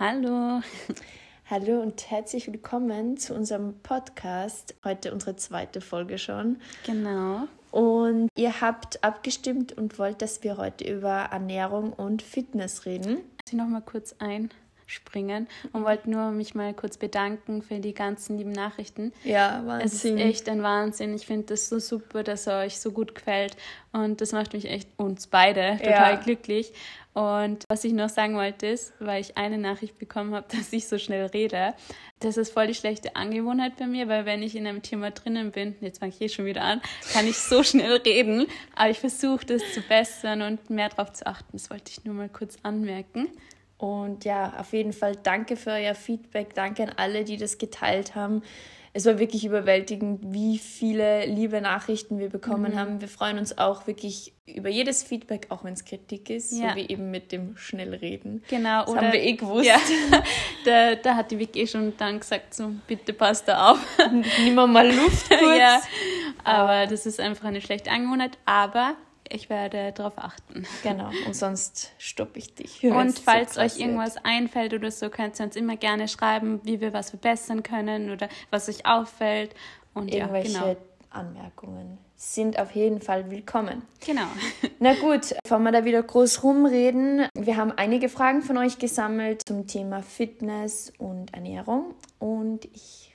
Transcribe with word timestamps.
Hallo. 0.00 0.60
Hallo 1.50 1.80
und 1.80 2.08
herzlich 2.08 2.46
willkommen 2.46 3.16
zu 3.16 3.34
unserem 3.34 3.80
Podcast. 3.80 4.76
Heute 4.84 5.12
unsere 5.12 5.34
zweite 5.34 5.80
Folge 5.80 6.18
schon. 6.18 6.58
Genau. 6.86 7.48
Und 7.72 8.28
ihr 8.36 8.60
habt 8.60 9.02
abgestimmt 9.02 9.72
und 9.72 9.98
wollt, 9.98 10.22
dass 10.22 10.44
wir 10.44 10.56
heute 10.56 10.88
über 10.88 11.30
Ernährung 11.32 11.92
und 11.92 12.22
Fitness 12.22 12.86
reden. 12.86 13.22
Ich 13.44 13.54
noch 13.54 13.66
mal 13.66 13.82
kurz 13.82 14.14
einspringen 14.88 15.48
und 15.72 15.84
wollte 15.84 16.10
nur 16.10 16.30
mich 16.30 16.54
mal 16.54 16.72
kurz 16.74 16.96
bedanken 16.96 17.62
für 17.62 17.78
die 17.78 17.94
ganzen 17.94 18.38
lieben 18.38 18.52
Nachrichten. 18.52 19.12
Ja, 19.24 19.62
Wahnsinn. 19.66 19.86
Es 19.86 20.04
ist 20.04 20.16
echt 20.18 20.48
ein 20.48 20.62
Wahnsinn. 20.62 21.14
Ich 21.14 21.26
finde 21.26 21.46
das 21.46 21.68
so 21.68 21.78
super, 21.78 22.22
dass 22.22 22.46
er 22.46 22.60
euch 22.60 22.78
so 22.78 22.90
gut 22.90 23.14
gefällt 23.14 23.56
und 23.92 24.20
das 24.20 24.32
macht 24.32 24.52
mich 24.54 24.64
echt 24.70 24.88
uns 24.96 25.26
beide 25.26 25.76
total 25.78 26.14
Ja. 26.14 26.16
glücklich. 26.16 26.72
Und 27.14 27.64
was 27.68 27.82
ich 27.82 27.92
noch 27.92 28.08
sagen 28.08 28.36
wollte 28.36 28.66
ist, 28.68 28.92
weil 29.00 29.20
ich 29.20 29.36
eine 29.36 29.58
Nachricht 29.58 29.98
bekommen 29.98 30.34
habe, 30.34 30.46
dass 30.56 30.72
ich 30.72 30.86
so 30.88 30.98
schnell 30.98 31.26
rede, 31.26 31.74
das 32.20 32.36
ist 32.36 32.52
voll 32.52 32.68
die 32.68 32.74
schlechte 32.74 33.14
Angewohnheit 33.16 33.76
bei 33.76 33.86
mir, 33.86 34.08
weil 34.08 34.24
wenn 34.24 34.42
ich 34.42 34.56
in 34.56 34.66
einem 34.66 34.82
Thema 34.82 35.10
drinnen 35.10 35.50
bin, 35.52 35.74
jetzt 35.80 35.98
fange 35.98 36.12
ich 36.12 36.20
eh 36.20 36.28
schon 36.28 36.46
wieder 36.46 36.62
an, 36.62 36.80
kann 37.12 37.26
ich 37.26 37.36
so 37.38 37.62
schnell 37.64 37.96
reden, 37.98 38.46
aber 38.74 38.90
ich 38.90 38.98
versuche 39.00 39.44
das 39.46 39.62
zu 39.74 39.82
bessern 39.82 40.42
und 40.42 40.70
mehr 40.70 40.88
darauf 40.88 41.12
zu 41.12 41.26
achten. 41.26 41.50
Das 41.52 41.70
wollte 41.70 41.90
ich 41.90 42.04
nur 42.04 42.14
mal 42.14 42.28
kurz 42.28 42.56
anmerken. 42.62 43.28
Und 43.78 44.24
ja, 44.24 44.54
auf 44.58 44.72
jeden 44.72 44.92
Fall 44.92 45.14
danke 45.22 45.56
für 45.56 45.70
euer 45.70 45.94
Feedback. 45.94 46.52
Danke 46.54 46.82
an 46.82 46.92
alle, 46.96 47.24
die 47.24 47.36
das 47.36 47.58
geteilt 47.58 48.14
haben. 48.16 48.42
Es 48.94 49.04
war 49.06 49.20
wirklich 49.20 49.44
überwältigend, 49.44 50.32
wie 50.32 50.58
viele 50.58 51.24
liebe 51.26 51.60
Nachrichten 51.60 52.18
wir 52.18 52.30
bekommen 52.30 52.72
Mhm. 52.72 52.78
haben. 52.78 53.00
Wir 53.00 53.06
freuen 53.06 53.38
uns 53.38 53.56
auch 53.56 53.86
wirklich 53.86 54.32
über 54.46 54.68
jedes 54.70 55.04
Feedback, 55.04 55.46
auch 55.50 55.62
wenn 55.62 55.74
es 55.74 55.84
Kritik 55.84 56.30
ist, 56.30 56.52
Ja. 56.58 56.70
so 56.70 56.76
wie 56.76 56.88
eben 56.88 57.10
mit 57.12 57.30
dem 57.30 57.56
Schnellreden. 57.56 58.42
Genau, 58.48 58.84
Das 58.86 58.96
haben 58.96 59.12
wir 59.12 59.22
eh 59.22 59.34
gewusst. 59.34 59.66
Ja, 59.66 59.76
da, 60.64 60.94
da 60.96 61.14
hat 61.14 61.30
die 61.30 61.38
Vicky 61.38 61.60
eh 61.60 61.66
schon 61.68 61.96
dann 61.98 62.18
gesagt, 62.18 62.54
so, 62.54 62.72
bitte 62.88 63.12
passt 63.12 63.46
da 63.46 63.72
auf. 63.72 63.78
Nimm 64.42 64.54
mal 64.54 64.88
Luft 64.92 65.28
kurz. 65.38 65.56
ja, 65.58 65.80
aber 66.42 66.86
das 66.88 67.06
ist 67.06 67.20
einfach 67.20 67.44
eine 67.44 67.60
schlechte 67.60 67.90
Angewohnheit, 67.92 68.38
aber 68.46 68.94
ich 69.30 69.50
werde 69.50 69.92
darauf 69.92 70.14
achten. 70.16 70.66
Genau, 70.82 71.10
und 71.26 71.34
sonst 71.34 71.92
stoppe 71.98 72.38
ich 72.38 72.54
dich. 72.54 72.82
Und 72.84 73.16
so 73.16 73.22
falls 73.22 73.54
krass 73.54 73.74
euch 73.74 73.80
irgendwas 73.80 74.16
einfällt 74.24 74.74
oder 74.74 74.90
so, 74.90 75.10
könnt 75.10 75.38
ihr 75.40 75.46
uns 75.46 75.56
immer 75.56 75.76
gerne 75.76 76.08
schreiben, 76.08 76.60
wie 76.64 76.80
wir 76.80 76.92
was 76.92 77.10
verbessern 77.10 77.62
können 77.62 78.10
oder 78.10 78.28
was 78.50 78.68
euch 78.68 78.86
auffällt. 78.86 79.54
Und. 79.94 80.12
Irgendwelche 80.12 80.52
ja, 80.52 80.60
genau. 80.60 80.76
Anmerkungen 81.10 81.98
sind 82.18 82.58
auf 82.58 82.72
jeden 82.72 83.00
Fall 83.00 83.30
willkommen. 83.30 83.82
Genau. 84.04 84.26
Na 84.80 84.94
gut, 84.94 85.34
bevor 85.44 85.60
wir 85.60 85.70
da 85.70 85.84
wieder 85.84 86.02
groß 86.02 86.42
rumreden, 86.42 87.28
wir 87.34 87.56
haben 87.56 87.72
einige 87.72 88.08
Fragen 88.08 88.42
von 88.42 88.58
euch 88.58 88.78
gesammelt 88.78 89.42
zum 89.46 89.68
Thema 89.68 90.02
Fitness 90.02 90.92
und 90.98 91.32
Ernährung. 91.32 91.94
Und 92.18 92.64
ich 92.66 93.14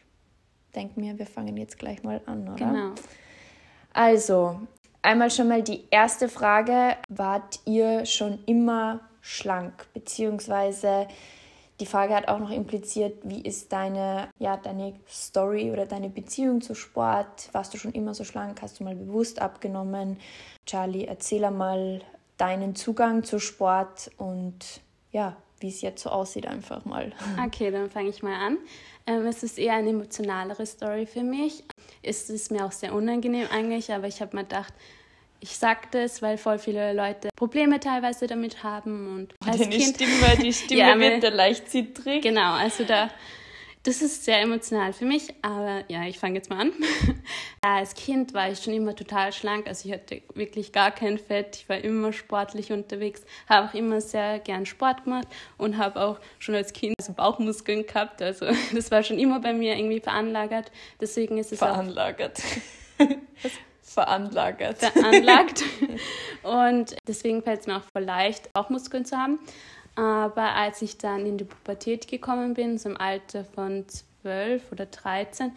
denke 0.73 0.99
mir, 0.99 1.19
wir 1.19 1.25
fangen 1.25 1.57
jetzt 1.57 1.77
gleich 1.77 2.01
mal 2.03 2.21
an, 2.25 2.47
oder? 2.47 2.55
Genau. 2.55 2.91
Also, 3.91 4.61
einmal 5.03 5.29
schon 5.29 5.47
mal 5.47 5.61
die 5.61 5.85
erste 5.91 6.29
Frage. 6.29 6.97
Wart 7.09 7.59
ihr 7.65 8.05
schon 8.05 8.39
immer 8.45 9.01
schlank? 9.21 9.87
Beziehungsweise 9.93 11.07
die 11.79 11.85
Frage 11.85 12.15
hat 12.15 12.27
auch 12.27 12.39
noch 12.39 12.51
impliziert, 12.51 13.17
wie 13.23 13.41
ist 13.41 13.73
deine, 13.73 14.29
ja, 14.39 14.57
deine 14.57 14.93
Story 15.09 15.71
oder 15.71 15.85
deine 15.85 16.09
Beziehung 16.09 16.61
zu 16.61 16.75
Sport? 16.75 17.49
Warst 17.51 17.73
du 17.73 17.77
schon 17.77 17.91
immer 17.91 18.13
so 18.13 18.23
schlank? 18.23 18.61
Hast 18.61 18.79
du 18.79 18.83
mal 18.83 18.95
bewusst 18.95 19.41
abgenommen? 19.41 20.17
Charlie, 20.65 21.05
erzähl 21.05 21.43
einmal 21.43 22.01
deinen 22.37 22.75
Zugang 22.75 23.23
zu 23.23 23.39
Sport 23.39 24.11
und 24.17 24.81
ja, 25.11 25.35
wie 25.59 25.69
es 25.69 25.81
jetzt 25.81 26.03
so 26.03 26.09
aussieht, 26.09 26.45
einfach 26.45 26.85
mal. 26.85 27.11
Okay, 27.45 27.71
dann 27.71 27.89
fange 27.89 28.09
ich 28.09 28.21
mal 28.21 28.35
an. 28.35 28.57
Ähm, 29.05 29.25
es 29.27 29.43
ist 29.43 29.59
eher 29.59 29.73
eine 29.73 29.89
emotionalere 29.89 30.65
Story 30.65 31.05
für 31.05 31.23
mich. 31.23 31.63
Es 32.01 32.29
ist 32.29 32.51
mir 32.51 32.65
auch 32.65 32.71
sehr 32.71 32.93
unangenehm 32.93 33.47
eigentlich, 33.51 33.91
aber 33.91 34.07
ich 34.07 34.21
habe 34.21 34.35
mir 34.35 34.43
gedacht, 34.43 34.73
ich 35.41 35.57
sag 35.57 35.91
das, 35.91 36.21
weil 36.21 36.37
voll 36.37 36.57
viele 36.57 36.93
Leute 36.93 37.27
Probleme 37.35 37.79
teilweise 37.79 38.27
damit 38.27 38.63
haben 38.63 39.13
und 39.13 39.33
als 39.45 39.59
Deine 39.59 39.75
Kind 39.75 39.95
Stimme, 39.95 40.37
die 40.41 40.53
Stimme 40.53 40.79
Ja, 40.79 40.97
wird 40.97 41.21
da 41.21 41.29
leicht 41.29 41.69
zittrig. 41.69 42.23
Genau, 42.23 42.53
also 42.53 42.85
da, 42.85 43.09
das 43.83 44.01
ist 44.01 44.23
sehr 44.23 44.39
emotional 44.41 44.93
für 44.93 45.03
mich, 45.03 45.33
aber 45.41 45.83
ja, 45.89 46.05
ich 46.05 46.17
fange 46.17 46.35
jetzt 46.35 46.49
mal 46.49 46.61
an. 46.61 46.71
Ja, 46.79 47.13
Als 47.77 47.95
Kind 47.95 48.33
war 48.33 48.49
ich 48.49 48.59
schon 48.59 48.73
immer 48.73 48.95
total 48.95 49.33
schlank, 49.33 49.67
also 49.67 49.87
ich 49.87 49.93
hatte 49.93 50.21
wirklich 50.33 50.71
gar 50.71 50.91
kein 50.91 51.17
Fett, 51.17 51.57
ich 51.57 51.69
war 51.69 51.77
immer 51.77 52.13
sportlich 52.13 52.71
unterwegs, 52.71 53.23
habe 53.47 53.69
auch 53.69 53.73
immer 53.73 53.99
sehr 53.99 54.39
gern 54.39 54.65
Sport 54.65 55.03
gemacht 55.03 55.27
und 55.57 55.77
habe 55.77 56.01
auch 56.01 56.19
schon 56.39 56.55
als 56.55 56.71
Kind 56.71 56.95
so 57.01 57.13
Bauchmuskeln 57.13 57.85
gehabt, 57.85 58.21
also 58.21 58.45
das 58.73 58.89
war 58.89 59.03
schon 59.03 59.19
immer 59.19 59.41
bei 59.41 59.53
mir 59.53 59.75
irgendwie 59.75 59.99
veranlagert, 59.99 60.71
deswegen 61.01 61.37
ist 61.37 61.51
es 61.51 61.61
auch 61.61 61.67
Veranlagert. 61.67 62.41
Veranlagert. 63.81 64.79
veranlagt. 64.79 65.63
Und 66.43 66.95
deswegen 67.07 67.43
fällt 67.43 67.61
es 67.61 67.67
mir 67.67 67.77
auch 67.77 67.83
voll 67.93 68.03
leicht, 68.03 68.49
auch 68.53 68.69
Muskeln 68.69 69.05
zu 69.05 69.17
haben. 69.17 69.39
Aber 69.95 70.55
als 70.55 70.81
ich 70.81 70.97
dann 70.97 71.25
in 71.25 71.37
die 71.37 71.43
Pubertät 71.43 72.07
gekommen 72.07 72.55
bin, 72.55 72.77
so 72.77 72.89
im 72.89 72.97
Alter 72.97 73.45
von 73.45 73.85
12 74.21 74.71
oder 74.71 74.85
13, 74.87 75.51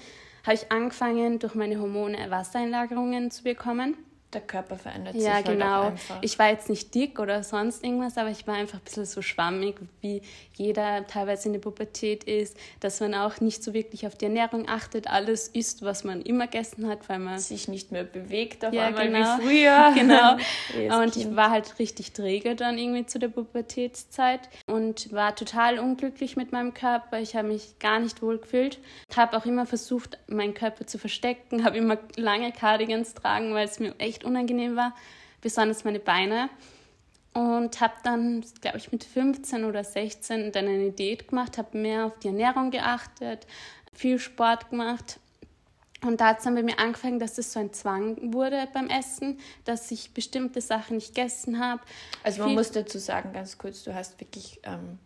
habe 0.45 0.55
ich 0.55 0.71
angefangen, 0.71 1.39
durch 1.39 1.55
meine 1.55 1.81
Hormone 1.81 2.31
Wassereinlagerungen 2.31 3.31
zu 3.31 3.45
bekommen. 3.45 3.97
Der 4.33 4.41
Körper 4.41 4.77
verändert 4.77 5.15
Ja, 5.15 5.21
sich 5.21 5.31
halt 5.33 5.47
genau. 5.47 5.83
auch 5.83 5.87
einfach. 5.87 6.19
Ich 6.21 6.39
war 6.39 6.49
jetzt 6.51 6.69
nicht 6.69 6.95
dick 6.95 7.21
oder 7.21 7.43
sonst 7.45 7.85
irgendwas, 7.85 8.19
aber 8.19 8.31
ich 8.31 8.47
war 8.47 8.55
einfach 8.57 8.79
ein 8.79 8.85
bisschen 8.85 9.05
so 9.07 9.23
schwammig, 9.23 9.77
wie 10.01 10.21
jeder 10.55 11.07
teilweise 11.07 11.47
in 11.49 11.53
der 11.53 11.61
Pubertät 11.61 12.25
ist, 12.25 12.57
dass 12.81 12.99
man 13.01 13.15
auch 13.15 13.41
nicht 13.41 13.63
so 13.63 13.73
wirklich 13.73 14.07
auf 14.07 14.17
die 14.17 14.25
Ernährung 14.25 14.69
achtet, 14.69 15.07
alles 15.09 15.47
isst, 15.49 15.83
was 15.83 16.03
man 16.03 16.23
immer 16.23 16.47
gegessen 16.49 16.89
hat, 16.89 17.09
weil 17.09 17.21
man 17.21 17.39
sich 17.39 17.69
nicht 17.69 17.93
mehr 17.93 18.03
bewegt 18.05 18.65
auf 18.65 18.73
Ja, 18.75 18.87
einmal 18.87 19.07
genau. 19.07 19.39
wie 19.39 19.43
früher. 19.47 19.93
genau. 19.95 20.99
Und 21.03 21.17
ich 21.17 21.35
war 21.37 21.51
halt 21.51 21.79
richtig 21.79 22.13
träge 22.13 22.57
dann 22.57 22.79
irgendwie 22.79 23.07
zu 23.07 23.19
der 23.21 23.29
Pubertätszeit 23.29 24.41
und 24.67 25.13
war 25.13 25.35
total 25.37 25.79
unglücklich 25.79 26.37
mit 26.37 26.53
meinem 26.53 26.75
Körper. 26.75 27.21
Ich 27.21 27.37
habe 27.37 27.49
mich 27.49 27.79
gar 27.79 28.01
nicht 28.01 28.23
wohl 28.23 28.39
gefühlt. 28.39 28.79
Habe 29.15 29.37
auch 29.37 29.47
immer 29.47 29.67
versucht, 29.67 30.19
meinen 30.27 30.55
Körper 30.55 30.87
zu 30.87 30.99
verstecken, 30.99 31.65
habe 31.65 31.77
immer 31.77 31.99
lange 32.17 32.53
Cardigans 32.53 33.15
tragen, 33.15 33.55
weil 33.55 33.67
es 33.67 33.79
mir 33.79 33.95
echt 33.99 34.16
unangenehm 34.25 34.77
war, 34.77 34.95
besonders 35.41 35.85
meine 35.85 36.01
Beine. 36.01 36.49
Und 37.35 37.81
habe 37.83 37.93
dann, 38.03 38.45
glaube 38.63 38.79
ich, 38.79 38.93
mit 38.93 39.05
15 39.05 39.65
oder 39.65 39.85
16 39.85 40.53
dann 40.53 40.67
eine 40.67 40.91
Diät 40.91 41.29
gemacht, 41.29 41.59
habe 41.59 41.77
mehr 41.77 42.07
auf 42.07 42.19
die 42.21 42.29
Ernährung 42.29 42.71
geachtet, 42.71 43.47
viel 43.93 44.19
Sport 44.19 44.71
gemacht 44.71 45.19
und 46.03 46.21
da 46.21 46.29
hat 46.29 46.39
es 46.39 46.45
dann 46.45 46.55
bei 46.55 46.63
mir 46.63 46.79
angefangen, 46.79 47.19
dass 47.19 47.37
es 47.39 47.53
so 47.53 47.59
ein 47.61 47.73
Zwang 47.73 48.33
wurde 48.35 48.69
beim 48.73 48.89
Essen, 48.89 49.39
dass 49.65 49.91
ich 49.91 50.13
bestimmte 50.15 50.61
Sachen 50.61 50.97
nicht 50.97 51.15
gegessen 51.15 51.59
habe. 51.59 51.81
Also 52.23 52.41
man 52.41 52.49
viel- 52.51 52.57
muss 52.59 52.71
dazu 52.71 52.99
sagen, 52.99 53.33
ganz 53.33 53.57
kurz, 53.59 53.83
du 53.85 53.95
hast 53.95 54.19
wirklich 54.21 54.61
ähm, 54.63 54.99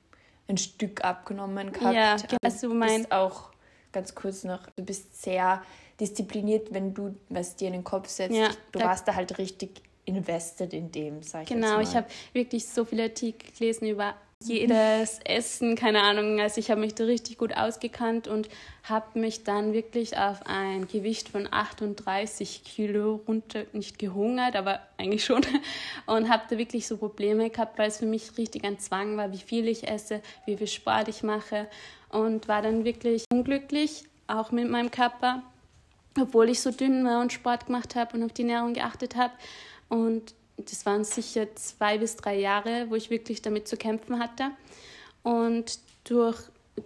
ein 0.48 0.56
Stück 0.58 1.04
abgenommen 1.04 1.72
gehabt. 1.72 1.94
Ja, 1.94 2.14
Ähm, 2.14 2.38
also 2.42 2.68
du 2.68 2.74
mein- 2.74 2.98
bist 3.02 3.12
auch 3.12 3.50
ganz 3.92 4.14
kurz 4.14 4.42
noch, 4.44 4.66
du 4.76 4.84
bist 4.84 5.20
sehr 5.22 5.62
diszipliniert, 6.00 6.72
wenn 6.72 6.94
du 6.94 7.14
was 7.28 7.56
dir 7.56 7.68
in 7.68 7.74
den 7.74 7.84
Kopf 7.84 8.08
setzt. 8.08 8.34
Ja, 8.36 8.48
du 8.72 8.78
da- 8.78 8.86
warst 8.86 9.06
da 9.06 9.14
halt 9.14 9.38
richtig 9.38 9.82
invested 10.06 10.72
in 10.72 10.90
dem, 10.90 11.22
sag 11.22 11.42
ich 11.42 11.48
Genau, 11.48 11.80
ich 11.80 11.94
habe 11.94 12.06
wirklich 12.32 12.66
so 12.66 12.84
viele 12.84 13.04
Artikel 13.04 13.52
gelesen 13.56 13.86
über 13.86 14.14
jedes 14.42 15.20
Essen, 15.24 15.76
keine 15.76 16.00
Ahnung. 16.02 16.40
Also 16.40 16.58
ich 16.58 16.70
habe 16.70 16.80
mich 16.80 16.94
da 16.94 17.04
richtig 17.04 17.36
gut 17.36 17.54
ausgekannt 17.54 18.26
und 18.26 18.48
habe 18.84 19.18
mich 19.18 19.44
dann 19.44 19.74
wirklich 19.74 20.16
auf 20.16 20.40
ein 20.46 20.88
Gewicht 20.88 21.28
von 21.28 21.46
38 21.52 22.64
Kilo 22.64 23.20
runter, 23.28 23.64
nicht 23.74 23.98
gehungert, 23.98 24.56
aber 24.56 24.80
eigentlich 24.96 25.24
schon. 25.24 25.42
Und 26.06 26.28
habe 26.30 26.44
da 26.48 26.56
wirklich 26.58 26.86
so 26.86 26.96
Probleme 26.96 27.50
gehabt, 27.50 27.78
weil 27.78 27.88
es 27.88 27.98
für 27.98 28.06
mich 28.06 28.36
richtig 28.38 28.64
ein 28.64 28.78
Zwang 28.78 29.16
war, 29.18 29.30
wie 29.32 29.38
viel 29.38 29.68
ich 29.68 29.86
esse, 29.86 30.22
wie 30.46 30.56
viel 30.56 30.66
Sport 30.66 31.08
ich 31.08 31.22
mache. 31.22 31.68
Und 32.08 32.48
war 32.48 32.62
dann 32.62 32.84
wirklich 32.84 33.24
unglücklich, 33.30 34.04
auch 34.26 34.50
mit 34.50 34.68
meinem 34.70 34.90
Körper 34.90 35.42
obwohl 36.18 36.48
ich 36.48 36.60
so 36.60 36.70
dünn 36.70 37.04
war 37.04 37.20
und 37.20 37.32
Sport 37.32 37.66
gemacht 37.66 37.94
habe 37.94 38.16
und 38.16 38.22
auf 38.22 38.32
die 38.32 38.42
Ernährung 38.42 38.74
geachtet 38.74 39.16
habe. 39.16 39.32
Und 39.88 40.34
das 40.56 40.86
waren 40.86 41.04
sicher 41.04 41.54
zwei 41.54 41.98
bis 41.98 42.16
drei 42.16 42.38
Jahre, 42.38 42.86
wo 42.90 42.94
ich 42.94 43.10
wirklich 43.10 43.42
damit 43.42 43.68
zu 43.68 43.76
kämpfen 43.76 44.18
hatte. 44.18 44.50
Und 45.22 45.78
durch 46.04 46.38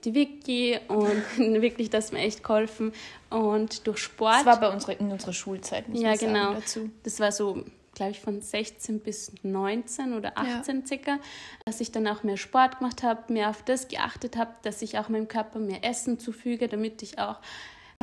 die 0.05 0.15
Wiki 0.15 0.79
und 0.89 1.23
wirklich, 1.63 1.91
das 1.91 2.07
hat 2.07 2.13
mir 2.15 2.21
echt 2.21 2.43
geholfen. 2.43 2.93
Und 3.31 3.87
durch 3.87 3.99
Sport. 3.99 4.39
Das 4.39 4.47
war 4.47 4.61
bei 4.61 4.71
unserer, 4.71 4.99
in 4.99 5.11
unserer 5.11 5.33
Schulzeit, 5.33 5.89
muss 5.89 6.01
ja, 6.01 6.11
man 6.11 6.19
sagen, 6.19 6.35
genau. 6.35 6.55
dazu. 6.55 6.91
Das 7.03 7.21
war 7.21 7.33
so, 7.33 7.65
glaube 7.95 8.13
ich, 8.13 8.21
von 8.21 8.41
16 8.41 9.01
bis 9.01 9.33
19 9.43 10.15
oder 10.15 10.37
18 10.37 10.87
circa, 10.87 11.19
dass 11.65 11.81
ich 11.81 11.93
dann 11.93 12.07
auch 12.09 12.23
mehr 12.23 12.37
Sport 12.37 12.79
gemacht 12.79 13.03
habe, 13.03 13.33
mehr 13.33 13.51
auf 13.51 13.63
das 13.63 13.89
geachtet 13.89 14.37
habe, 14.37 14.53
dass 14.63 14.83
ich 14.83 14.99
auch 14.99 15.09
meinem 15.09 15.29
Körper 15.29 15.59
mehr 15.59 15.85
Essen 15.85 16.19
zufüge, 16.19 16.69
damit 16.69 17.03
ich 17.03 17.19
auch 17.19 17.37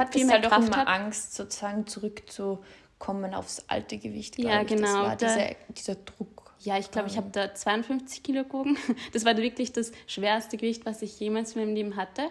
Hat 0.01 0.13
viel 0.13 0.25
mehr 0.25 0.35
halt 0.35 0.45
auch 0.47 0.49
Kraft 0.49 0.67
immer 0.67 0.77
hab. 0.77 0.87
Angst, 0.89 1.35
sozusagen 1.35 1.87
zurückzukommen 1.87 3.33
aufs 3.33 3.63
alte 3.67 3.97
Gewicht. 3.97 4.37
Ja, 4.39 4.61
ich. 4.61 4.67
Das 4.67 4.77
genau, 4.77 5.03
war 5.03 5.15
da- 5.15 5.27
dieser, 5.27 5.55
dieser 5.69 5.95
Druck. 5.95 6.41
Ja, 6.63 6.77
ich 6.77 6.91
glaube, 6.91 7.07
ich 7.07 7.17
habe 7.17 7.29
da 7.31 7.55
52 7.55 8.21
Kilo 8.21 8.43
gewogen. 8.43 8.77
Das 9.13 9.25
war 9.25 9.35
wirklich 9.35 9.73
das 9.73 9.91
schwerste 10.05 10.57
Gewicht, 10.57 10.85
was 10.85 11.01
ich 11.01 11.19
jemals 11.19 11.55
in 11.55 11.61
meinem 11.63 11.75
Leben 11.75 11.95
hatte. 11.95 12.23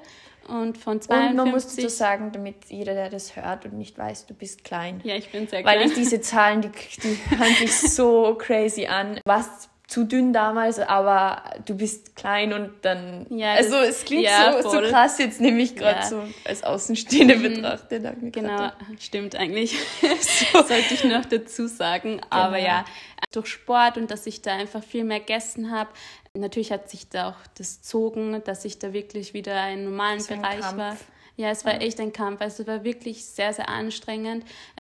Und 0.47 0.79
von 0.79 1.01
52... 1.01 1.31
Und 1.31 1.37
man 1.37 1.51
muss 1.51 1.75
so 1.75 1.89
sagen, 1.89 2.31
damit 2.33 2.67
jeder, 2.69 2.95
der 2.95 3.11
das 3.11 3.35
hört 3.37 3.65
und 3.67 3.75
nicht 3.75 3.99
weiß, 3.99 4.27
du 4.27 4.35
bist 4.35 4.63
klein. 4.65 5.01
Ja, 5.05 5.17
ich 5.17 5.31
bin 5.31 5.49
sehr 5.49 5.63
klein. 5.63 5.81
Weil 5.81 5.87
ich 5.87 5.95
diese 5.95 6.21
Zahlen, 6.21 6.63
die, 6.63 6.71
die 7.03 7.19
hören 7.37 7.55
sich 7.57 7.73
so 7.93 8.35
crazy 8.39 8.87
an. 8.87 9.21
Was 9.25 9.69
zu 9.91 10.05
dünn 10.05 10.33
damals, 10.33 10.79
aber 10.79 11.43
du 11.67 11.77
bist 11.77 12.15
klein 12.15 12.53
und 12.53 12.71
dann. 12.83 13.27
Ja, 13.29 13.55
also 13.55 13.77
es 13.79 14.05
klingt 14.05 14.23
ja, 14.23 14.63
so, 14.63 14.71
so, 14.71 14.81
krass, 14.83 15.19
jetzt 15.19 15.41
nehme 15.41 15.61
ich 15.61 15.75
gerade 15.75 15.99
ja. 15.99 16.07
so 16.07 16.23
als 16.45 16.63
Außenstehende 16.63 17.35
mhm. 17.35 17.43
betrachte. 17.43 18.01
Genau, 18.31 18.71
stimmt 19.01 19.35
eigentlich. 19.35 19.77
so. 20.01 20.63
Sollte 20.63 20.95
ich 20.95 21.03
noch 21.03 21.25
dazu 21.25 21.67
sagen. 21.67 22.19
Genau. 22.19 22.27
Aber 22.31 22.59
ja, 22.59 22.85
durch 23.33 23.49
Sport 23.49 23.97
und 23.97 24.13
dass 24.13 24.29
ich 24.29 24.43
da 24.43 24.53
einfach 24.53 24.85
viel 24.85 25.03
mehr 25.03 25.19
gegessen 25.19 25.73
habe. 25.73 25.91
Natürlich 26.35 26.71
hat 26.71 26.89
sich 26.89 27.09
da 27.09 27.31
auch 27.31 27.47
das 27.59 27.83
zogen, 27.83 28.41
dass 28.45 28.65
ich 28.65 28.79
da 28.79 28.93
wirklich 28.93 29.35
wieder 29.35 29.69
in 29.71 29.87
normalen 29.87 30.25
Bereich 30.25 30.65
ein 30.65 30.77
war. 30.77 30.97
Ja, 31.37 31.51
es 31.51 31.65
war 31.65 31.75
ja. 31.75 31.81
echt 31.81 31.99
ein 31.99 32.13
Kampf. 32.13 32.41
Also 32.41 32.63
es 32.63 32.69
war 32.69 32.85
wirklich 32.85 33.25
sehr, 33.25 33.53
sehr 33.53 33.69
anstrengend, 33.69 34.45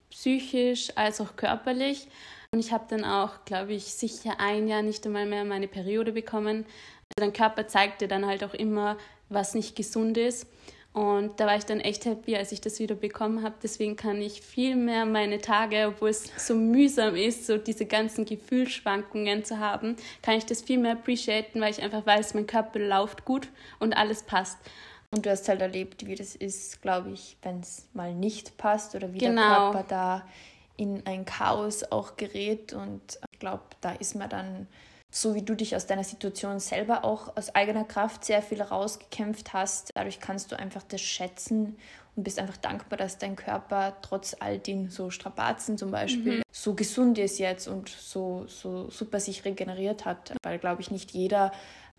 psychisch 0.10 0.90
als 0.96 1.22
auch 1.22 1.36
körperlich. 1.36 2.08
Und 2.56 2.62
ich 2.62 2.72
habe 2.72 2.86
dann 2.88 3.04
auch, 3.04 3.44
glaube 3.44 3.74
ich, 3.74 3.84
sicher 3.84 4.36
ein 4.38 4.70
Jahr 4.70 4.82
nicht 4.82 5.06
einmal 5.06 5.26
mehr 5.26 5.44
meine 5.44 5.68
Periode 5.68 6.14
bekommen. 6.14 6.64
Also 7.10 7.18
dein 7.18 7.34
Körper 7.34 7.68
zeigte 7.68 8.08
dann 8.08 8.26
halt 8.26 8.46
auch 8.46 8.54
immer, 8.54 8.96
was 9.28 9.56
nicht 9.56 9.76
gesund 9.76 10.18
ist. 10.18 10.48
Und 10.94 11.38
da 11.38 11.48
war 11.48 11.58
ich 11.58 11.66
dann 11.66 11.82
echt 11.82 12.06
happy, 12.06 12.38
als 12.38 12.54
ich 12.54 12.62
das 12.62 12.80
wieder 12.80 12.96
bekommen 12.96 13.44
habe. 13.44 13.56
Deswegen 13.62 13.98
kann 13.98 14.22
ich 14.22 14.40
viel 14.40 14.78
mehr 14.78 15.06
meine 15.06 15.40
Tage, 15.40 15.88
obwohl 15.90 16.12
es 16.12 16.32
so 16.38 16.56
mühsam 16.56 17.18
ist, 17.18 17.46
so 17.46 17.58
diese 17.58 17.86
ganzen 17.88 18.24
Gefühlsschwankungen 18.24 19.44
zu 19.44 19.60
haben, 19.60 19.98
kann 20.22 20.36
ich 20.36 20.46
das 20.46 20.62
viel 20.62 20.78
mehr 20.78 20.94
appreciaten, 20.94 21.60
weil 21.60 21.72
ich 21.72 21.82
einfach 21.82 22.06
weiß, 22.06 22.36
mein 22.36 22.48
Körper 22.48 22.80
läuft 22.80 23.26
gut 23.26 23.50
und 23.80 23.98
alles 23.98 24.24
passt. 24.24 24.60
Und 25.12 25.26
du 25.26 25.30
hast 25.30 25.50
halt 25.50 25.60
erlebt, 25.60 26.08
wie 26.08 26.16
das 26.16 26.38
ist, 26.38 26.82
glaube 26.82 27.12
ich, 27.12 27.36
wenn 27.42 27.60
es 27.60 27.90
mal 27.94 28.14
nicht 28.14 28.56
passt 28.56 28.96
oder 28.96 29.12
wie 29.12 29.18
genau. 29.18 29.42
der 29.42 29.72
Körper 29.82 29.86
da 29.90 30.28
in 30.78 31.06
ein 31.06 31.26
Chaos 31.26 31.84
auch 31.84 32.18
gerät. 32.18 32.74
Und 32.74 33.20
ich 33.32 33.40
glaube, 33.40 33.64
da 33.82 33.92
ist 33.92 34.16
man 34.16 34.30
dann, 34.30 34.68
so 35.10 35.36
wie 35.36 35.42
du 35.42 35.56
dich 35.56 35.76
aus 35.76 35.88
deiner 35.88 36.04
Situation 36.04 36.60
selber 36.60 37.04
auch 37.04 37.36
aus 37.38 37.54
eigener 37.56 37.86
Kraft 37.86 38.26
sehr 38.26 38.42
viel 38.42 38.62
rausgekämpft 38.62 39.54
hast, 39.54 39.92
dadurch 39.96 40.20
kannst 40.20 40.52
du 40.52 40.60
einfach 40.60 40.84
das 40.84 41.02
schätzen 41.02 41.78
und 42.16 42.24
bist 42.24 42.40
einfach 42.40 42.58
dankbar, 42.58 42.98
dass 42.98 43.18
dein 43.18 43.36
Körper 43.36 43.98
trotz 44.02 44.36
all 44.40 44.58
den 44.58 44.90
so 44.90 45.10
Strapazen 45.10 45.78
zum 45.78 45.92
Beispiel 45.92 46.38
mhm. 46.38 46.44
so 46.52 46.74
gesund 46.74 47.18
ist 47.18 47.40
jetzt 47.40 47.68
und 47.68 47.90
so, 47.90 48.46
so 48.48 48.90
super 48.90 49.20
sich 49.20 49.46
regeneriert 49.46 50.06
hat. 50.06 50.34
Weil, 50.44 50.60
glaube 50.60 50.82
ich, 50.82 50.92
nicht 50.92 51.12
jeder 51.12 51.52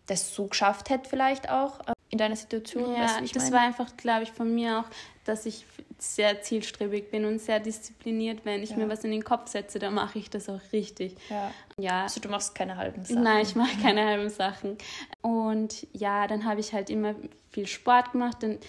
das 0.07 0.33
so 0.33 0.47
geschafft 0.47 0.89
hätte 0.89 1.09
vielleicht 1.09 1.49
auch 1.49 1.81
äh, 1.81 1.93
in 2.09 2.17
deiner 2.17 2.35
Situation. 2.35 2.93
Ja, 2.93 3.19
weißt 3.19 3.35
das 3.35 3.43
meine? 3.43 3.55
war 3.55 3.61
einfach, 3.61 3.97
glaube 3.97 4.23
ich, 4.23 4.31
von 4.31 4.53
mir 4.53 4.79
auch, 4.79 4.85
dass 5.25 5.45
ich 5.45 5.65
sehr 5.99 6.41
zielstrebig 6.41 7.09
bin 7.11 7.25
und 7.25 7.39
sehr 7.39 7.59
diszipliniert. 7.59 8.45
Wenn 8.45 8.63
ich 8.63 8.71
ja. 8.71 8.77
mir 8.77 8.87
was 8.87 9.03
in 9.03 9.11
den 9.11 9.23
Kopf 9.23 9.49
setze, 9.49 9.79
dann 9.79 9.93
mache 9.93 10.19
ich 10.19 10.29
das 10.29 10.47
auch 10.47 10.61
richtig. 10.71 11.15
Ja. 11.29 11.51
ja. 11.77 12.03
Also 12.03 12.21
du 12.21 12.29
machst 12.29 12.55
keine 12.55 12.77
halben 12.77 13.03
Sachen. 13.03 13.23
Nein, 13.23 13.41
ich 13.41 13.55
mache 13.55 13.81
keine 13.81 14.05
halben 14.05 14.29
Sachen. 14.29 14.77
Und 15.21 15.87
ja, 15.93 16.27
dann 16.27 16.45
habe 16.45 16.59
ich 16.59 16.73
halt 16.73 16.89
immer 16.89 17.15
viel 17.51 17.67
Sport 17.67 18.11
gemacht. 18.11 18.37
Dann 18.41 18.59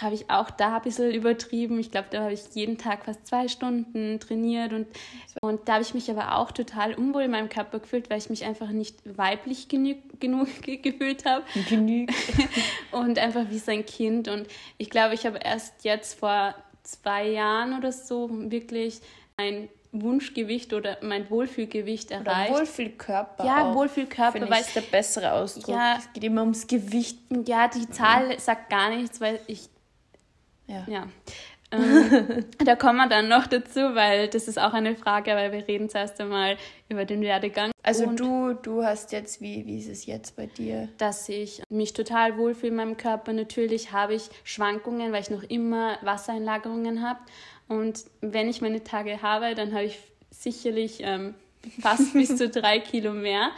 habe 0.00 0.14
ich 0.14 0.30
auch 0.30 0.50
da 0.50 0.76
ein 0.76 0.82
bisschen 0.82 1.10
übertrieben. 1.12 1.78
Ich 1.78 1.90
glaube, 1.90 2.08
da 2.10 2.22
habe 2.22 2.32
ich 2.32 2.42
jeden 2.54 2.78
Tag 2.78 3.04
fast 3.04 3.26
zwei 3.26 3.48
Stunden 3.48 4.18
trainiert 4.20 4.72
und, 4.72 4.86
und 5.40 5.68
da 5.68 5.74
habe 5.74 5.82
ich 5.82 5.94
mich 5.94 6.10
aber 6.10 6.36
auch 6.36 6.52
total 6.52 6.94
unwohl 6.94 7.22
in 7.22 7.30
meinem 7.30 7.48
Körper 7.48 7.80
gefühlt, 7.80 8.10
weil 8.10 8.18
ich 8.18 8.30
mich 8.30 8.44
einfach 8.44 8.70
nicht 8.70 8.96
weiblich 9.04 9.68
genug, 9.68 9.98
genug 10.18 10.48
gefühlt 10.62 11.24
habe. 11.24 11.44
Genug. 11.68 12.08
und 12.92 13.18
einfach 13.18 13.50
wie 13.50 13.58
sein 13.58 13.84
Kind. 13.84 14.28
Und 14.28 14.46
ich 14.78 14.90
glaube, 14.90 15.14
ich 15.14 15.26
habe 15.26 15.38
erst 15.38 15.84
jetzt 15.84 16.18
vor 16.18 16.54
zwei 16.82 17.28
Jahren 17.28 17.76
oder 17.76 17.92
so 17.92 18.28
wirklich 18.50 19.00
ein 19.36 19.68
Wunschgewicht 19.92 20.72
oder 20.72 20.98
mein 21.02 21.28
Wohlfühlgewicht 21.30 22.10
erreicht. 22.12 22.50
Oder 22.50 22.60
Wohlfühlkörper. 22.60 23.44
Ja, 23.44 23.70
auch. 23.70 23.74
Wohlfühlkörper. 23.74 24.48
Weil 24.48 24.60
ist 24.60 24.76
der 24.76 24.82
bessere 24.82 25.32
Ausdruck. 25.32 25.68
Ja, 25.68 25.96
es 25.98 26.12
geht 26.12 26.24
immer 26.24 26.42
ums 26.42 26.66
Gewicht. 26.66 27.18
Ja, 27.46 27.68
die 27.68 27.88
Zahl 27.90 28.38
sagt 28.38 28.70
gar 28.70 28.90
nichts, 28.90 29.20
weil 29.20 29.40
ich 29.46 29.68
ja. 30.70 30.84
ja. 30.88 31.08
ähm, 31.72 32.44
da 32.64 32.76
kommen 32.76 32.98
wir 32.98 33.08
dann 33.08 33.28
noch 33.28 33.46
dazu, 33.46 33.80
weil 33.94 34.28
das 34.28 34.48
ist 34.48 34.58
auch 34.58 34.72
eine 34.72 34.96
Frage, 34.96 35.32
weil 35.32 35.52
wir 35.52 35.66
reden 35.66 35.88
zuerst 35.88 36.20
einmal 36.20 36.56
über 36.88 37.04
den 37.04 37.20
Werdegang. 37.22 37.70
Also 37.82 38.06
du, 38.06 38.54
du 38.54 38.84
hast 38.84 39.12
jetzt, 39.12 39.40
wie, 39.40 39.66
wie 39.66 39.78
ist 39.78 39.88
es 39.88 40.06
jetzt 40.06 40.36
bei 40.36 40.46
dir? 40.46 40.88
Dass 40.98 41.28
ich 41.28 41.62
mich 41.70 41.92
total 41.92 42.36
wohlfühle 42.36 42.70
in 42.70 42.76
meinem 42.76 42.96
Körper. 42.96 43.32
Natürlich 43.32 43.92
habe 43.92 44.14
ich 44.14 44.28
Schwankungen, 44.44 45.12
weil 45.12 45.22
ich 45.22 45.30
noch 45.30 45.42
immer 45.44 45.98
Wassereinlagerungen 46.02 47.02
habe. 47.02 47.20
Und 47.68 48.04
wenn 48.20 48.48
ich 48.48 48.60
meine 48.60 48.84
Tage 48.84 49.22
habe, 49.22 49.54
dann 49.54 49.72
habe 49.72 49.84
ich 49.84 49.98
sicherlich 50.30 50.98
ähm, 51.00 51.34
fast 51.80 52.12
bis 52.12 52.36
zu 52.36 52.48
drei 52.48 52.80
Kilo 52.80 53.12
mehr. 53.12 53.50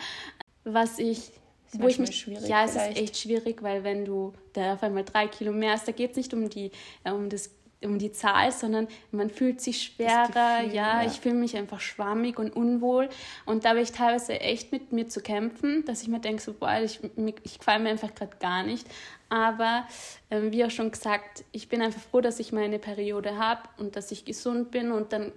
Was 0.64 0.98
ich 0.98 1.32
wo 1.72 1.86
ich 1.86 1.98
mich, 1.98 2.16
schwierig. 2.16 2.48
Ja, 2.48 2.64
es 2.64 2.72
vielleicht. 2.72 2.96
ist 2.96 3.02
echt 3.02 3.16
schwierig, 3.18 3.62
weil 3.62 3.84
wenn 3.84 4.04
du 4.04 4.32
da 4.52 4.74
auf 4.74 4.82
einmal 4.82 5.04
drei 5.04 5.26
Kilo 5.26 5.52
mehr 5.52 5.72
hast, 5.72 5.88
da 5.88 5.92
geht 5.92 6.12
es 6.12 6.16
nicht 6.16 6.34
um 6.34 6.48
die, 6.48 6.70
äh, 7.04 7.10
um 7.10 7.28
das 7.28 7.50
um 7.84 7.98
die 7.98 8.12
Zahl, 8.12 8.52
sondern 8.52 8.88
man 9.10 9.30
fühlt 9.30 9.60
sich 9.60 9.82
schwerer, 9.82 10.26
Gefühl, 10.28 10.74
ja, 10.74 11.02
ja, 11.02 11.06
ich 11.06 11.20
fühle 11.20 11.34
mich 11.34 11.56
einfach 11.56 11.80
schwammig 11.80 12.38
und 12.38 12.54
unwohl 12.54 13.08
und 13.44 13.64
da 13.64 13.70
habe 13.70 13.80
ich 13.80 13.92
teilweise 13.92 14.38
echt 14.40 14.72
mit 14.72 14.92
mir 14.92 15.08
zu 15.08 15.20
kämpfen, 15.20 15.84
dass 15.84 16.02
ich 16.02 16.08
mir 16.08 16.20
denke, 16.20 16.42
so, 16.42 16.52
boah, 16.52 16.80
ich, 16.80 17.00
ich 17.42 17.58
gefall 17.58 17.80
mir 17.80 17.90
einfach 17.90 18.14
gerade 18.14 18.36
gar 18.38 18.62
nicht, 18.62 18.86
aber 19.28 19.86
äh, 20.30 20.40
wie 20.50 20.64
auch 20.64 20.70
schon 20.70 20.90
gesagt, 20.90 21.44
ich 21.52 21.68
bin 21.68 21.82
einfach 21.82 22.00
froh, 22.00 22.20
dass 22.20 22.38
ich 22.38 22.52
meine 22.52 22.78
Periode 22.78 23.36
habe 23.36 23.62
und 23.78 23.96
dass 23.96 24.10
ich 24.12 24.24
gesund 24.24 24.70
bin 24.70 24.92
und 24.92 25.12
dann 25.12 25.32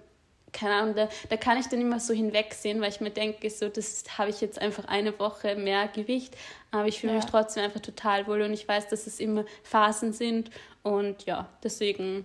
keine 0.52 0.74
Ahnung, 0.74 0.94
da, 0.94 1.08
da 1.28 1.36
kann 1.36 1.58
ich 1.58 1.66
dann 1.66 1.80
immer 1.80 2.00
so 2.00 2.14
hinwegsehen, 2.14 2.80
weil 2.80 2.90
ich 2.90 3.00
mir 3.00 3.10
denke, 3.10 3.50
so, 3.50 3.68
das 3.68 4.04
habe 4.16 4.30
ich 4.30 4.40
jetzt 4.40 4.60
einfach 4.60 4.86
eine 4.86 5.18
Woche 5.18 5.56
mehr 5.56 5.88
Gewicht, 5.88 6.36
aber 6.70 6.86
ich 6.86 7.00
fühle 7.00 7.12
ja. 7.12 7.18
mich 7.18 7.26
trotzdem 7.26 7.64
einfach 7.64 7.80
total 7.80 8.26
wohl 8.26 8.42
und 8.42 8.52
ich 8.52 8.66
weiß, 8.66 8.88
dass 8.88 9.06
es 9.06 9.20
immer 9.20 9.44
Phasen 9.62 10.12
sind 10.12 10.50
und 10.82 11.24
ja, 11.24 11.48
deswegen 11.62 12.24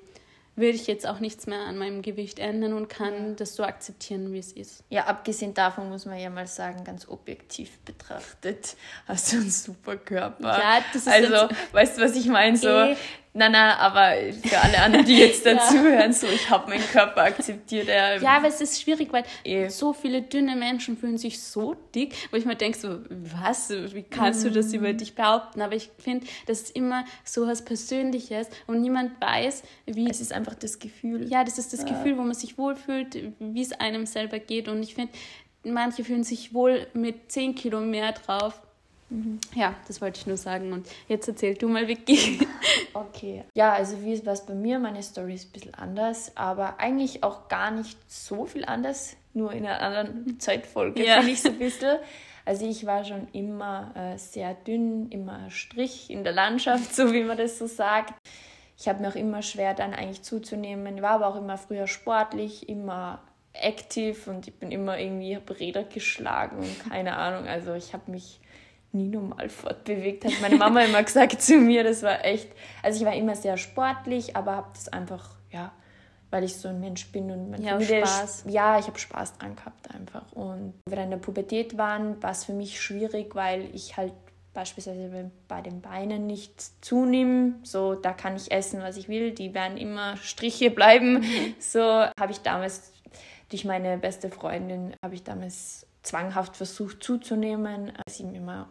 würde 0.56 0.76
ich 0.76 0.86
jetzt 0.88 1.08
auch 1.08 1.20
nichts 1.20 1.48
mehr 1.48 1.62
an 1.62 1.78
meinem 1.78 2.02
Gewicht 2.02 2.38
ändern 2.40 2.74
und 2.74 2.90
kann 2.90 3.30
ja. 3.30 3.34
das 3.36 3.56
so 3.56 3.64
akzeptieren, 3.64 4.34
wie 4.34 4.40
es 4.40 4.52
ist. 4.52 4.84
Ja, 4.90 5.06
abgesehen 5.06 5.54
davon 5.54 5.90
muss 5.90 6.06
man 6.06 6.20
ja 6.20 6.30
mal 6.30 6.48
sagen, 6.48 6.84
ganz 6.84 7.08
objektiv 7.08 7.80
betrachtet, 7.80 8.76
hast 9.08 9.32
du 9.32 9.38
einen 9.38 9.50
super 9.50 9.96
Körper. 9.98 10.60
Ja, 10.60 10.80
das 10.94 11.04
ist 11.04 11.08
Also, 11.08 11.54
weißt 11.72 11.98
du, 11.98 12.02
was 12.02 12.16
ich 12.16 12.28
meine? 12.28 12.58
So, 12.58 12.68
eh, 12.68 12.98
Nein, 13.34 13.54
nein, 13.54 13.78
aber 13.78 14.12
für 14.44 14.60
alle 14.60 14.82
anderen, 14.82 15.06
die 15.06 15.18
jetzt 15.18 15.46
dazuhören, 15.46 16.12
ja. 16.12 16.14
so, 16.14 16.28
ich 16.28 16.50
habe 16.50 16.70
meinen 16.70 16.84
Körper 16.84 17.24
akzeptiert. 17.24 17.88
Ja, 17.88 18.18
ja, 18.18 18.38
aber 18.38 18.50
es 18.50 18.60
ist 18.60 18.82
schwierig, 18.82 19.14
weil 19.14 19.24
eh. 19.46 19.70
so 19.70 19.94
viele 19.94 20.22
dünne 20.22 20.58
Menschen 20.58 20.98
fühlen 20.98 21.18
sich 21.18 21.42
so 21.42 21.76
dick, 21.96 22.14
wo 22.32 22.38
ich 22.38 22.44
mir 22.44 22.58
denke, 22.58 22.78
so, 22.78 23.00
was, 23.42 23.70
wie 23.70 24.04
kannst 24.04 24.44
mm. 24.44 24.48
du 24.48 24.52
das 24.52 24.74
über 24.74 24.92
mm. 24.92 24.98
dich 24.98 25.16
behaupten? 25.16 25.62
Aber 25.62 25.76
ich 25.76 25.90
finde, 25.98 26.28
das 26.46 26.64
ist 26.64 26.76
immer 26.76 27.06
so 27.24 27.48
was 27.48 27.64
Persönliches 27.64 28.50
und 28.68 28.82
niemand 28.82 29.22
weiß, 29.22 29.64
wie... 29.86 30.10
Es 30.10 30.20
ist 30.20 30.34
einfach 30.34 30.56
das 30.56 30.80
Gefühl. 30.80 31.32
Ja, 31.32 31.46
das 31.46 31.58
ist 31.58 31.72
das 31.72 31.82
ja. 31.82 31.88
Gefühl, 31.88 32.18
wo 32.18 32.24
man 32.24 32.34
sich 32.34 32.58
wohlfühlt, 32.58 33.18
wie 33.40 33.62
es 33.62 33.72
einem 33.72 34.06
selber 34.06 34.40
geht. 34.40 34.68
Und 34.68 34.84
ich 34.84 34.96
finde, 34.96 35.14
manche 35.64 36.04
fühlen 36.04 36.26
sich 36.26 36.54
wohl 36.54 36.86
mit 36.94 37.32
10 37.32 37.56
Kilo 37.56 37.80
mehr 37.80 38.12
drauf 38.12 38.62
Mhm. 38.62 38.71
Ja, 39.56 39.76
das 39.88 40.02
wollte 40.02 40.20
ich 40.20 40.28
nur 40.28 40.38
sagen. 40.38 40.72
Und 40.72 40.88
jetzt 41.08 41.28
erzähl 41.28 41.56
du 41.56 41.68
mal, 41.68 41.88
Vicky. 41.88 42.40
okay. 42.94 43.44
Ja, 43.54 43.74
also 43.74 44.02
wie 44.02 44.26
war 44.26 44.34
es 44.34 44.46
bei 44.46 44.54
mir? 44.54 44.80
Meine 44.80 45.04
Story 45.04 45.36
ist 45.36 45.50
ein 45.50 45.52
bisschen 45.52 45.74
anders, 45.74 46.32
aber 46.36 46.80
eigentlich 46.80 47.24
auch 47.24 47.50
gar 47.50 47.72
nicht 47.72 47.98
so 48.08 48.46
viel 48.46 48.66
anders, 48.66 49.18
nur 49.34 49.52
in 49.52 49.66
einer 49.66 49.82
anderen 49.82 50.40
Zeitfolge, 50.40 51.06
ja. 51.06 51.16
finde 51.16 51.32
ich 51.32 51.42
so 51.42 51.50
ein 51.50 51.60
bisschen. 51.60 52.00
Also 52.46 52.68
ich 52.68 52.86
war 52.86 53.06
schon 53.06 53.28
immer 53.34 53.92
äh, 53.96 54.18
sehr 54.18 54.54
dünn, 54.54 55.10
immer 55.10 55.50
Strich 55.52 56.10
in 56.10 56.24
der 56.24 56.34
Landschaft, 56.34 56.96
so 56.96 57.14
wie 57.14 57.24
man 57.24 57.38
das 57.38 57.58
so 57.58 57.68
sagt. 57.68 58.14
Ich 58.78 58.88
habe 58.88 59.02
mir 59.02 59.10
auch 59.10 59.16
immer 59.16 59.42
schwer 59.42 59.74
dann 59.74 59.94
eigentlich 59.94 60.24
zuzunehmen, 60.24 61.02
war 61.02 61.12
aber 61.12 61.28
auch 61.28 61.36
immer 61.36 61.58
früher 61.58 61.88
sportlich, 61.88 62.68
immer 62.68 63.22
aktiv 63.62 64.28
und 64.28 64.48
ich 64.48 64.56
bin 64.56 64.72
immer 64.72 64.98
irgendwie, 64.98 65.36
habe 65.36 65.60
Räder 65.60 65.84
geschlagen 65.84 66.58
und 66.58 66.90
keine 66.90 67.18
Ahnung. 67.18 67.48
Also 67.48 67.74
ich 67.74 67.94
habe 67.94 68.10
mich 68.10 68.41
nie 68.94 69.08
normal 69.08 69.50
fortbewegt, 69.50 70.26
hat 70.26 70.34
meine 70.42 70.56
Mama 70.56 70.82
immer 70.84 71.04
gesagt 71.04 71.42
zu 71.42 71.58
mir. 71.58 71.84
Das 71.84 72.04
war 72.04 72.24
echt, 72.26 72.50
also 72.84 73.00
ich 73.00 73.06
war 73.06 73.16
immer 73.16 73.36
sehr 73.36 73.58
sportlich, 73.58 74.36
aber 74.36 74.56
habe 74.56 74.70
das 74.74 74.90
einfach, 74.90 75.36
ja, 75.50 75.72
weil 76.30 76.44
ich 76.44 76.56
so 76.56 76.70
ein 76.70 76.80
Mensch 76.80 77.12
bin 77.12 77.30
und 77.30 77.52
meine 77.52 77.64
ja, 77.64 77.72
Familie, 77.74 78.06
Spaß. 78.06 78.46
ja, 78.48 78.80
ich 78.80 78.88
habe 78.88 78.98
Spaß 78.98 79.38
dran 79.38 79.56
gehabt 79.56 79.94
einfach. 79.94 80.32
Und 80.34 80.74
wenn 80.86 80.98
wir 80.98 81.04
in 81.04 81.10
der 81.12 81.18
Pubertät 81.18 81.78
waren, 81.78 82.22
war 82.24 82.32
es 82.32 82.46
für 82.46 82.54
mich 82.54 82.82
schwierig, 82.82 83.36
weil 83.36 83.74
ich 83.74 83.98
halt 83.98 84.14
beispielsweise 84.54 85.32
bei 85.48 85.62
den 85.62 85.82
Beinen 85.82 86.28
nicht 86.28 86.84
zunehme. 86.84 87.56
So, 87.64 87.96
da 87.96 88.14
kann 88.14 88.36
ich 88.36 88.52
essen, 88.52 88.82
was 88.82 88.98
ich 88.98 89.08
will. 89.08 89.32
Die 89.32 89.54
werden 89.54 89.78
immer 89.78 90.18
Striche 90.18 90.72
bleiben. 90.72 91.20
Mhm. 91.20 91.56
So 91.60 91.82
habe 91.82 92.32
ich 92.32 92.40
damals 92.40 92.92
durch 93.50 93.66
meine 93.66 93.98
beste 93.98 94.30
Freundin 94.30 94.94
habe 95.04 95.16
ich 95.16 95.24
damals 95.24 95.86
zwanghaft 96.04 96.58
versucht 96.58 97.04
zuzunehmen, 97.04 97.92
sie 98.08 98.24
mir 98.24 98.38
immer 98.38 98.68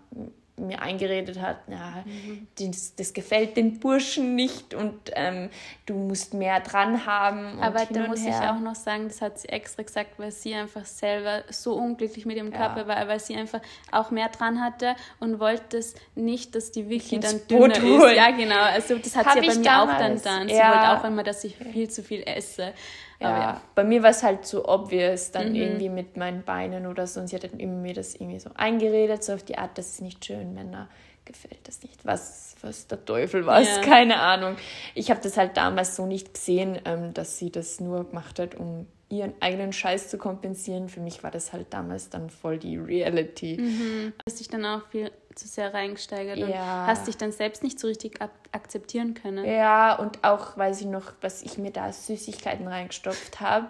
mir 0.61 0.83
eingeredet 0.83 1.41
hat, 1.41 1.59
ja, 1.69 2.05
mhm. 2.05 2.47
das, 2.59 2.95
das, 2.95 3.13
gefällt 3.13 3.57
den 3.57 3.81
Burschen 3.81 4.35
nicht 4.35 4.75
und 4.75 4.95
ähm, 5.15 5.51
du 5.87 5.95
musst 5.95 6.35
mehr 6.35 6.61
dran 6.61 7.07
haben. 7.07 7.59
Aber 7.61 7.85
da 7.87 8.07
muss 8.07 8.25
her. 8.25 8.39
ich 8.39 8.49
auch 8.49 8.61
noch 8.61 8.75
sagen, 8.75 9.09
das 9.09 9.21
hat 9.23 9.39
sie 9.39 9.49
extra 9.49 9.83
gesagt, 9.83 10.19
weil 10.19 10.31
sie 10.31 10.55
einfach 10.55 10.85
selber 10.85 11.45
so 11.51 11.75
unglücklich 11.75 12.27
mit 12.27 12.37
ihrem 12.37 12.53
Körper 12.53 12.83
ja. 12.83 12.89
war, 12.89 13.09
weil 13.09 13.21
sie 13.21 13.37
einfach 13.37 13.61
auch 13.91 14.11
mehr 14.11 14.29
dran 14.29 14.61
hatte 14.61 14.95
und 15.19 15.41
wollte 15.41 15.79
es 15.79 15.95
nicht, 16.15 16.55
dass 16.55 16.71
die 16.71 16.89
Vicky 16.89 17.21
dann 17.21 17.41
dünner 17.49 17.77
ist. 17.77 18.17
Ja, 18.17 18.31
genau. 18.31 18.61
Also 18.61 18.99
das 18.99 19.17
hat 19.17 19.27
hab 19.27 19.39
sie 19.39 19.47
ja 19.47 19.53
bei 19.53 19.59
mir 19.59 19.65
damals, 19.65 19.91
auch 19.91 19.99
dann 19.99 20.23
dann. 20.23 20.49
Sie 20.49 20.55
ja. 20.55 20.71
wollte 20.71 21.01
auch 21.01 21.05
immer, 21.05 21.23
dass 21.23 21.45
ich 21.45 21.57
viel 21.57 21.89
zu 21.89 22.03
viel 22.03 22.23
esse. 22.23 22.75
Ja, 23.21 23.39
ja, 23.39 23.61
bei 23.75 23.85
mir 23.85 24.03
war 24.03 24.11
es 24.11 24.23
halt 24.23 24.47
so 24.47 24.67
obvious, 24.67 25.31
dann 25.31 25.51
mhm. 25.51 25.57
irgendwie 25.57 25.89
mit 25.91 26.17
meinen 26.17 26.43
Beinen 26.43 26.87
oder 26.87 27.07
so. 27.07 27.21
Und 27.21 27.27
sie 27.29 27.37
hat 27.37 27.45
dann 27.45 27.61
immer 27.61 27.77
mir 27.77 27.93
das 27.93 28.15
irgendwie 28.15 28.41
so 28.41 28.51
eingeredet, 28.55 29.23
so 29.23 29.35
auf 29.35 29.43
die 29.43 29.59
Art, 29.59 29.77
das 29.77 29.91
ist 29.91 30.01
nicht 30.01 30.25
schön, 30.25 30.55
Männer 30.55 30.89
gefällt 31.25 31.61
das 31.69 31.83
nicht. 31.83 32.05
Was, 32.05 32.57
was 32.63 32.87
der 32.87 33.05
Teufel 33.05 33.47
war, 33.47 33.61
ja. 33.61 33.81
keine 33.83 34.21
Ahnung. 34.21 34.57
Ich 34.95 35.11
habe 35.11 35.21
das 35.23 35.37
halt 35.37 35.57
damals 35.57 35.97
so 35.97 36.07
nicht 36.07 36.35
gesehen, 36.35 36.79
ähm, 36.85 37.15
dass 37.15 37.39
sie 37.39 37.51
das 37.51 37.81
nur 37.81 38.09
gemacht 38.09 38.39
hat, 38.39 38.55
um 38.55 38.87
ihren 39.11 39.35
eigenen 39.41 39.73
Scheiß 39.73 40.09
zu 40.09 40.19
kompensieren. 40.19 40.89
Für 40.89 41.01
mich 41.01 41.23
war 41.23 41.31
das 41.31 41.53
halt 41.53 41.75
damals 41.75 42.09
dann 42.09 42.31
voll 42.31 42.59
die 42.59 42.77
Reality. 42.77 43.59
Mhm. 43.61 44.13
Hast 44.25 44.41
dich 44.41 44.49
dann 44.49 44.65
auch 44.65 44.87
viel 44.87 45.11
zu 45.35 45.49
sehr 45.49 45.75
reingesteigert 45.75 46.39
ja. 46.39 46.47
und 46.47 46.55
hast 46.55 47.07
dich 47.07 47.17
dann 47.17 47.33
selbst 47.33 47.63
nicht 47.63 47.79
so 47.79 47.89
richtig 47.89 48.21
akzeptieren 48.53 49.15
können. 49.15 49.45
Ja, 49.45 49.97
und 49.97 50.23
auch 50.23 50.57
weiß 50.57 50.81
ich 50.81 50.87
noch, 50.87 51.13
was 51.21 51.43
ich 51.43 51.59
mir 51.59 51.73
da 51.73 51.93
Süßigkeiten 51.93 52.67
reingestopft 52.69 53.41
habe. 53.41 53.67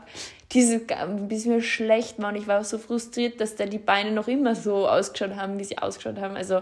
Diese, 0.53 0.81
bis 1.29 1.47
mir 1.47 1.63
schlecht 1.63 2.21
war 2.21 2.31
und 2.31 2.37
ich 2.37 2.47
war 2.47 2.63
so 2.65 2.79
frustriert, 2.79 3.41
dass 3.41 3.57
da 3.57 3.67
die 3.67 3.79
Beine 3.79 4.13
noch 4.13 4.29
immer 4.29 4.55
so 4.55 4.89
ausgeschaut 4.89 5.37
haben, 5.37 5.59
wie 5.59 5.65
sie 5.65 5.79
ausgeschaut 5.79 6.19
haben. 6.19 6.37
Also 6.37 6.61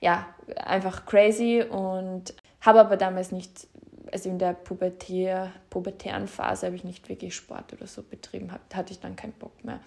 ja, 0.00 0.26
einfach 0.56 1.06
crazy 1.06 1.64
und 1.68 2.34
habe 2.60 2.80
aber 2.80 2.96
damals 2.96 3.32
nicht, 3.32 3.66
also 4.14 4.30
in 4.30 4.38
der 4.38 4.54
Pubertär, 4.54 5.52
pubertären 5.70 6.28
Phase 6.28 6.66
habe 6.66 6.76
ich 6.76 6.84
nicht 6.84 7.08
wirklich 7.08 7.34
Sport 7.34 7.72
oder 7.72 7.88
so 7.88 8.00
betrieben, 8.04 8.52
hatte 8.52 8.92
ich 8.92 9.00
dann 9.00 9.16
keinen 9.16 9.32
Bock 9.32 9.64
mehr. 9.64 9.80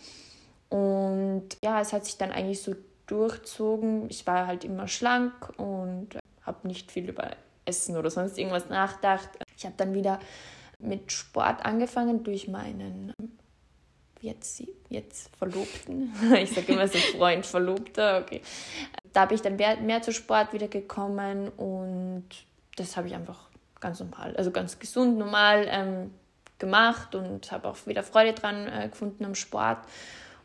Und 0.67 1.47
ja, 1.63 1.79
es 1.79 1.93
hat 1.93 2.05
sich 2.05 2.17
dann 2.17 2.33
eigentlich 2.33 2.61
so 2.61 2.75
durchzogen. 3.05 4.09
Ich 4.09 4.27
war 4.27 4.45
halt 4.45 4.65
immer 4.65 4.89
schlank 4.89 5.53
und 5.57 6.17
habe 6.41 6.67
nicht 6.67 6.91
viel 6.91 7.07
über 7.07 7.31
Essen 7.63 7.95
oder 7.95 8.09
sonst 8.09 8.37
irgendwas 8.37 8.67
nachgedacht. 8.67 9.29
Ich 9.55 9.63
habe 9.63 9.75
dann 9.77 9.93
wieder 9.93 10.19
mit 10.77 11.09
Sport 11.13 11.65
angefangen 11.65 12.25
durch 12.25 12.49
meinen 12.49 13.13
jetzt, 14.19 14.61
jetzt 14.89 15.33
Verlobten. 15.37 16.13
Ich 16.37 16.51
sage 16.51 16.73
immer 16.73 16.89
so 16.89 16.97
Freund, 16.97 17.45
Verlobter, 17.45 18.19
okay. 18.25 18.41
Da 19.13 19.21
habe 19.21 19.35
ich 19.35 19.41
dann 19.41 19.55
mehr, 19.55 19.77
mehr 19.77 20.01
zu 20.01 20.11
Sport 20.11 20.51
wieder 20.51 20.67
gekommen 20.67 21.47
und 21.47 22.27
das 22.75 22.97
habe 22.97 23.07
ich 23.07 23.15
einfach 23.15 23.46
ganz 23.79 23.99
normal, 23.99 24.35
also 24.37 24.51
ganz 24.51 24.79
gesund, 24.79 25.17
normal 25.17 25.67
ähm, 25.69 26.11
gemacht 26.59 27.15
und 27.15 27.51
habe 27.51 27.67
auch 27.67 27.77
wieder 27.85 28.03
Freude 28.03 28.33
dran 28.33 28.67
äh, 28.67 28.89
gefunden 28.89 29.25
am 29.25 29.35
Sport. 29.35 29.79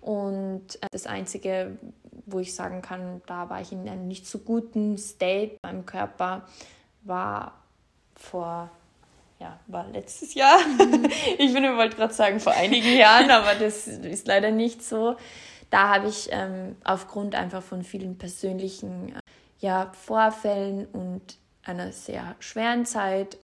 Und 0.01 0.77
äh, 0.83 0.87
das 0.91 1.07
Einzige, 1.07 1.79
wo 2.27 2.41
ich 2.41 2.55
sagen 2.55 2.83
kann, 2.83 3.23
da 3.27 3.49
war 3.49 3.61
ich 3.61 3.73
in 3.73 3.89
einem 3.89 4.09
nicht 4.09 4.27
so 4.27 4.39
guten 4.39 4.99
State 4.99 5.57
beim 5.62 5.87
Körper, 5.87 6.47
war 7.03 7.53
vor, 8.17 8.71
ja, 9.39 9.59
war 9.69 9.87
letztes 9.89 10.35
Jahr. 10.35 10.59
Mhm. 10.59 11.09
ich 11.39 11.53
bin, 11.53 11.65
wollte 11.77 11.97
gerade 11.97 12.15
sagen, 12.15 12.41
vor 12.41 12.53
einigen 12.53 12.97
Jahren, 12.97 13.31
aber 13.31 13.55
das 13.55 13.87
ist 13.87 14.27
leider 14.27 14.51
nicht 14.51 14.83
so. 14.83 15.17
Da 15.71 15.89
habe 15.89 16.09
ich 16.09 16.29
ähm, 16.33 16.77
aufgrund 16.85 17.35
einfach 17.35 17.62
von 17.62 17.83
vielen 17.83 18.19
persönlichen 18.19 19.11
äh, 19.11 19.21
ja, 19.61 19.91
Vorfällen 19.95 20.87
und 20.87 21.23
einer 21.64 21.92
sehr 21.92 22.37
schweren 22.40 22.87
Zeit 22.87 23.38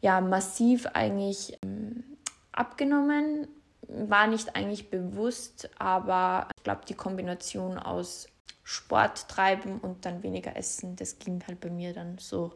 ja 0.00 0.20
massiv 0.20 0.86
eigentlich 0.86 1.58
ähm, 1.62 2.04
abgenommen 2.52 3.48
war 3.92 4.26
nicht 4.26 4.54
eigentlich 4.54 4.90
bewusst, 4.90 5.70
aber 5.78 6.48
ich 6.56 6.62
glaube, 6.62 6.82
die 6.88 6.94
Kombination 6.94 7.78
aus 7.78 8.28
Sport 8.62 9.28
treiben 9.28 9.78
und 9.80 10.06
dann 10.06 10.22
weniger 10.22 10.56
essen, 10.56 10.96
das 10.96 11.18
ging 11.18 11.42
halt 11.46 11.60
bei 11.60 11.70
mir 11.70 11.92
dann 11.92 12.18
so 12.18 12.52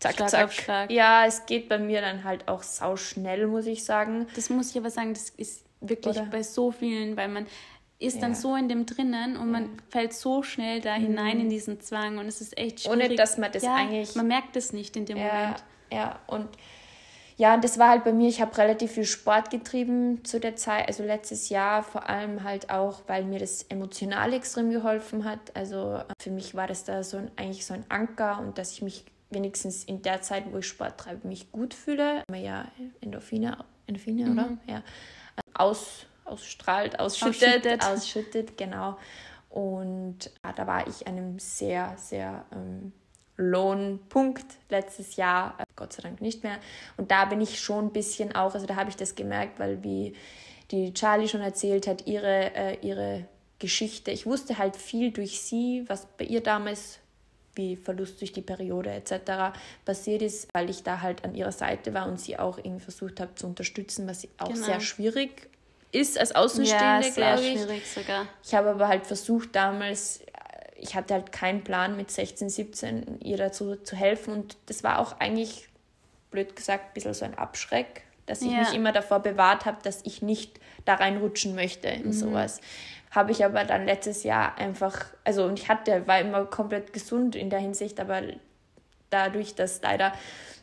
zack, 0.00 0.16
Schlag 0.16 0.30
zack. 0.30 0.52
Schlag. 0.52 0.90
Ja, 0.90 1.26
es 1.26 1.46
geht 1.46 1.68
bei 1.68 1.78
mir 1.78 2.00
dann 2.00 2.24
halt 2.24 2.48
auch 2.48 2.62
sau 2.62 2.96
schnell, 2.96 3.46
muss 3.46 3.66
ich 3.66 3.84
sagen. 3.84 4.26
Das 4.34 4.50
muss 4.50 4.70
ich 4.70 4.78
aber 4.78 4.90
sagen, 4.90 5.14
das 5.14 5.30
ist 5.30 5.64
wirklich 5.80 6.16
Oder? 6.16 6.26
bei 6.26 6.42
so 6.42 6.72
vielen, 6.72 7.16
weil 7.16 7.28
man 7.28 7.46
ist 8.02 8.16
ja. 8.16 8.22
dann 8.22 8.34
so 8.34 8.56
in 8.56 8.68
dem 8.68 8.86
drinnen 8.86 9.36
und 9.36 9.50
man 9.50 9.70
fällt 9.88 10.12
so 10.12 10.42
schnell 10.42 10.80
da 10.80 10.94
hinein 10.94 11.36
mhm. 11.36 11.44
in 11.44 11.50
diesen 11.50 11.80
Zwang 11.80 12.18
und 12.18 12.26
es 12.26 12.40
ist 12.40 12.56
echt 12.58 12.80
schwierig. 12.80 13.06
Ohne 13.06 13.16
dass 13.16 13.38
man 13.38 13.52
das 13.52 13.62
ja, 13.62 13.74
eigentlich... 13.76 14.14
Man 14.14 14.28
merkt 14.28 14.56
es 14.56 14.72
nicht 14.72 14.96
in 14.96 15.06
dem 15.06 15.16
ja, 15.16 15.24
Moment. 15.24 15.64
Ja, 15.90 16.18
und 16.26 16.48
ja, 17.36 17.56
das 17.56 17.78
war 17.78 17.88
halt 17.88 18.04
bei 18.04 18.12
mir, 18.12 18.28
ich 18.28 18.40
habe 18.40 18.56
relativ 18.58 18.92
viel 18.92 19.04
Sport 19.04 19.50
getrieben 19.50 20.24
zu 20.24 20.38
der 20.38 20.56
Zeit, 20.56 20.86
also 20.88 21.02
letztes 21.02 21.48
Jahr 21.48 21.82
vor 21.82 22.08
allem 22.08 22.44
halt 22.44 22.70
auch, 22.70 23.02
weil 23.06 23.24
mir 23.24 23.38
das 23.38 23.64
emotional 23.64 24.32
extrem 24.32 24.70
geholfen 24.70 25.24
hat. 25.24 25.54
Also 25.54 26.02
für 26.20 26.30
mich 26.30 26.54
war 26.54 26.66
das 26.66 26.84
da 26.84 27.02
so 27.02 27.16
ein, 27.16 27.30
eigentlich 27.36 27.64
so 27.64 27.74
ein 27.74 27.84
Anker 27.88 28.38
und 28.38 28.58
dass 28.58 28.72
ich 28.72 28.82
mich 28.82 29.04
wenigstens 29.30 29.84
in 29.84 30.02
der 30.02 30.20
Zeit, 30.22 30.44
wo 30.52 30.58
ich 30.58 30.66
Sport 30.66 30.98
treibe, 30.98 31.26
mich 31.26 31.50
gut 31.50 31.74
fühle. 31.74 32.22
Ja, 32.32 32.66
Endorphine, 33.00 33.56
Endorphine 33.86 34.26
mhm. 34.26 34.32
oder? 34.32 34.58
Ja. 34.66 34.82
Aus, 35.54 36.06
ausstrahlt, 36.24 36.98
ausschüttet, 36.98 37.42
ausschüttet, 37.42 37.84
ausschüttet 37.84 38.58
genau. 38.58 38.98
Und 39.50 40.30
ja, 40.44 40.52
da 40.52 40.66
war 40.66 40.86
ich 40.86 41.06
einem 41.06 41.38
sehr, 41.38 41.94
sehr 41.98 42.44
ähm, 42.52 42.92
Lohnpunkt 43.36 44.46
letztes 44.70 45.16
Jahr, 45.16 45.56
äh, 45.58 45.64
Gott 45.76 45.92
sei 45.92 46.02
Dank 46.02 46.20
nicht 46.20 46.42
mehr. 46.42 46.58
Und 46.96 47.10
da 47.10 47.26
bin 47.26 47.40
ich 47.40 47.60
schon 47.60 47.86
ein 47.86 47.92
bisschen 47.92 48.34
auch, 48.34 48.54
also 48.54 48.66
da 48.66 48.76
habe 48.76 48.90
ich 48.90 48.96
das 48.96 49.14
gemerkt, 49.14 49.58
weil 49.58 49.82
wie 49.82 50.14
die 50.70 50.94
Charlie 50.94 51.28
schon 51.28 51.42
erzählt 51.42 51.86
hat, 51.86 52.06
ihre, 52.06 52.54
äh, 52.54 52.78
ihre 52.80 53.26
Geschichte, 53.58 54.10
ich 54.10 54.26
wusste 54.26 54.58
halt 54.58 54.76
viel 54.76 55.12
durch 55.12 55.40
sie, 55.40 55.84
was 55.86 56.06
bei 56.16 56.24
ihr 56.24 56.42
damals 56.42 56.98
wie 57.54 57.76
Verlust 57.76 58.20
durch 58.20 58.32
die 58.32 58.40
Periode 58.40 58.90
etc. 58.90 59.54
passiert 59.84 60.22
ist, 60.22 60.48
weil 60.54 60.70
ich 60.70 60.82
da 60.82 61.02
halt 61.02 61.22
an 61.22 61.34
ihrer 61.34 61.52
Seite 61.52 61.92
war 61.92 62.08
und 62.08 62.18
sie 62.18 62.38
auch 62.38 62.56
irgendwie 62.56 62.82
versucht 62.82 63.20
habe 63.20 63.34
zu 63.34 63.46
unterstützen, 63.46 64.08
was 64.08 64.26
auch 64.38 64.48
genau. 64.48 64.64
sehr 64.64 64.80
schwierig 64.80 65.50
ist 65.92 66.18
als 66.18 66.34
Außenstehende, 66.34 67.06
ja, 67.06 67.12
sehr 67.12 67.34
ich. 67.34 67.60
schwierig 67.60 67.90
sogar. 67.90 68.26
Ich 68.42 68.54
habe 68.54 68.70
aber 68.70 68.88
halt 68.88 69.06
versucht 69.06 69.54
damals 69.54 70.22
ich 70.82 70.96
hatte 70.96 71.14
halt 71.14 71.30
keinen 71.30 71.62
Plan 71.62 71.96
mit 71.96 72.10
16, 72.10 72.50
17 72.50 73.20
ihr 73.20 73.36
dazu 73.36 73.76
zu 73.76 73.94
helfen 73.94 74.34
und 74.34 74.56
das 74.66 74.82
war 74.82 74.98
auch 74.98 75.20
eigentlich, 75.20 75.68
blöd 76.32 76.56
gesagt, 76.56 76.86
ein 76.86 76.94
bisschen 76.94 77.14
so 77.14 77.24
ein 77.24 77.38
Abschreck, 77.38 78.02
dass 78.26 78.42
ich 78.42 78.50
ja. 78.50 78.58
mich 78.58 78.74
immer 78.74 78.90
davor 78.90 79.20
bewahrt 79.20 79.64
habe, 79.64 79.78
dass 79.84 80.00
ich 80.04 80.22
nicht 80.22 80.58
da 80.84 80.94
reinrutschen 80.94 81.54
möchte 81.54 81.86
in 81.86 82.06
mhm. 82.06 82.12
sowas. 82.12 82.60
Habe 83.12 83.30
ich 83.30 83.44
aber 83.44 83.62
dann 83.64 83.86
letztes 83.86 84.24
Jahr 84.24 84.58
einfach, 84.58 85.06
also 85.22 85.44
und 85.44 85.58
ich 85.58 85.68
hatte, 85.68 86.06
war 86.08 86.18
immer 86.18 86.46
komplett 86.46 86.92
gesund 86.92 87.36
in 87.36 87.48
der 87.48 87.60
Hinsicht, 87.60 88.00
aber 88.00 88.22
dadurch, 89.10 89.54
dass 89.54 89.82
leider 89.82 90.12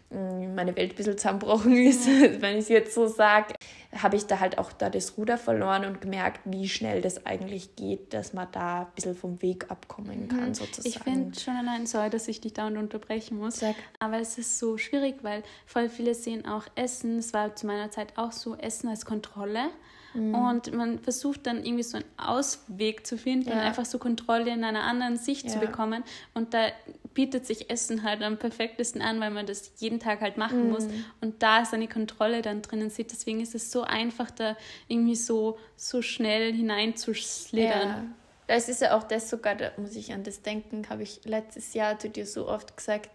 meine 0.09 0.75
Welt 0.75 0.91
ein 0.91 0.95
bisschen 0.95 1.17
zusammengebrochen 1.17 1.77
ist, 1.87 2.07
wenn 2.07 2.57
ich 2.57 2.63
es 2.63 2.69
jetzt 2.69 2.93
so 2.93 3.07
sage, 3.07 3.53
habe 3.95 4.15
ich 4.17 4.27
da 4.27 4.39
halt 4.39 4.57
auch 4.59 4.71
da 4.71 4.89
das 4.89 5.17
Ruder 5.17 5.37
verloren 5.37 5.83
und 5.85 6.01
gemerkt, 6.01 6.41
wie 6.45 6.69
schnell 6.69 7.01
das 7.01 7.25
eigentlich 7.25 7.75
geht, 7.75 8.13
dass 8.13 8.33
man 8.33 8.47
da 8.51 8.81
ein 8.81 8.87
bisschen 8.93 9.15
vom 9.15 9.41
Weg 9.41 9.71
abkommen 9.71 10.27
kann, 10.27 10.49
mhm. 10.49 10.53
sozusagen. 10.53 10.87
Ich 10.87 10.99
finde 10.99 11.39
schon 11.39 11.55
allein 11.55 11.87
sorry, 11.87 12.09
dass 12.09 12.27
ich 12.27 12.39
dich 12.39 12.53
dauernd 12.53 12.77
unterbrechen 12.77 13.37
muss, 13.37 13.57
Sag. 13.57 13.75
aber 13.99 14.19
es 14.19 14.37
ist 14.37 14.59
so 14.59 14.77
schwierig, 14.77 15.23
weil 15.23 15.43
voll 15.65 15.89
viele 15.89 16.13
sehen 16.13 16.45
auch 16.45 16.65
Essen, 16.75 17.17
es 17.17 17.33
war 17.33 17.55
zu 17.55 17.65
meiner 17.65 17.89
Zeit 17.89 18.13
auch 18.17 18.31
so, 18.31 18.55
Essen 18.55 18.89
als 18.89 19.05
Kontrolle. 19.05 19.69
Mhm. 20.13 20.35
Und 20.35 20.73
man 20.73 20.99
versucht 20.99 21.45
dann 21.45 21.63
irgendwie 21.63 21.83
so 21.83 21.97
einen 21.97 22.05
Ausweg 22.17 23.05
zu 23.05 23.17
finden, 23.17 23.49
ja. 23.49 23.61
einfach 23.61 23.85
so 23.85 23.99
Kontrolle 23.99 24.51
in 24.51 24.63
einer 24.63 24.83
anderen 24.83 25.17
Sicht 25.17 25.45
ja. 25.45 25.51
zu 25.51 25.59
bekommen. 25.59 26.03
Und 26.33 26.53
da 26.53 26.67
bietet 27.13 27.45
sich 27.45 27.69
Essen 27.69 28.03
halt 28.03 28.21
am 28.23 28.37
perfektesten 28.37 29.01
an, 29.01 29.19
weil 29.19 29.31
man 29.31 29.45
das 29.45 29.73
jeden 29.77 29.99
Tag 29.99 30.21
halt 30.21 30.37
machen 30.37 30.65
mhm. 30.65 30.71
muss. 30.71 30.87
Und 31.21 31.41
da 31.43 31.61
ist 31.61 31.73
eine 31.73 31.87
Kontrolle 31.87 32.41
dann 32.41 32.61
drinnen 32.61 32.89
sieht. 32.89 33.11
Deswegen 33.11 33.41
ist 33.41 33.55
es 33.55 33.71
so 33.71 33.83
einfach, 33.83 34.31
da 34.31 34.55
irgendwie 34.87 35.15
so, 35.15 35.57
so 35.75 36.01
schnell 36.01 36.53
hineinzuschlittern. 36.53 37.87
Ja. 37.87 38.05
Das 38.47 38.67
ist 38.67 38.81
ja 38.81 38.97
auch 38.97 39.03
das 39.03 39.29
sogar, 39.29 39.55
da 39.55 39.71
muss 39.77 39.95
ich 39.95 40.11
an 40.11 40.23
das 40.23 40.41
denken, 40.41 40.89
habe 40.89 41.03
ich 41.03 41.21
letztes 41.23 41.73
Jahr 41.75 41.99
zu 41.99 42.09
dir 42.09 42.25
so 42.25 42.47
oft 42.47 42.75
gesagt, 42.75 43.11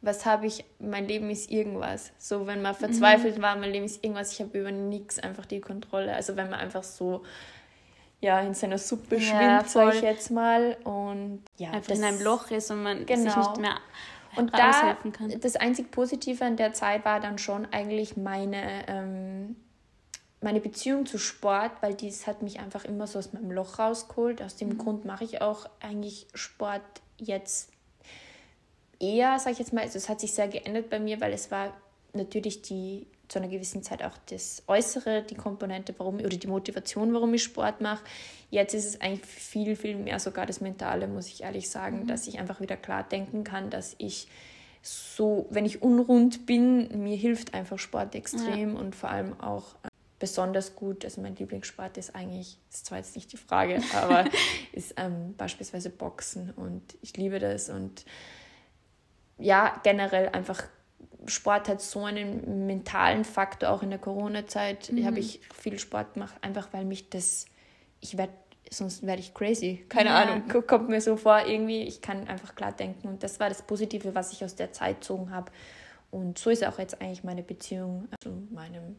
was 0.00 0.26
habe 0.26 0.46
ich, 0.46 0.64
mein 0.78 1.08
Leben 1.08 1.28
ist 1.30 1.50
irgendwas. 1.50 2.12
So, 2.18 2.46
wenn 2.46 2.62
man 2.62 2.74
verzweifelt 2.74 3.38
mhm. 3.38 3.42
war, 3.42 3.56
mein 3.56 3.70
Leben 3.70 3.84
ist 3.84 4.02
irgendwas, 4.04 4.32
ich 4.32 4.40
habe 4.40 4.58
über 4.58 4.70
nichts 4.70 5.18
einfach 5.18 5.46
die 5.46 5.60
Kontrolle. 5.60 6.14
Also 6.14 6.36
wenn 6.36 6.50
man 6.50 6.60
einfach 6.60 6.84
so 6.84 7.24
ja, 8.20 8.40
in 8.40 8.54
seiner 8.54 8.78
Suppe 8.78 9.16
ja, 9.16 9.20
schwimmt, 9.20 9.70
sage 9.70 9.96
ich 9.96 10.02
jetzt 10.02 10.30
mal. 10.30 10.76
Und 10.84 11.42
ja, 11.56 11.70
einfach 11.70 11.88
das, 11.88 11.98
in 11.98 12.04
einem 12.04 12.22
Loch 12.22 12.50
ist 12.50 12.70
und 12.70 12.82
man 12.82 13.06
genau. 13.06 13.24
sich 13.24 13.36
nicht 13.36 13.58
mehr 13.58 13.78
und 14.36 14.52
da, 14.54 14.96
kann. 15.12 15.40
Das 15.40 15.56
einzig 15.56 15.90
Positive 15.90 16.44
an 16.44 16.56
der 16.56 16.72
Zeit 16.72 17.04
war 17.04 17.20
dann 17.20 17.38
schon 17.38 17.66
eigentlich 17.72 18.16
meine, 18.16 18.86
ähm, 18.88 19.56
meine 20.40 20.60
Beziehung 20.60 21.06
zu 21.06 21.18
Sport, 21.18 21.72
weil 21.80 21.94
dies 21.94 22.26
hat 22.26 22.42
mich 22.42 22.60
einfach 22.60 22.84
immer 22.84 23.06
so 23.06 23.18
aus 23.18 23.32
meinem 23.32 23.50
Loch 23.50 23.78
rausgeholt. 23.78 24.42
Aus 24.42 24.56
dem 24.56 24.70
mhm. 24.70 24.78
Grund 24.78 25.04
mache 25.04 25.24
ich 25.24 25.40
auch 25.40 25.66
eigentlich 25.80 26.28
Sport 26.34 26.82
jetzt 27.16 27.70
eher, 29.00 29.38
sage 29.38 29.52
ich 29.52 29.58
jetzt 29.58 29.72
mal. 29.72 29.82
Also 29.82 29.98
es 29.98 30.08
hat 30.08 30.20
sich 30.20 30.32
sehr 30.32 30.48
geändert 30.48 30.90
bei 30.90 30.98
mir, 30.98 31.20
weil 31.20 31.32
es 31.32 31.50
war 31.50 31.74
natürlich 32.12 32.62
die 32.62 33.06
zu 33.28 33.38
einer 33.38 33.48
gewissen 33.48 33.82
Zeit 33.82 34.02
auch 34.02 34.16
das 34.30 34.62
Äußere, 34.66 35.22
die 35.22 35.34
Komponente, 35.34 35.94
warum 35.98 36.16
oder 36.16 36.28
die 36.28 36.46
Motivation, 36.46 37.12
warum 37.12 37.34
ich 37.34 37.42
Sport 37.42 37.80
mache. 37.80 38.02
Jetzt 38.50 38.74
ist 38.74 38.86
es 38.86 39.00
eigentlich 39.00 39.26
viel, 39.26 39.76
viel 39.76 39.96
mehr 39.96 40.18
sogar 40.18 40.46
das 40.46 40.60
Mentale, 40.60 41.06
muss 41.06 41.28
ich 41.28 41.42
ehrlich 41.42 41.68
sagen, 41.68 42.00
mhm. 42.00 42.06
dass 42.06 42.26
ich 42.26 42.38
einfach 42.38 42.60
wieder 42.60 42.76
klar 42.76 43.02
denken 43.02 43.44
kann, 43.44 43.68
dass 43.68 43.94
ich 43.98 44.28
so, 44.82 45.46
wenn 45.50 45.66
ich 45.66 45.82
unrund 45.82 46.46
bin, 46.46 47.02
mir 47.02 47.16
hilft 47.16 47.52
einfach 47.52 47.78
Sport 47.78 48.14
extrem 48.14 48.74
ja. 48.74 48.80
und 48.80 48.96
vor 48.96 49.10
allem 49.10 49.38
auch 49.40 49.74
äh, 49.82 49.88
besonders 50.18 50.74
gut. 50.74 51.04
Also 51.04 51.20
mein 51.20 51.36
Lieblingssport 51.36 51.98
ist 51.98 52.14
eigentlich, 52.14 52.56
ist 52.70 52.86
zwar 52.86 52.98
jetzt 52.98 53.14
nicht 53.14 53.30
die 53.32 53.36
Frage, 53.36 53.82
aber 53.94 54.24
ist 54.72 54.94
ähm, 54.96 55.34
beispielsweise 55.36 55.90
Boxen 55.90 56.52
und 56.52 56.82
ich 57.02 57.16
liebe 57.16 57.38
das 57.38 57.68
und 57.68 58.06
ja, 59.38 59.80
generell 59.82 60.28
einfach 60.30 60.62
Sport 61.26 61.68
hat 61.68 61.82
so 61.82 62.04
einen 62.04 62.66
mentalen 62.66 63.24
Faktor, 63.24 63.70
auch 63.70 63.82
in 63.82 63.90
der 63.90 63.98
Corona-Zeit 63.98 64.92
mhm. 64.92 65.04
habe 65.04 65.18
ich 65.18 65.40
viel 65.54 65.78
Sport 65.78 66.14
gemacht, 66.14 66.34
einfach 66.40 66.68
weil 66.72 66.84
mich 66.84 67.10
das, 67.10 67.46
ich 68.00 68.16
werde, 68.16 68.32
sonst 68.70 69.04
werde 69.06 69.20
ich 69.20 69.34
crazy. 69.34 69.84
Keine 69.88 70.10
ja. 70.10 70.22
Ahnung, 70.22 70.44
kommt 70.66 70.88
mir 70.88 71.00
so 71.00 71.16
vor, 71.16 71.46
irgendwie, 71.46 71.82
ich 71.82 72.00
kann 72.00 72.28
einfach 72.28 72.54
klar 72.54 72.72
denken. 72.72 73.08
Und 73.08 73.22
das 73.22 73.40
war 73.40 73.48
das 73.48 73.62
Positive, 73.62 74.14
was 74.14 74.32
ich 74.32 74.44
aus 74.44 74.54
der 74.54 74.72
Zeit 74.72 75.00
gezogen 75.00 75.30
habe. 75.30 75.50
Und 76.10 76.38
so 76.38 76.50
ist 76.50 76.64
auch 76.64 76.78
jetzt 76.78 77.00
eigentlich 77.00 77.24
meine 77.24 77.42
Beziehung 77.42 78.08
zu 78.22 78.30
meinem 78.50 78.96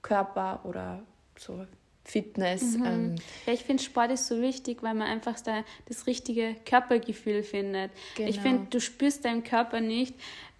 Körper 0.00 0.60
oder 0.64 1.02
so 1.38 1.66
Fitness. 2.06 2.76
Mhm. 2.76 2.84
Ähm. 2.84 3.14
Ja, 3.46 3.52
ich 3.52 3.64
finde, 3.64 3.82
Sport 3.82 4.12
ist 4.12 4.28
so 4.28 4.40
wichtig, 4.40 4.82
weil 4.82 4.94
man 4.94 5.08
einfach 5.08 5.38
da 5.40 5.64
das 5.86 6.06
richtige 6.06 6.54
Körpergefühl 6.64 7.42
findet. 7.42 7.90
Genau. 8.14 8.28
Ich 8.28 8.40
finde, 8.40 8.66
du 8.70 8.80
spürst 8.80 9.24
deinen 9.24 9.42
Körper 9.42 9.80
nicht, 9.80 10.14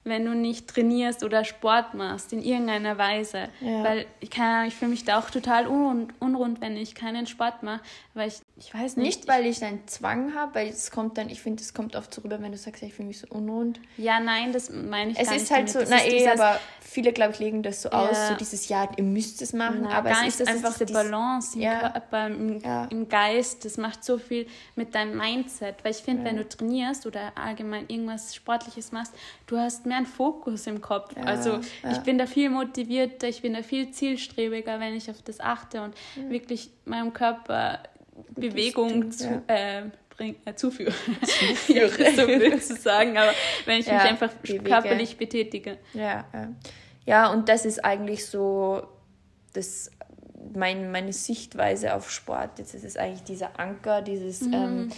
wenn 0.06 0.24
du 0.24 0.34
nicht 0.34 0.68
trainierst 0.68 1.24
oder 1.24 1.44
Sport 1.44 1.94
machst, 1.94 2.32
in 2.32 2.42
irgendeiner 2.42 2.96
Weise. 2.96 3.48
Ja. 3.60 3.82
Weil 3.82 4.06
ich, 4.20 4.30
ich 4.30 4.74
fühle 4.74 4.90
mich 4.90 5.04
da 5.04 5.18
auch 5.18 5.30
total 5.30 5.66
unrund, 5.66 6.14
unrund, 6.20 6.60
wenn 6.60 6.76
ich 6.76 6.94
keinen 6.94 7.26
Sport 7.26 7.62
mache, 7.62 7.80
weil 8.14 8.28
ich, 8.28 8.40
ich 8.58 8.72
weiß 8.72 8.96
nicht. 8.96 9.06
Nicht, 9.06 9.28
weil 9.28 9.44
ich 9.44 9.62
einen 9.62 9.86
Zwang 9.86 10.34
habe, 10.34 10.54
weil 10.54 10.68
es 10.68 10.90
kommt 10.90 11.18
dann, 11.18 11.28
ich 11.28 11.42
finde, 11.42 11.62
es 11.62 11.74
kommt 11.74 11.94
oft 11.94 12.12
so 12.14 12.22
rüber, 12.22 12.40
wenn 12.40 12.52
du 12.52 12.58
sagst, 12.58 12.82
ich 12.82 12.94
fühle 12.94 13.08
mich 13.08 13.20
so 13.20 13.26
unrund. 13.28 13.80
Ja, 13.98 14.18
nein, 14.18 14.52
das 14.52 14.70
meine 14.70 15.10
ich 15.10 15.18
es 15.18 15.26
gar 15.26 15.34
nicht. 15.34 15.42
Es 15.42 15.50
ist 15.50 15.50
halt 15.50 15.74
damit. 15.74 15.88
so, 15.88 15.92
das 15.94 16.04
na 16.04 16.10
eh, 16.10 16.28
aber 16.28 16.58
viele, 16.80 17.12
glaube 17.12 17.34
ich, 17.34 17.38
legen 17.38 17.62
das 17.62 17.82
so 17.82 17.90
ja. 17.90 18.08
aus, 18.08 18.28
so 18.28 18.34
dieses 18.34 18.68
Jahr, 18.70 18.88
ihr 18.96 19.04
müsst 19.04 19.42
es 19.42 19.52
machen, 19.52 19.80
na, 19.82 19.90
aber 19.90 20.10
es 20.10 20.28
ist 20.28 20.40
das 20.40 20.48
einfach 20.48 20.72
diese 20.72 20.90
Balance 20.90 21.54
im 21.54 21.64
ja. 21.64 21.80
Körper, 21.80 22.26
im, 22.28 22.60
ja. 22.60 22.86
im, 22.86 23.06
Geist, 23.10 23.66
das 23.66 23.76
macht 23.76 24.02
so 24.02 24.16
viel 24.16 24.46
mit 24.74 24.94
deinem 24.94 25.18
Mindset, 25.18 25.84
weil 25.84 25.90
ich 25.90 25.98
finde, 25.98 26.24
wenn 26.24 26.36
du 26.36 26.48
trainierst 26.48 27.04
oder 27.04 27.32
allgemein 27.36 27.84
irgendwas 27.88 28.34
Sportliches 28.34 28.90
machst, 28.90 29.12
du 29.46 29.58
hast 29.58 29.84
mehr 29.84 29.98
einen 29.98 30.06
Fokus 30.06 30.66
im 30.66 30.80
Kopf. 30.80 31.14
also 31.22 31.60
ich 31.90 31.98
bin 31.98 32.16
da 32.16 32.24
viel 32.24 32.48
motivierter, 32.48 33.28
ich 33.28 33.42
bin 33.42 33.52
da 33.52 33.62
viel 33.62 33.90
zielstrebiger, 33.90 34.80
wenn 34.80 34.94
ich 34.94 35.10
auf 35.10 35.20
das 35.20 35.40
achte 35.40 35.82
und 35.82 35.94
wirklich 36.30 36.70
meinem 36.86 37.12
Körper 37.12 37.80
Bewegung 38.34 39.10
zu, 39.10 39.42
äh, 39.46 39.82
bring, 40.10 40.36
äh, 40.44 40.54
zuführe. 40.54 40.92
Zuführe. 41.22 42.12
so 42.16 42.26
blöd 42.26 42.62
zu 42.62 42.76
sagen, 42.76 43.16
aber 43.16 43.32
wenn 43.64 43.80
ich 43.80 43.86
ja, 43.86 43.94
mich 43.94 44.02
einfach 44.02 44.32
bewege. 44.34 44.64
körperlich 44.64 45.16
betätige. 45.16 45.78
Ja, 45.94 46.24
ja. 46.32 46.48
ja, 47.04 47.32
und 47.32 47.48
das 47.48 47.64
ist 47.64 47.84
eigentlich 47.84 48.26
so 48.26 48.86
das, 49.52 49.90
mein, 50.54 50.90
meine 50.90 51.12
Sichtweise 51.12 51.94
auf 51.94 52.10
Sport. 52.10 52.58
Jetzt 52.58 52.74
ist 52.74 52.84
es 52.84 52.96
eigentlich 52.96 53.24
dieser 53.24 53.58
Anker, 53.58 54.02
dieses 54.02 54.42
mhm. 54.42 54.54
ähm, 54.54 54.88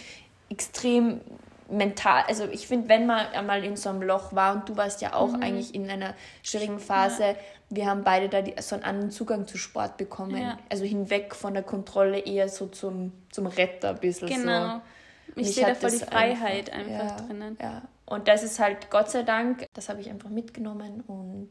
extrem 0.51 1.21
mental, 1.69 2.25
also 2.27 2.47
ich 2.47 2.67
finde, 2.67 2.89
wenn 2.89 3.07
man 3.07 3.27
einmal 3.29 3.63
in 3.63 3.77
so 3.77 3.91
einem 3.91 4.03
Loch 4.03 4.33
war 4.35 4.55
und 4.55 4.69
du 4.69 4.77
warst 4.77 5.03
ja 5.03 5.15
auch 5.15 5.33
mhm. 5.33 5.43
eigentlich 5.43 5.75
in 5.75 5.91
einer 5.91 6.15
schwierigen 6.43 6.79
Phase, 6.79 7.23
ja. 7.23 7.35
wir 7.71 7.87
haben 7.87 8.05
beide 8.05 8.29
da 8.29 8.43
die, 8.43 8.55
so 8.61 8.75
einen 8.75 8.85
anderen 8.85 9.11
Zugang 9.11 9.47
zu 9.47 9.59
Sport 9.59 9.97
bekommen. 9.99 10.41
Ja. 10.41 10.59
Also 10.71 10.85
hinweg 10.85 11.35
von 11.35 11.55
der 11.55 11.63
Kontrolle 11.63 12.21
eher 12.21 12.49
so 12.49 12.67
zum, 12.67 13.13
zum 13.31 13.47
Retter 13.47 13.91
ein 13.91 14.01
bisschen. 14.01 14.29
Genau. 14.29 14.77
So. 14.77 15.41
Ich 15.41 15.55
sehe 15.55 15.67
da 15.67 15.75
voll 15.75 15.91
die 15.91 15.99
Freiheit 15.99 16.73
einfach, 16.73 16.91
einfach 16.91 17.21
ja, 17.21 17.27
drinnen. 17.27 17.59
Ja. 17.61 17.83
Und 18.07 18.29
das 18.29 18.43
ist 18.43 18.59
halt 18.59 18.91
Gott 18.91 19.11
sei 19.11 19.23
Dank, 19.23 19.67
das 19.75 19.91
habe 19.91 20.01
ich 20.01 20.09
einfach 20.09 20.31
mitgenommen 20.31 21.05
und 21.07 21.51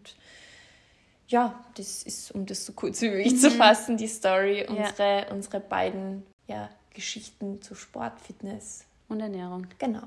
ja, 1.28 1.64
das 1.76 2.04
ist, 2.04 2.32
um 2.32 2.46
das 2.46 2.66
so 2.66 2.74
kurz 2.74 3.02
wie 3.02 3.10
möglich 3.10 3.34
mhm. 3.34 3.38
zu 3.38 3.52
fassen, 3.52 3.98
die 3.98 4.08
Story, 4.08 4.66
unsere, 4.68 5.28
unsere 5.30 5.60
beiden 5.60 6.26
ja, 6.48 6.70
Geschichten 6.94 7.62
zu 7.62 7.76
Sport, 7.76 8.20
Fitness 8.22 8.87
und 9.10 9.20
Ernährung. 9.20 9.68
Genau. 9.80 10.04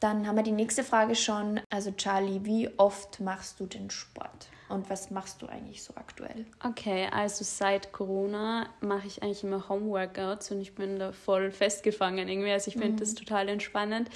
Dann 0.00 0.26
haben 0.26 0.36
wir 0.36 0.42
die 0.42 0.52
nächste 0.52 0.84
Frage 0.84 1.14
schon. 1.14 1.60
Also 1.70 1.90
Charlie, 1.92 2.44
wie 2.44 2.68
oft 2.78 3.20
machst 3.20 3.60
du 3.60 3.66
den 3.66 3.90
Sport? 3.90 4.48
Und 4.68 4.88
was 4.90 5.10
machst 5.10 5.40
du 5.40 5.46
eigentlich 5.46 5.82
so 5.82 5.94
aktuell? 5.96 6.46
Okay, 6.62 7.06
also 7.10 7.44
seit 7.44 7.92
Corona 7.92 8.68
mache 8.80 9.06
ich 9.06 9.22
eigentlich 9.22 9.44
immer 9.44 9.68
Homeworkouts 9.68 10.50
und 10.50 10.60
ich 10.60 10.74
bin 10.74 10.98
da 10.98 11.12
voll 11.12 11.50
festgefangen 11.50 12.28
irgendwie. 12.28 12.50
Also 12.50 12.68
ich 12.68 12.74
finde 12.74 12.92
mhm. 12.92 12.96
das 12.98 13.14
total 13.14 13.48
entspannend. 13.48 14.10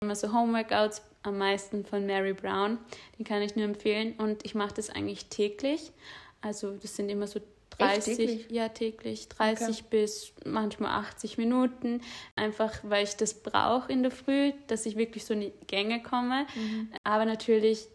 Immer 0.00 0.14
so 0.14 0.32
Homeworkouts 0.32 1.02
am 1.22 1.38
meisten 1.38 1.84
von 1.84 2.06
Mary 2.06 2.32
Brown. 2.32 2.78
Die 3.18 3.24
kann 3.24 3.42
ich 3.42 3.56
nur 3.56 3.66
empfehlen. 3.66 4.14
Und 4.18 4.44
ich 4.44 4.54
mache 4.54 4.74
das 4.74 4.90
eigentlich 4.90 5.26
täglich. 5.26 5.92
Also 6.40 6.72
das 6.72 6.96
sind 6.96 7.08
immer 7.08 7.26
so 7.26 7.40
30, 7.80 8.16
täglich? 8.16 8.46
ja 8.50 8.68
täglich, 8.68 9.28
30 9.28 9.68
okay. 9.68 9.84
bis 9.90 10.32
manchmal 10.44 10.90
80 10.92 11.38
Minuten, 11.38 12.00
einfach 12.36 12.72
weil 12.82 13.04
ich 13.04 13.16
das 13.16 13.34
brauche 13.34 13.90
in 13.92 14.02
der 14.02 14.12
Früh, 14.12 14.52
dass 14.66 14.86
ich 14.86 14.96
wirklich 14.96 15.24
so 15.24 15.34
in 15.34 15.40
die 15.40 15.52
Gänge 15.66 16.02
komme. 16.02 16.46
Mhm. 16.54 16.88
Aber 17.04 17.24
natürlich. 17.24 17.86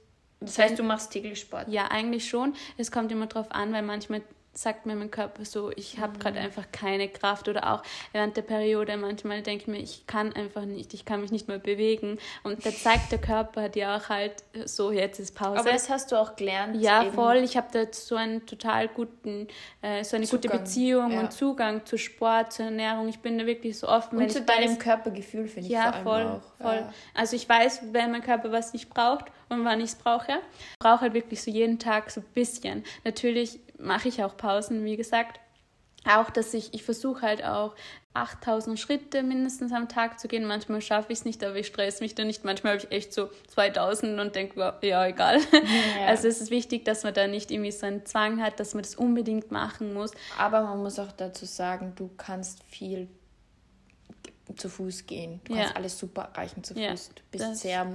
Das 0.42 0.60
heißt, 0.60 0.78
du 0.78 0.84
machst 0.84 1.12
täglich 1.12 1.40
Sport? 1.40 1.70
Ja, 1.70 1.88
eigentlich 1.90 2.28
schon. 2.28 2.54
Es 2.78 2.92
kommt 2.92 3.12
immer 3.12 3.28
drauf 3.28 3.52
an, 3.52 3.72
weil 3.74 3.82
manchmal 3.82 4.22
sagt 4.58 4.86
mir 4.86 4.96
mein 4.96 5.12
Körper 5.12 5.44
so, 5.44 5.72
ich 5.76 6.00
habe 6.00 6.14
mhm. 6.14 6.20
gerade 6.20 6.40
einfach 6.40 6.64
keine 6.72 7.10
Kraft 7.10 7.48
oder 7.50 7.74
auch 7.74 7.84
während 8.14 8.38
der 8.38 8.42
Periode 8.42 8.96
manchmal 8.98 9.42
denke 9.42 9.64
ich 9.64 9.68
mir, 9.68 9.80
ich 9.80 10.08
kann 10.08 10.34
einfach 10.34 10.64
nicht, 10.64 10.94
ich 10.94 11.04
kann 11.04 11.22
mich 11.22 11.32
nicht 11.32 11.48
mehr 11.48 11.60
bewegen 11.60 12.18
und 12.44 12.66
da 12.66 12.72
zeigt 12.72 13.12
der 13.12 13.20
Körper 13.20 13.70
dir 13.70 13.92
auch 13.92 14.10
halt 14.10 14.44
so, 14.66 14.92
jetzt 14.92 15.20
ist 15.20 15.36
Pause. 15.36 15.60
Aber 15.60 15.72
das 15.72 15.90
hast 15.90 16.12
du 16.12 16.16
auch 16.16 16.36
gelernt. 16.36 16.82
Ja, 16.82 17.04
eben. 17.04 17.14
voll. 17.14 17.38
Ich 17.38 17.58
habe 17.58 17.68
da 17.72 17.92
so 17.92 18.16
einen 18.16 18.46
total 18.46 18.88
guten, 18.88 19.48
äh, 19.82 20.04
so 20.04 20.16
eine 20.16 20.26
Zugang. 20.26 20.42
gute 20.42 20.60
Beziehung 20.60 21.12
ja. 21.12 21.20
und 21.20 21.34
Zugang 21.34 21.86
zu 21.86 21.98
Sport, 21.98 22.54
zur 22.54 22.66
Ernährung. 22.66 23.10
Ich 23.10 23.20
bin 23.20 23.38
da 23.38 23.46
wirklich 23.46 23.78
so 23.78 23.88
offen. 23.88 24.18
Und 24.18 24.32
zu 24.32 24.42
deinem 24.42 24.72
weiß, 24.72 24.80
Körpergefühl 24.80 25.48
finde 25.48 25.68
ich 25.68 25.74
ja, 25.74 25.92
voll, 26.04 26.24
auch. 26.24 26.64
voll. 26.64 26.76
Ja. 26.76 26.94
Also 27.14 27.36
ich 27.36 27.48
weiß, 27.48 27.82
wenn 27.92 28.12
mein 28.12 28.22
Körper 28.22 28.52
was 28.52 28.72
nicht 28.74 28.90
braucht 28.90 29.26
und 29.50 29.66
wann 29.66 29.80
ich 29.80 29.92
es 29.92 29.96
brauche. 29.96 30.32
Ich 30.72 30.80
brauche 30.80 31.02
halt 31.02 31.14
wirklich 31.14 31.42
so 31.42 31.52
jeden 31.52 31.78
Tag 31.80 32.10
so 32.10 32.22
ein 32.22 32.28
bisschen. 32.34 32.84
Natürlich 33.04 33.60
mache 33.78 34.08
ich 34.08 34.24
auch 34.24 34.38
Pausen, 34.38 34.86
wie 34.86 34.98
gesagt. 34.98 35.40
Auch, 36.08 36.30
dass 36.30 36.54
ich, 36.54 36.74
ich 36.76 36.84
versuche 36.84 37.24
halt 37.24 37.44
auch 37.44 37.76
8000 38.14 38.80
Schritte 38.80 39.24
mindestens 39.24 39.72
am 39.74 39.90
Tag 39.90 40.20
zu 40.20 40.28
gehen. 40.28 40.46
Manchmal 40.46 40.82
schaffe 40.82 41.12
ich 41.12 41.20
es 41.20 41.26
nicht, 41.26 41.44
aber 41.44 41.56
ich 41.56 41.68
stress 41.68 42.00
mich 42.00 42.14
da 42.14 42.24
nicht. 42.24 42.46
Manchmal 42.46 42.74
habe 42.74 42.86
ich 42.86 42.92
echt 42.92 43.12
so 43.12 43.30
2000 43.48 44.20
und 44.20 44.36
denke, 44.36 44.74
ja, 44.82 45.06
egal. 45.08 45.40
Ja. 45.40 45.62
Also 46.08 46.28
es 46.28 46.40
ist 46.40 46.52
wichtig, 46.52 46.86
dass 46.86 47.04
man 47.04 47.14
da 47.16 47.28
nicht 47.28 47.50
irgendwie 47.50 47.72
so 47.72 47.88
einen 47.88 48.06
Zwang 48.06 48.42
hat, 48.42 48.60
dass 48.60 48.76
man 48.76 48.84
das 48.84 48.96
unbedingt 48.96 49.52
machen 49.52 49.94
muss. 49.94 50.12
Aber 50.38 50.62
man 50.62 50.78
muss 50.78 51.00
auch 51.00 51.12
dazu 51.12 51.46
sagen, 51.46 51.94
du 51.96 52.12
kannst 52.16 52.64
viel 52.66 53.08
zu 54.56 54.70
Fuß 54.70 55.08
gehen. 55.08 55.42
Du 55.44 55.56
kannst 55.56 55.72
ja. 55.72 55.76
alles 55.76 55.98
super 55.98 56.30
erreichen 56.34 56.64
zu 56.64 56.76
Fuß. 56.76 56.84
Ja, 56.84 56.94
du 56.94 57.22
bist 57.32 57.56
sehr 57.58 57.88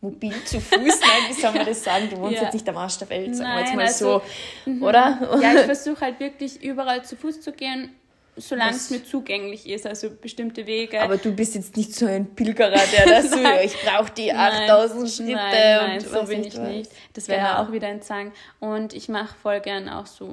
mobil 0.00 0.32
zu 0.44 0.60
Fuß, 0.60 0.78
nein, 0.78 1.22
wie 1.28 1.40
soll 1.40 1.52
man 1.52 1.66
das 1.66 1.84
sagen? 1.84 2.08
Du 2.10 2.16
wohnst 2.18 2.36
ja. 2.36 2.44
jetzt 2.44 2.54
nicht 2.54 2.68
am 2.68 2.76
Arsch 2.76 2.98
der 2.98 3.10
Welt, 3.10 3.36
sagen 3.36 3.52
wir 3.52 3.60
jetzt 3.60 3.74
mal 3.74 3.86
also, 3.86 4.22
so, 4.64 4.70
mhm. 4.70 4.82
oder? 4.82 5.38
Ja, 5.42 5.54
ich 5.54 5.60
versuche 5.62 6.00
halt 6.00 6.20
wirklich 6.20 6.62
überall 6.62 7.04
zu 7.04 7.16
Fuß 7.16 7.40
zu 7.42 7.52
gehen, 7.52 7.90
solange 8.36 8.76
es 8.76 8.90
mir 8.90 9.04
zugänglich 9.04 9.68
ist, 9.68 9.86
also 9.86 10.10
bestimmte 10.10 10.66
Wege. 10.66 11.00
Aber 11.00 11.18
du 11.18 11.32
bist 11.32 11.54
jetzt 11.54 11.76
nicht 11.76 11.94
so 11.94 12.06
ein 12.06 12.34
Pilgerer, 12.34 12.80
der 12.92 13.06
das 13.06 13.30
so, 13.30 13.38
ich 13.64 13.76
brauche 13.82 14.10
die 14.12 14.32
8000 14.32 15.10
Schritte. 15.10 15.32
Nein, 15.32 15.52
nein 15.52 15.92
und 15.98 16.08
so 16.08 16.24
bin 16.24 16.44
ich 16.44 16.56
was. 16.56 16.68
nicht. 16.68 16.90
Das 17.12 17.28
wäre 17.28 17.40
ja. 17.40 17.62
auch 17.62 17.72
wieder 17.72 17.88
ein 17.88 18.00
Zwang. 18.02 18.32
Und 18.58 18.94
ich 18.94 19.08
mache 19.08 19.34
voll 19.42 19.60
gern 19.60 19.88
auch 19.88 20.06
so 20.06 20.30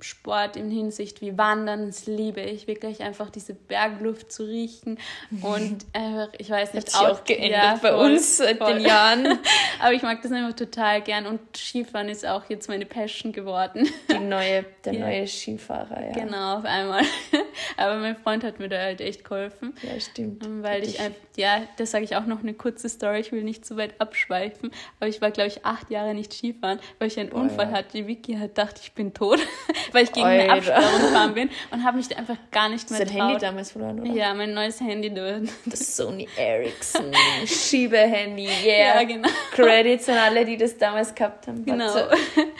Sport 0.00 0.56
in 0.56 0.70
Hinsicht 0.70 1.20
wie 1.20 1.36
Wandern, 1.36 1.86
das 1.86 2.06
liebe 2.06 2.40
ich 2.40 2.68
wirklich 2.68 3.02
einfach 3.02 3.30
diese 3.30 3.52
Bergluft 3.52 4.30
zu 4.30 4.44
riechen 4.44 4.98
und 5.42 5.86
einfach, 5.92 6.28
ich 6.38 6.48
weiß 6.48 6.74
nicht, 6.74 6.94
Hat 6.94 7.10
auch 7.10 7.24
geändert 7.24 7.50
ja, 7.50 7.78
bei 7.82 7.90
voll, 7.90 8.12
uns 8.12 8.36
seit 8.36 8.60
den 8.60 8.80
Jahren. 8.80 9.38
Aber 9.80 9.92
ich 9.92 10.02
mag 10.02 10.22
das 10.22 10.30
einfach 10.30 10.54
total 10.54 11.02
gern 11.02 11.26
und 11.26 11.40
Skifahren 11.56 12.08
ist 12.08 12.24
auch 12.24 12.48
jetzt 12.48 12.68
meine 12.68 12.86
Passion 12.86 13.32
geworden. 13.32 13.88
Die 14.08 14.18
neue, 14.18 14.64
der 14.84 14.92
ja. 14.94 15.00
neue 15.00 15.26
Skifahrer, 15.26 16.06
ja. 16.06 16.12
Genau, 16.12 16.58
auf 16.58 16.64
einmal. 16.64 17.02
Aber 17.76 17.96
mein 17.96 18.16
Freund 18.16 18.44
hat 18.44 18.60
mir 18.60 18.68
da 18.68 18.78
halt 18.78 19.00
echt 19.00 19.24
geholfen. 19.24 19.74
Ja, 19.82 19.98
stimmt. 19.98 20.46
Ähm, 20.46 20.62
weil 20.62 20.84
ich, 20.84 21.00
einfach, 21.00 21.18
ja, 21.36 21.62
das 21.76 21.90
sage 21.90 22.04
ich 22.04 22.14
auch 22.14 22.26
noch 22.26 22.40
eine 22.40 22.54
kurze 22.54 22.88
Story, 22.88 23.18
ich 23.18 23.32
will 23.32 23.42
nicht 23.42 23.66
zu 23.66 23.76
weit 23.76 24.00
abschweifen, 24.00 24.70
aber 25.00 25.08
ich 25.08 25.20
war, 25.20 25.32
glaube 25.32 25.48
ich, 25.48 25.64
acht 25.64 25.90
Jahre 25.90 26.14
nicht 26.14 26.32
Skifahren, 26.32 26.78
weil 27.00 27.08
ich 27.08 27.18
einen 27.18 27.32
oh, 27.32 27.38
Unfall 27.38 27.70
ja. 27.70 27.78
hatte. 27.78 27.88
Die 27.94 28.06
Vicky 28.06 28.34
hat 28.34 28.50
gedacht, 28.50 28.78
ich 28.80 28.92
bin 28.92 29.12
tot, 29.12 29.40
weil 29.92 30.04
ich 30.04 30.12
gegen 30.12 30.26
eine 30.26 30.50
Absperrung 30.50 31.00
gefahren 31.00 31.34
bin 31.34 31.50
und 31.70 31.84
habe 31.84 31.96
mich 31.96 32.16
einfach 32.16 32.36
gar 32.50 32.68
nicht 32.68 32.90
mehr 32.90 33.00
Ist 33.00 33.14
dein 33.14 33.26
Handy 33.26 33.40
damals 33.40 33.72
verloren, 33.72 34.00
oder? 34.00 34.10
Ja, 34.10 34.34
mein 34.34 34.54
neues 34.54 34.80
Handy. 34.80 35.08
Das 35.64 35.96
Sony 35.96 36.28
Ericsson 36.36 37.12
Schiebehandy, 37.46 38.48
yeah. 38.64 38.96
Ja, 38.96 39.04
genau. 39.04 39.28
Credits 39.52 40.08
an 40.08 40.18
alle, 40.18 40.44
die 40.44 40.56
das 40.56 40.76
damals 40.76 41.14
gehabt 41.14 41.46
haben. 41.46 41.64
Genau. 41.64 41.88
So, 41.88 42.00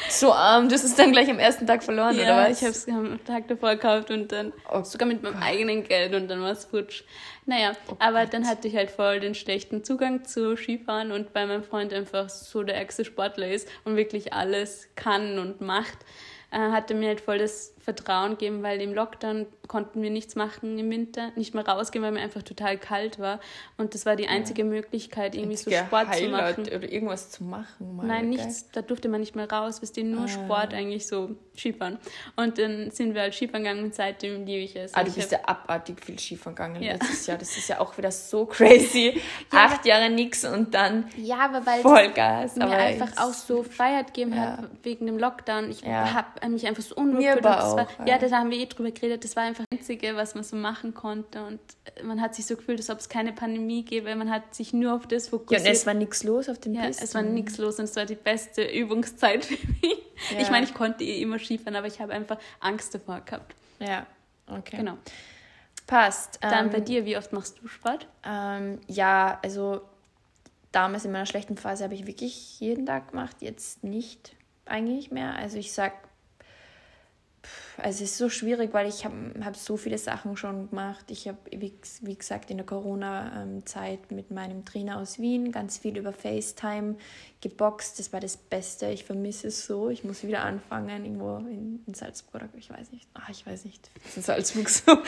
so 0.09 0.33
arm, 0.33 0.69
das 0.69 0.85
ist 0.85 0.99
dann 0.99 1.13
gleich 1.13 1.29
am 1.31 1.39
ersten 1.39 1.67
Tag 1.67 1.83
verloren, 1.83 2.17
ja, 2.17 2.25
oder 2.25 2.51
was? 2.51 2.59
ich 2.59 2.67
habe 2.67 2.73
es 2.73 2.89
am 2.89 3.25
Tag 3.25 3.49
davor 3.49 3.71
gekauft 3.77 4.11
und 4.11 4.33
dann 4.33 4.53
oh, 4.73 4.83
sogar 4.83 5.07
mit 5.07 5.23
meinem 5.23 5.43
eigenen 5.43 5.85
Geld 5.85 6.15
und 6.15 6.29
dann 6.29 6.41
war 6.41 6.53
es 6.53 6.65
futsch. 6.65 7.03
Naja, 7.49 7.73
oh 7.91 7.97
aber 7.99 8.25
Gott. 8.25 8.35
dann 8.35 8.47
hatte 8.47 8.69
ich 8.69 8.77
halt 8.77 8.91
voll 8.91 9.21
den 9.21 9.35
schlechten 9.35 9.83
Zugang 9.83 10.25
zu 10.25 10.55
Skifahren 10.55 11.13
und 11.13 11.35
weil 11.35 11.47
mein 11.47 11.63
Freund 11.63 11.95
einfach 11.95 12.29
so 12.29 12.63
der 12.63 12.77
ärgste 12.77 13.07
Sportler 13.07 13.49
ist 13.49 13.69
und 13.85 13.97
wirklich 13.97 14.35
alles 14.35 14.89
kann 14.97 15.39
und 15.39 15.63
macht, 15.63 15.97
äh, 16.51 16.59
hatte 16.59 16.95
mir 16.95 17.09
halt 17.09 17.21
voll 17.21 17.39
das 17.39 17.75
Vertrauen 17.89 18.33
gegeben, 18.33 18.63
weil 18.63 18.83
im 18.83 18.93
Lockdown 18.93 19.47
konnten 19.67 20.03
wir 20.03 20.11
nichts 20.11 20.35
machen 20.35 20.79
im 20.79 20.91
Winter, 20.91 21.31
nicht 21.37 21.55
mehr 21.55 21.67
rausgehen, 21.67 22.05
weil 22.05 22.13
mir 22.13 22.21
einfach 22.21 22.43
total 22.43 22.77
kalt 22.77 23.19
war. 23.19 23.41
Und 23.79 23.95
das 23.95 24.05
war 24.05 24.15
die 24.15 24.29
einzige 24.29 24.61
ja. 24.61 24.69
Möglichkeit, 24.69 25.35
irgendwie 25.35 25.57
so 25.57 25.71
Sport 25.71 26.15
zu 26.15 26.29
machen. 26.29 26.65
Oder 26.65 26.93
irgendwas 26.93 27.31
zu 27.31 27.45
machen. 27.45 27.97
Mal, 27.97 28.07
Nein, 28.07 28.29
nichts. 28.29 28.71
Da 28.73 28.83
durfte 28.83 29.09
man 29.09 29.21
nicht 29.21 29.37
mehr 29.37 29.51
raus. 29.51 29.81
Wir 29.81 29.89
sind 29.89 30.11
nur 30.11 30.25
ah. 30.25 30.29
Sport 30.29 30.75
eigentlich 30.75 31.07
so 31.07 31.31
Skifahren. 31.57 31.99
Und 32.37 32.59
dann 32.59 32.91
sind 32.91 33.15
wir 33.15 33.23
halt 33.23 33.35
Skifahren 33.35 33.65
gegangen 33.65 33.85
und 33.85 33.95
seitdem 33.95 34.45
liebe 34.45 34.65
ich 34.65 34.77
es. 34.77 34.93
Ah, 34.93 35.03
du 35.03 35.11
bist 35.11 35.33
ja 35.33 35.39
abartig 35.45 36.05
viel 36.05 36.19
Skifahren 36.19 36.55
gegangen 36.55 36.83
ja. 36.83 36.93
letztes 36.93 37.27
Jahr. 37.27 37.39
Das 37.39 37.57
ist 37.57 37.69
ja 37.69 37.81
auch 37.81 37.97
wieder 37.97 38.11
so 38.11 38.45
crazy. 38.45 39.21
ja, 39.53 39.59
Acht 39.59 39.87
Jahre 39.87 40.11
nichts 40.11 40.45
und 40.45 40.75
dann 40.75 41.09
ja, 41.17 41.39
aber 41.39 41.65
weil 41.65 41.81
Vollgas. 41.81 42.57
mir 42.57 42.69
einfach 42.69 43.13
auch 43.17 43.33
so 43.33 43.63
Freiheit 43.63 44.09
gegeben 44.09 44.35
ja. 44.35 44.59
hat 44.59 44.71
wegen 44.83 45.07
dem 45.07 45.19
Lockdown. 45.19 45.71
Ich 45.71 45.85
habe 45.85 46.49
mich 46.49 46.67
einfach 46.67 46.83
so 46.83 46.95
unwohl 46.95 47.23
gefühlt. 47.23 47.45
War, 47.87 48.09
ja, 48.09 48.19
da 48.19 48.31
haben 48.31 48.51
wir 48.51 48.59
eh 48.59 48.67
drüber 48.67 48.91
geredet. 48.91 49.25
Das 49.25 49.37
war 49.37 49.45
einfach 49.45 49.65
das 49.71 49.79
Einzige, 49.81 50.17
was 50.17 50.35
man 50.35 50.45
so 50.45 50.57
machen 50.57 50.95
konnte. 50.95 51.45
Und 51.45 51.61
man 52.03 52.21
hat 52.21 52.35
sich 52.35 52.47
so 52.47 52.57
gefühlt, 52.57 52.79
als 52.79 52.91
ob 52.91 52.99
es 52.99 53.09
keine 53.09 53.33
Pandemie 53.33 53.85
gäbe. 53.85 54.15
Man 54.15 54.31
hat 54.31 54.55
sich 54.55 54.73
nur 54.73 54.95
auf 54.95 55.07
das 55.07 55.29
fokussiert. 55.29 55.63
Ja, 55.63 55.71
und 55.71 55.77
es 55.77 55.87
war 55.87 55.95
nichts 55.95 56.25
los 56.25 56.49
auf 56.49 56.59
dem 56.59 56.75
ja, 56.75 56.83
Pisten. 56.83 57.05
es 57.05 57.15
war 57.15 57.23
nichts 57.23 57.59
los 57.59 57.79
und 57.79 57.85
es 57.85 57.97
war 57.97 58.05
die 58.05 58.15
beste 58.15 58.63
Übungszeit 58.63 59.45
für 59.45 59.67
mich. 59.67 60.03
Ja. 60.33 60.41
Ich 60.41 60.51
meine, 60.51 60.67
ich 60.67 60.75
konnte 60.75 61.05
eh 61.05 61.23
immer 61.23 61.39
Skifahren, 61.39 61.77
aber 61.77 61.87
ich 61.87 62.01
habe 62.01 62.13
einfach 62.13 62.39
Angst 62.61 62.95
davor 62.95 63.21
gehabt. 63.21 63.55
Ja, 63.79 64.07
okay. 64.47 64.79
Genau. 64.79 64.99
Passt. 65.87 66.39
Dann 66.43 66.67
ähm, 66.67 66.73
bei 66.73 66.81
dir, 66.81 67.07
wie 67.07 67.17
oft 67.17 67.33
machst 67.33 67.61
du 67.63 67.69
Sport? 67.69 68.07
Ähm, 68.25 68.81
ja, 68.89 69.39
also 69.43 69.81
damals 70.73 71.05
in 71.05 71.13
meiner 71.13 71.27
schlechten 71.27 71.57
Phase 71.57 71.85
habe 71.85 71.95
ich 71.95 72.07
wirklich 72.07 72.61
jeden 72.61 72.87
Tag 72.87 73.11
gemacht, 73.11 73.37
jetzt 73.41 73.85
nicht 73.85 74.35
eigentlich 74.67 75.11
mehr. 75.11 75.35
Also 75.35 75.57
ich 75.59 75.73
sag 75.73 75.93
also 77.77 78.05
es 78.05 78.11
ist 78.11 78.19
so 78.19 78.29
schwierig, 78.29 78.73
weil 78.73 78.89
ich 78.89 79.05
habe 79.05 79.15
hab 79.45 79.57
so 79.57 79.77
viele 79.77 79.99
Sachen 79.99 80.37
schon 80.37 80.69
gemacht. 80.69 81.05
Ich 81.11 81.29
habe, 81.29 81.39
wie, 81.51 81.73
wie, 82.03 82.17
gesagt, 82.17 82.51
in 82.51 82.57
der 82.57 82.67
Corona-Zeit 82.67 84.11
mit 84.11 84.31
meinem 84.31 84.65
Trainer 84.65 84.99
aus 84.99 85.19
Wien 85.19 85.53
ganz 85.53 85.79
viel 85.79 85.97
über 85.97 86.13
FaceTime 86.13 86.97
geboxt. 87.41 87.99
Das 87.99 88.13
war 88.13 88.21
das 88.21 88.37
Beste. 88.37 88.87
Ich 88.87 89.05
vermisse 89.05 89.49
es 89.49 89.65
so. 89.65 89.91
Ich 89.91 90.05
muss 90.05 90.25
wieder 90.25 90.43
anfangen, 90.43 91.05
irgendwo 91.05 91.37
in, 91.37 91.83
in 91.87 91.95
Salzburg. 91.95 92.49
Ich 92.57 92.71
weiß 92.71 92.91
nicht. 92.93 93.07
Ah, 93.15 93.29
ich 93.31 93.47
weiß 93.47 93.65
nicht. 93.65 93.91
Ist 94.07 94.17
in 94.17 94.23
Salzburg 94.23 94.69
so? 94.69 94.99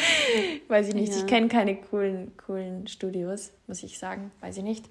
weiß 0.69 0.89
ich 0.89 0.95
nicht. 0.95 1.13
Ja. 1.13 1.19
Ich 1.19 1.27
kenne 1.27 1.49
keine 1.49 1.77
coolen, 1.77 2.37
coolen 2.37 2.87
Studios, 2.87 3.51
muss 3.67 3.83
ich 3.83 3.99
sagen. 3.99 4.31
Weiß 4.41 4.57
ich 4.57 4.63
nicht. 4.63 4.87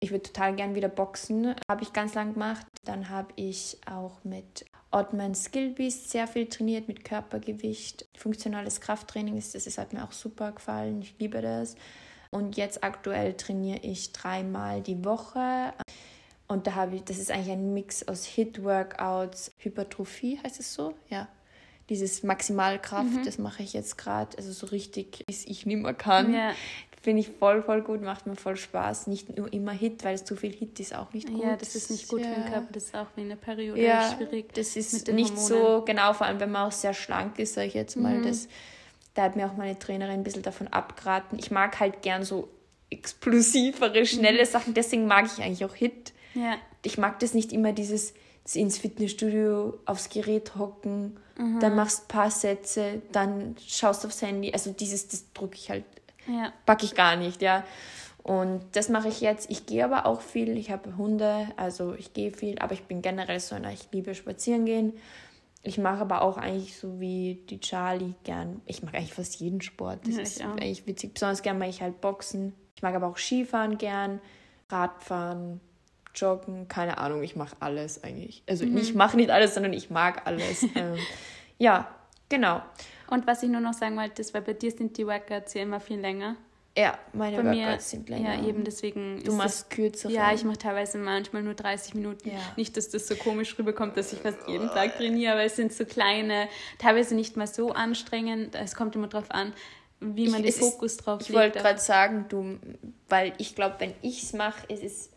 Ich 0.00 0.10
würde 0.10 0.24
total 0.24 0.56
gern 0.56 0.74
wieder 0.74 0.88
boxen. 0.88 1.54
Habe 1.70 1.82
ich 1.82 1.92
ganz 1.92 2.14
lang 2.14 2.34
gemacht. 2.34 2.66
Dann 2.84 3.08
habe 3.08 3.28
ich 3.36 3.78
auch 3.86 4.22
mit 4.24 4.66
Oddman 4.94 5.34
Skill 5.34 5.70
Beast 5.70 6.10
sehr 6.10 6.28
viel 6.28 6.46
trainiert 6.46 6.86
mit 6.86 7.04
Körpergewicht. 7.04 8.06
Funktionales 8.16 8.80
Krafttraining 8.80 9.36
ist 9.36 9.54
das, 9.54 9.64
das 9.64 9.76
hat 9.76 9.92
mir 9.92 10.04
auch 10.04 10.12
super 10.12 10.52
gefallen. 10.52 11.02
Ich 11.02 11.16
liebe 11.18 11.42
das. 11.42 11.74
Und 12.30 12.56
jetzt 12.56 12.84
aktuell 12.84 13.34
trainiere 13.34 13.80
ich 13.82 14.12
dreimal 14.12 14.82
die 14.82 15.04
Woche. 15.04 15.74
Und 16.46 16.68
da 16.68 16.74
habe 16.76 16.96
ich, 16.96 17.04
das 17.04 17.18
ist 17.18 17.32
eigentlich 17.32 17.52
ein 17.52 17.74
Mix 17.74 18.06
aus 18.06 18.24
Hit-Workouts, 18.24 19.50
Hypertrophie 19.58 20.38
heißt 20.44 20.60
es 20.60 20.74
so, 20.74 20.94
ja. 21.08 21.28
Dieses 21.90 22.22
Maximalkraft, 22.22 23.10
mhm. 23.10 23.24
das 23.24 23.36
mache 23.38 23.62
ich 23.62 23.74
jetzt 23.74 23.98
gerade, 23.98 24.36
also 24.38 24.52
so 24.52 24.66
richtig, 24.66 25.22
wie 25.26 25.32
ich 25.32 25.66
nicht 25.66 25.82
mehr 25.82 25.92
kann. 25.92 26.32
Ja. 26.32 26.54
Finde 27.04 27.20
ich 27.20 27.28
voll, 27.28 27.62
voll 27.62 27.82
gut, 27.82 28.00
macht 28.00 28.26
mir 28.26 28.34
voll 28.34 28.56
Spaß. 28.56 29.08
Nicht 29.08 29.36
nur 29.36 29.52
immer 29.52 29.72
Hit, 29.72 30.02
weil 30.04 30.14
es 30.14 30.24
zu 30.24 30.36
viel 30.36 30.54
Hit 30.54 30.80
ist 30.80 30.94
auch 30.94 31.12
nicht 31.12 31.28
gut. 31.28 31.42
Ja, 31.42 31.54
das 31.54 31.74
ist 31.74 31.90
nicht 31.90 32.08
gut 32.08 32.22
ja. 32.22 32.28
für 32.28 32.40
den 32.40 32.50
Körper, 32.50 32.72
das 32.72 32.84
ist 32.84 32.96
auch 32.96 33.08
wie 33.14 33.20
eine 33.20 33.36
Periode 33.36 33.78
ja, 33.78 34.10
schwierig. 34.16 34.54
Das 34.54 34.74
ist 34.74 35.06
nicht 35.12 35.36
Hormonen. 35.36 35.46
so, 35.46 35.82
genau, 35.84 36.14
vor 36.14 36.26
allem 36.26 36.40
wenn 36.40 36.50
man 36.50 36.66
auch 36.66 36.72
sehr 36.72 36.94
schlank 36.94 37.38
ist, 37.38 37.52
sage 37.52 37.66
ich 37.66 37.74
jetzt 37.74 37.96
mal. 37.96 38.16
Mhm. 38.16 38.22
Das, 38.22 38.48
da 39.12 39.24
hat 39.24 39.36
mir 39.36 39.44
auch 39.44 39.54
meine 39.54 39.78
Trainerin 39.78 40.14
ein 40.14 40.24
bisschen 40.24 40.40
davon 40.40 40.66
abgeraten. 40.68 41.38
Ich 41.38 41.50
mag 41.50 41.78
halt 41.78 42.00
gern 42.00 42.22
so 42.22 42.48
explosivere, 42.88 44.06
schnelle 44.06 44.40
mhm. 44.40 44.46
Sachen, 44.46 44.72
deswegen 44.72 45.06
mag 45.06 45.26
ich 45.26 45.44
eigentlich 45.44 45.66
auch 45.66 45.74
Hit. 45.74 46.14
Ja. 46.32 46.56
Ich 46.86 46.96
mag 46.96 47.18
das 47.18 47.34
nicht 47.34 47.52
immer, 47.52 47.74
dieses 47.74 48.14
ins 48.54 48.78
Fitnessstudio 48.78 49.78
aufs 49.84 50.08
Gerät 50.08 50.56
hocken, 50.56 51.18
mhm. 51.36 51.60
dann 51.60 51.76
machst 51.76 52.04
ein 52.04 52.08
paar 52.08 52.30
Sätze, 52.30 53.02
dann 53.12 53.56
schaust 53.66 54.06
aufs 54.06 54.22
Handy. 54.22 54.54
Also 54.54 54.72
dieses, 54.72 55.06
das 55.08 55.30
drücke 55.34 55.56
ich 55.56 55.68
halt 55.68 55.84
ja. 56.26 56.52
Packe 56.66 56.84
ich 56.84 56.94
gar 56.94 57.16
nicht, 57.16 57.42
ja. 57.42 57.64
Und 58.24 58.64
das 58.72 58.88
mache 58.88 59.08
ich 59.08 59.20
jetzt. 59.20 59.50
Ich 59.50 59.66
gehe 59.66 59.84
aber 59.84 60.06
auch 60.06 60.22
viel. 60.22 60.56
Ich 60.56 60.70
habe 60.70 60.96
Hunde, 60.96 61.48
also 61.56 61.94
ich 61.94 62.14
gehe 62.14 62.30
viel, 62.30 62.58
aber 62.58 62.72
ich 62.72 62.84
bin 62.84 63.02
generell 63.02 63.38
so 63.38 63.54
einer, 63.54 63.70
ich 63.70 63.88
liebe 63.92 64.14
spazieren 64.14 64.64
gehen. 64.64 64.94
Ich 65.62 65.78
mache 65.78 66.00
aber 66.00 66.22
auch 66.22 66.38
eigentlich 66.38 66.76
so 66.76 67.00
wie 67.00 67.42
die 67.48 67.60
Charlie 67.60 68.14
gern. 68.24 68.62
Ich 68.66 68.82
mag 68.82 68.94
eigentlich 68.94 69.14
fast 69.14 69.40
jeden 69.40 69.60
Sport. 69.60 70.06
Das 70.06 70.16
ja, 70.16 70.22
ist 70.22 70.42
eigentlich 70.42 70.86
witzig. 70.86 71.14
Besonders 71.14 71.42
gern 71.42 71.58
mache 71.58 71.70
ich 71.70 71.82
halt 71.82 72.00
Boxen. 72.00 72.54
Ich 72.76 72.82
mag 72.82 72.94
aber 72.94 73.08
auch 73.08 73.18
Skifahren 73.18 73.78
gern, 73.78 74.20
Radfahren, 74.70 75.60
Joggen, 76.14 76.68
keine 76.68 76.98
Ahnung. 76.98 77.22
Ich 77.22 77.36
mache 77.36 77.56
alles 77.60 78.04
eigentlich. 78.04 78.42
Also 78.48 78.66
mhm. 78.66 78.76
ich 78.78 78.94
mache 78.94 79.16
nicht 79.16 79.30
alles, 79.30 79.54
sondern 79.54 79.72
ich 79.72 79.90
mag 79.90 80.26
alles. 80.26 80.62
ähm, 80.74 80.96
ja, 81.58 81.88
genau. 82.28 82.62
Und 83.08 83.26
was 83.26 83.42
ich 83.42 83.48
nur 83.48 83.60
noch 83.60 83.74
sagen 83.74 83.96
wollte, 83.96 84.22
ist, 84.22 84.34
weil 84.34 84.42
bei 84.42 84.52
dir 84.54 84.70
sind 84.70 84.96
die 84.96 85.06
Workouts 85.06 85.54
ja 85.54 85.62
immer 85.62 85.80
viel 85.80 85.98
länger. 85.98 86.36
Ja, 86.76 86.98
meine 87.12 87.40
bei 87.42 87.56
Workouts 87.56 87.90
sind 87.90 88.08
länger. 88.08 88.34
Ja, 88.34 88.48
eben 88.48 88.64
deswegen. 88.64 89.22
Du 89.22 89.32
machst 89.32 89.70
kürzere. 89.70 90.12
Ja, 90.12 90.32
ich 90.32 90.42
mache 90.42 90.58
teilweise 90.58 90.98
manchmal 90.98 91.42
nur 91.42 91.54
30 91.54 91.94
Minuten. 91.94 92.28
Ja. 92.30 92.38
Nicht, 92.56 92.76
dass 92.76 92.88
das 92.90 93.06
so 93.06 93.14
komisch 93.14 93.56
rüberkommt, 93.56 93.96
dass 93.96 94.12
ich 94.12 94.18
fast 94.18 94.38
jeden 94.48 94.68
Tag 94.68 94.96
trainiere, 94.96 95.34
aber 95.34 95.44
es 95.44 95.54
sind 95.54 95.72
so 95.72 95.84
kleine, 95.84 96.48
teilweise 96.78 97.14
nicht 97.14 97.36
mal 97.36 97.46
so 97.46 97.70
anstrengend. 97.70 98.56
Es 98.56 98.74
kommt 98.74 98.96
immer 98.96 99.06
drauf 99.06 99.30
an, 99.30 99.52
wie 100.00 100.28
man 100.28 100.42
ich, 100.42 100.56
den 100.56 100.64
Fokus 100.64 100.92
ist, 100.92 100.96
drauf 100.98 101.20
ich 101.20 101.28
legt. 101.28 101.38
Ich 101.38 101.42
wollte 101.42 101.58
gerade 101.60 101.80
sagen, 101.80 102.26
du, 102.28 102.58
weil 103.08 103.34
ich 103.38 103.54
glaube, 103.54 103.76
wenn 103.78 103.94
ich 104.02 104.24
es 104.24 104.32
mache, 104.32 104.66
ist 104.66 104.82
es 104.82 105.10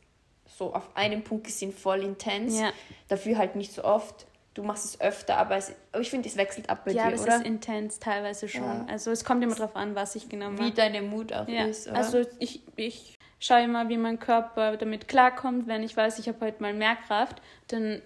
so 0.45 0.73
auf 0.73 0.95
einem 0.95 1.23
Punkt 1.23 1.45
gesehen 1.45 1.73
voll 1.73 2.03
intens. 2.03 2.59
Ja. 2.59 2.71
Dafür 3.07 3.37
halt 3.37 3.55
nicht 3.55 3.73
so 3.73 3.83
oft 3.83 4.27
du 4.57 4.63
machst 4.63 4.85
es 4.85 4.99
öfter, 4.99 5.37
aber, 5.37 5.57
es, 5.57 5.71
aber 5.91 6.01
ich 6.01 6.09
finde, 6.09 6.27
es 6.27 6.35
wechselt 6.35 6.69
ab 6.69 6.83
bei 6.85 6.91
ja, 6.91 7.09
dir, 7.09 7.19
oder? 7.19 7.27
Ja, 7.27 7.33
es 7.35 7.41
ist 7.41 7.45
intens 7.45 7.99
teilweise 7.99 8.47
schon. 8.47 8.63
Ja. 8.63 8.85
Also 8.89 9.11
es 9.11 9.23
kommt 9.23 9.43
immer 9.43 9.55
darauf 9.55 9.75
an, 9.75 9.95
was 9.95 10.15
ich 10.15 10.29
genau 10.29 10.49
mache. 10.49 10.65
Wie 10.65 10.71
deine 10.71 11.03
Mut 11.03 11.31
auch 11.31 11.47
ja. 11.47 11.65
ist, 11.65 11.87
oder? 11.87 11.97
Also 11.97 12.21
ich, 12.39 12.63
ich 12.75 13.17
schaue 13.39 13.63
immer, 13.63 13.87
wie 13.89 13.97
mein 13.97 14.19
Körper 14.19 14.75
damit 14.77 15.07
klarkommt. 15.07 15.67
Wenn 15.67 15.83
ich 15.83 15.95
weiß, 15.95 16.17
ich 16.17 16.27
habe 16.27 16.39
heute 16.43 16.61
mal 16.61 16.73
mehr 16.73 16.95
Kraft, 16.95 17.41
dann 17.67 18.01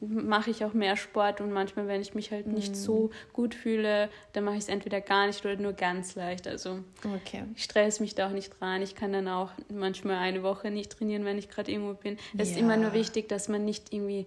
mache 0.00 0.50
ich 0.50 0.64
auch 0.64 0.72
mehr 0.72 0.96
Sport 0.96 1.40
und 1.40 1.52
manchmal, 1.52 1.86
wenn 1.86 2.00
ich 2.00 2.14
mich 2.14 2.32
halt 2.32 2.46
nicht 2.46 2.70
mhm. 2.70 2.74
so 2.74 3.10
gut 3.32 3.54
fühle, 3.54 4.08
dann 4.32 4.44
mache 4.44 4.56
ich 4.56 4.62
es 4.62 4.68
entweder 4.68 5.00
gar 5.00 5.26
nicht 5.26 5.44
oder 5.44 5.56
nur 5.56 5.72
ganz 5.72 6.14
leicht. 6.14 6.48
Also 6.48 6.80
okay. 7.04 7.44
ich 7.54 7.64
stress 7.64 8.00
mich 8.00 8.14
da 8.14 8.28
auch 8.28 8.32
nicht 8.32 8.60
rein. 8.60 8.82
Ich 8.82 8.94
kann 8.94 9.12
dann 9.12 9.28
auch 9.28 9.50
manchmal 9.72 10.16
eine 10.16 10.42
Woche 10.42 10.70
nicht 10.70 10.92
trainieren, 10.92 11.24
wenn 11.24 11.38
ich 11.38 11.48
gerade 11.48 11.70
irgendwo 11.70 11.94
bin. 11.94 12.18
Es 12.36 12.50
ja. 12.50 12.56
ist 12.56 12.60
immer 12.60 12.76
nur 12.76 12.92
wichtig, 12.92 13.28
dass 13.28 13.48
man 13.48 13.64
nicht 13.64 13.92
irgendwie 13.92 14.26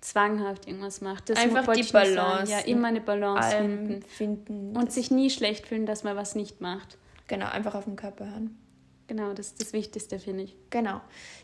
zwanghaft 0.00 0.66
irgendwas 0.66 1.00
macht. 1.00 1.28
Das 1.28 1.38
Einfach 1.38 1.72
die 1.72 1.82
Balance. 1.82 2.52
Ja, 2.52 2.58
immer 2.60 2.88
eine 2.88 3.00
Balance 3.00 3.56
finden. 3.56 4.02
finden. 4.02 4.76
Und 4.76 4.92
sich 4.92 5.10
nie 5.10 5.30
schlecht 5.30 5.66
fühlen, 5.66 5.86
dass 5.86 6.04
man 6.04 6.16
was 6.16 6.34
nicht 6.34 6.60
macht. 6.60 6.98
Genau, 7.26 7.46
einfach 7.46 7.74
auf 7.74 7.84
den 7.84 7.96
Körper 7.96 8.30
hören. 8.30 8.58
Genau, 9.06 9.32
das 9.32 9.48
ist 9.48 9.60
das 9.60 9.72
Wichtigste, 9.72 10.18
finde 10.18 10.44
ich. 10.44 10.56
Genau. 10.70 11.00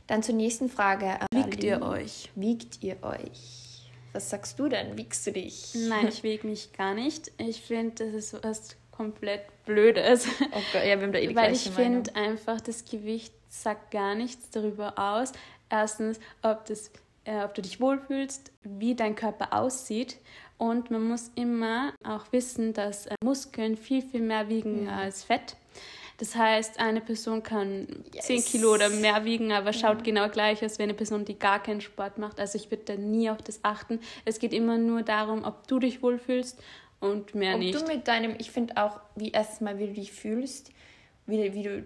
Dann 0.06 0.22
zur 0.22 0.34
nächsten 0.34 0.68
Frage. 0.68 1.18
Wiegt 1.32 1.64
ihr 1.64 1.82
euch? 1.82 2.30
Wiegt 2.34 2.82
ihr 2.82 3.02
euch? 3.02 3.90
Was 4.12 4.30
sagst 4.30 4.58
du 4.58 4.68
denn? 4.68 4.96
Wiegst 4.96 5.26
du 5.26 5.32
dich? 5.32 5.74
Nein, 5.74 6.08
ich 6.08 6.22
wiege 6.22 6.46
mich 6.46 6.72
gar 6.72 6.94
nicht. 6.94 7.32
Ich 7.38 7.62
finde, 7.62 8.04
das 8.04 8.14
ist 8.14 8.44
was 8.44 8.76
komplett 8.92 9.42
Blödes. 9.64 10.26
Okay, 10.52 10.88
ja, 10.88 10.98
wir 10.98 11.06
haben 11.06 11.12
da 11.12 11.18
eh 11.18 11.26
die 11.28 11.34
Weil 11.34 11.52
ich 11.52 11.70
finde 11.70 12.14
einfach, 12.14 12.60
das 12.60 12.84
Gewicht 12.84 13.34
sagt 13.48 13.90
gar 13.90 14.14
nichts 14.14 14.50
darüber 14.50 14.98
aus. 14.98 15.32
Erstens, 15.70 16.20
ob 16.42 16.66
das 16.66 16.90
äh, 17.24 17.42
ob 17.42 17.54
du 17.54 17.62
dich 17.62 17.80
wohlfühlst, 17.80 18.52
wie 18.62 18.94
dein 18.94 19.14
Körper 19.14 19.52
aussieht 19.52 20.18
Und 20.58 20.90
man 20.90 21.02
muss 21.02 21.30
immer 21.34 21.92
auch 22.04 22.30
wissen, 22.32 22.72
dass 22.72 23.06
äh, 23.06 23.14
Muskeln 23.22 23.76
viel, 23.76 24.02
viel 24.02 24.20
mehr 24.20 24.48
wiegen 24.48 24.86
ja. 24.86 24.96
als 24.96 25.24
Fett. 25.24 25.56
Das 26.18 26.36
heißt, 26.36 26.78
eine 26.78 27.00
Person 27.00 27.42
kann 27.42 27.88
yes. 28.12 28.26
10 28.26 28.44
Kilo 28.44 28.74
oder 28.74 28.88
mehr 28.88 29.24
wiegen, 29.24 29.50
aber 29.50 29.72
schaut 29.72 29.98
ja. 29.98 30.04
genau 30.04 30.28
gleich 30.28 30.64
aus 30.64 30.78
wie 30.78 30.84
eine 30.84 30.94
Person, 30.94 31.24
die 31.24 31.36
gar 31.36 31.60
keinen 31.60 31.80
Sport 31.80 32.18
macht. 32.18 32.38
Also 32.38 32.56
ich 32.56 32.70
würde 32.70 32.84
da 32.84 32.94
nie 32.94 33.30
auf 33.30 33.42
das 33.42 33.60
achten. 33.64 33.98
Es 34.24 34.38
geht 34.38 34.52
immer 34.52 34.78
nur 34.78 35.02
darum, 35.02 35.42
ob 35.44 35.66
du 35.66 35.80
dich 35.80 36.02
wohlfühlst 36.02 36.62
und 37.00 37.34
mehr 37.34 37.54
ob 37.54 37.58
nicht. 37.58 37.76
Ob 37.76 37.84
du 37.84 37.92
mit 37.92 38.06
deinem, 38.06 38.36
ich 38.38 38.52
finde 38.52 38.76
auch, 38.76 39.00
wie 39.16 39.30
erstmal, 39.30 39.78
wie 39.78 39.88
du 39.88 39.92
dich 39.94 40.12
fühlst, 40.12 40.70
wie, 41.26 41.52
wie, 41.52 41.62
du, 41.64 41.84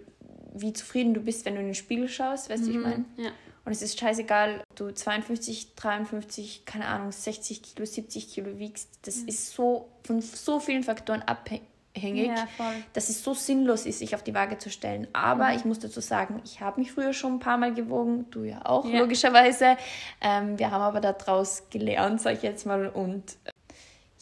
wie 0.53 0.73
zufrieden 0.73 1.15
du 1.15 1.21
bist, 1.21 1.45
wenn 1.45 1.55
du 1.55 1.61
in 1.61 1.67
den 1.67 1.75
Spiegel 1.75 2.07
schaust, 2.07 2.51
weißt 2.51 2.67
du, 2.67 2.69
mhm. 2.69 2.75
ich 2.75 2.83
meine? 2.83 3.05
Ja. 3.17 3.31
Und 3.69 3.73
es 3.73 3.83
ist 3.83 3.99
scheißegal, 3.99 4.63
ob 4.67 4.75
du 4.77 4.91
52, 4.91 5.75
53, 5.75 6.65
keine 6.65 6.87
Ahnung, 6.87 7.11
60 7.11 7.61
Kilo, 7.61 7.85
70 7.85 8.27
Kilo 8.33 8.57
wiegst. 8.57 8.89
Das 9.03 9.17
mhm. 9.17 9.27
ist 9.27 9.53
so 9.53 9.89
von 10.03 10.21
so 10.21 10.59
vielen 10.59 10.81
Faktoren 10.81 11.21
abhängig 11.21 11.69
ja, 11.93 12.47
dass 12.93 13.09
es 13.09 13.23
so 13.23 13.35
sinnlos 13.35 13.85
ist, 13.85 13.99
sich 13.99 14.15
auf 14.15 14.23
die 14.23 14.33
Waage 14.33 14.57
zu 14.57 14.71
stellen. 14.71 15.07
Aber 15.13 15.49
mhm. 15.49 15.55
ich 15.55 15.65
muss 15.65 15.77
dazu 15.77 16.01
sagen, 16.01 16.41
ich 16.43 16.61
habe 16.61 16.79
mich 16.79 16.93
früher 16.93 17.13
schon 17.13 17.33
ein 17.33 17.39
paar 17.39 17.59
Mal 17.59 17.71
gewogen, 17.71 18.25
du 18.31 18.43
ja 18.43 18.65
auch, 18.65 18.85
ja. 18.85 19.01
logischerweise. 19.01 19.77
Ähm, 20.19 20.57
wir 20.57 20.71
haben 20.71 20.81
aber 20.81 20.99
daraus 20.99 21.69
gelernt, 21.69 22.21
sage 22.21 22.37
ich 22.37 22.41
jetzt 22.41 22.65
mal. 22.65 22.87
Und 22.87 23.37
äh, 23.43 23.51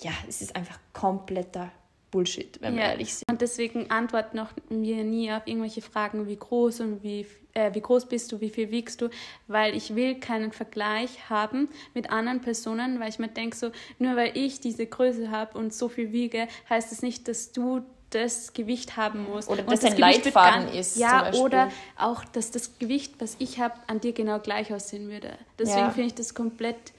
ja, 0.02 0.12
es 0.28 0.42
ist 0.42 0.58
einfach 0.58 0.78
kompletter 0.92 1.72
Bullshit, 2.12 2.62
wenn 2.62 2.76
ja. 2.76 2.80
wir 2.80 2.86
ehrlich 2.90 3.16
sind. 3.16 3.30
Und 3.30 3.42
deswegen 3.42 3.92
antworten 3.92 4.40
auch 4.40 4.50
wir 4.70 5.04
nie 5.04 5.32
auf 5.32 5.46
irgendwelche 5.46 5.82
Fragen, 5.82 6.28
wie 6.28 6.38
groß 6.38 6.80
und 6.80 7.04
wie, 7.04 7.26
äh, 7.54 7.74
wie 7.74 7.82
groß 7.82 8.08
bist 8.08 8.32
du, 8.32 8.40
wie 8.40 8.50
viel 8.50 8.72
wiegst 8.72 9.02
du, 9.02 9.10
weil 9.48 9.76
ich 9.76 9.96
will 9.96 10.16
keinen 10.20 10.52
Vergleich 10.52 11.30
haben 11.30 11.70
mit 11.94 12.10
anderen 12.10 12.42
Personen, 12.42 13.00
weil 13.00 13.10
ich 13.10 13.20
mir 13.20 13.28
denke, 13.28 13.58
so, 13.58 13.72
nur 14.00 14.16
weil 14.16 14.38
ich 14.38 14.60
diese 14.62 14.86
Größe 14.86 15.32
habe 15.32 15.58
und 15.58 15.74
so 15.74 15.90
viel 15.90 16.12
wiege, 16.12 16.48
heißt 16.70 16.92
das 16.92 17.02
nicht, 17.02 17.28
dass 17.28 17.52
du 17.52 17.84
das 18.10 18.54
Gewicht 18.54 18.96
haben 18.96 19.26
musst. 19.30 19.50
Oder 19.50 19.64
dass 19.64 19.82
das 19.82 19.92
ein 19.92 19.98
Leitfaden 19.98 20.70
ist. 20.70 20.96
Ja, 20.96 21.34
oder 21.34 21.70
auch, 21.98 22.24
dass 22.24 22.52
das 22.52 22.80
Gewicht, 22.80 23.16
was 23.20 23.36
ich 23.40 23.60
habe, 23.60 23.76
an 23.88 24.00
dir 24.00 24.14
genau 24.14 24.40
gleich 24.40 24.74
aussehen 24.74 25.10
würde. 25.10 25.38
Deswegen 25.60 25.80
ja. 25.80 25.90
finde 25.90 26.08
ich 26.08 26.16
das 26.16 26.34
komplett 26.34 26.94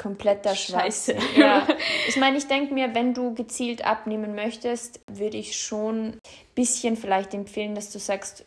kompletter 0.00 0.56
Scheiße. 0.56 1.14
Ja. 1.36 1.66
Ich 2.08 2.16
meine, 2.16 2.38
ich 2.38 2.48
denke 2.48 2.74
mir, 2.74 2.94
wenn 2.94 3.14
du 3.14 3.34
gezielt 3.34 3.84
abnehmen 3.84 4.34
möchtest, 4.34 5.00
würde 5.06 5.36
ich 5.36 5.60
schon 5.60 6.14
ein 6.14 6.20
bisschen 6.54 6.96
vielleicht 6.96 7.34
empfehlen, 7.34 7.74
dass 7.74 7.92
du 7.92 7.98
sagst, 7.98 8.44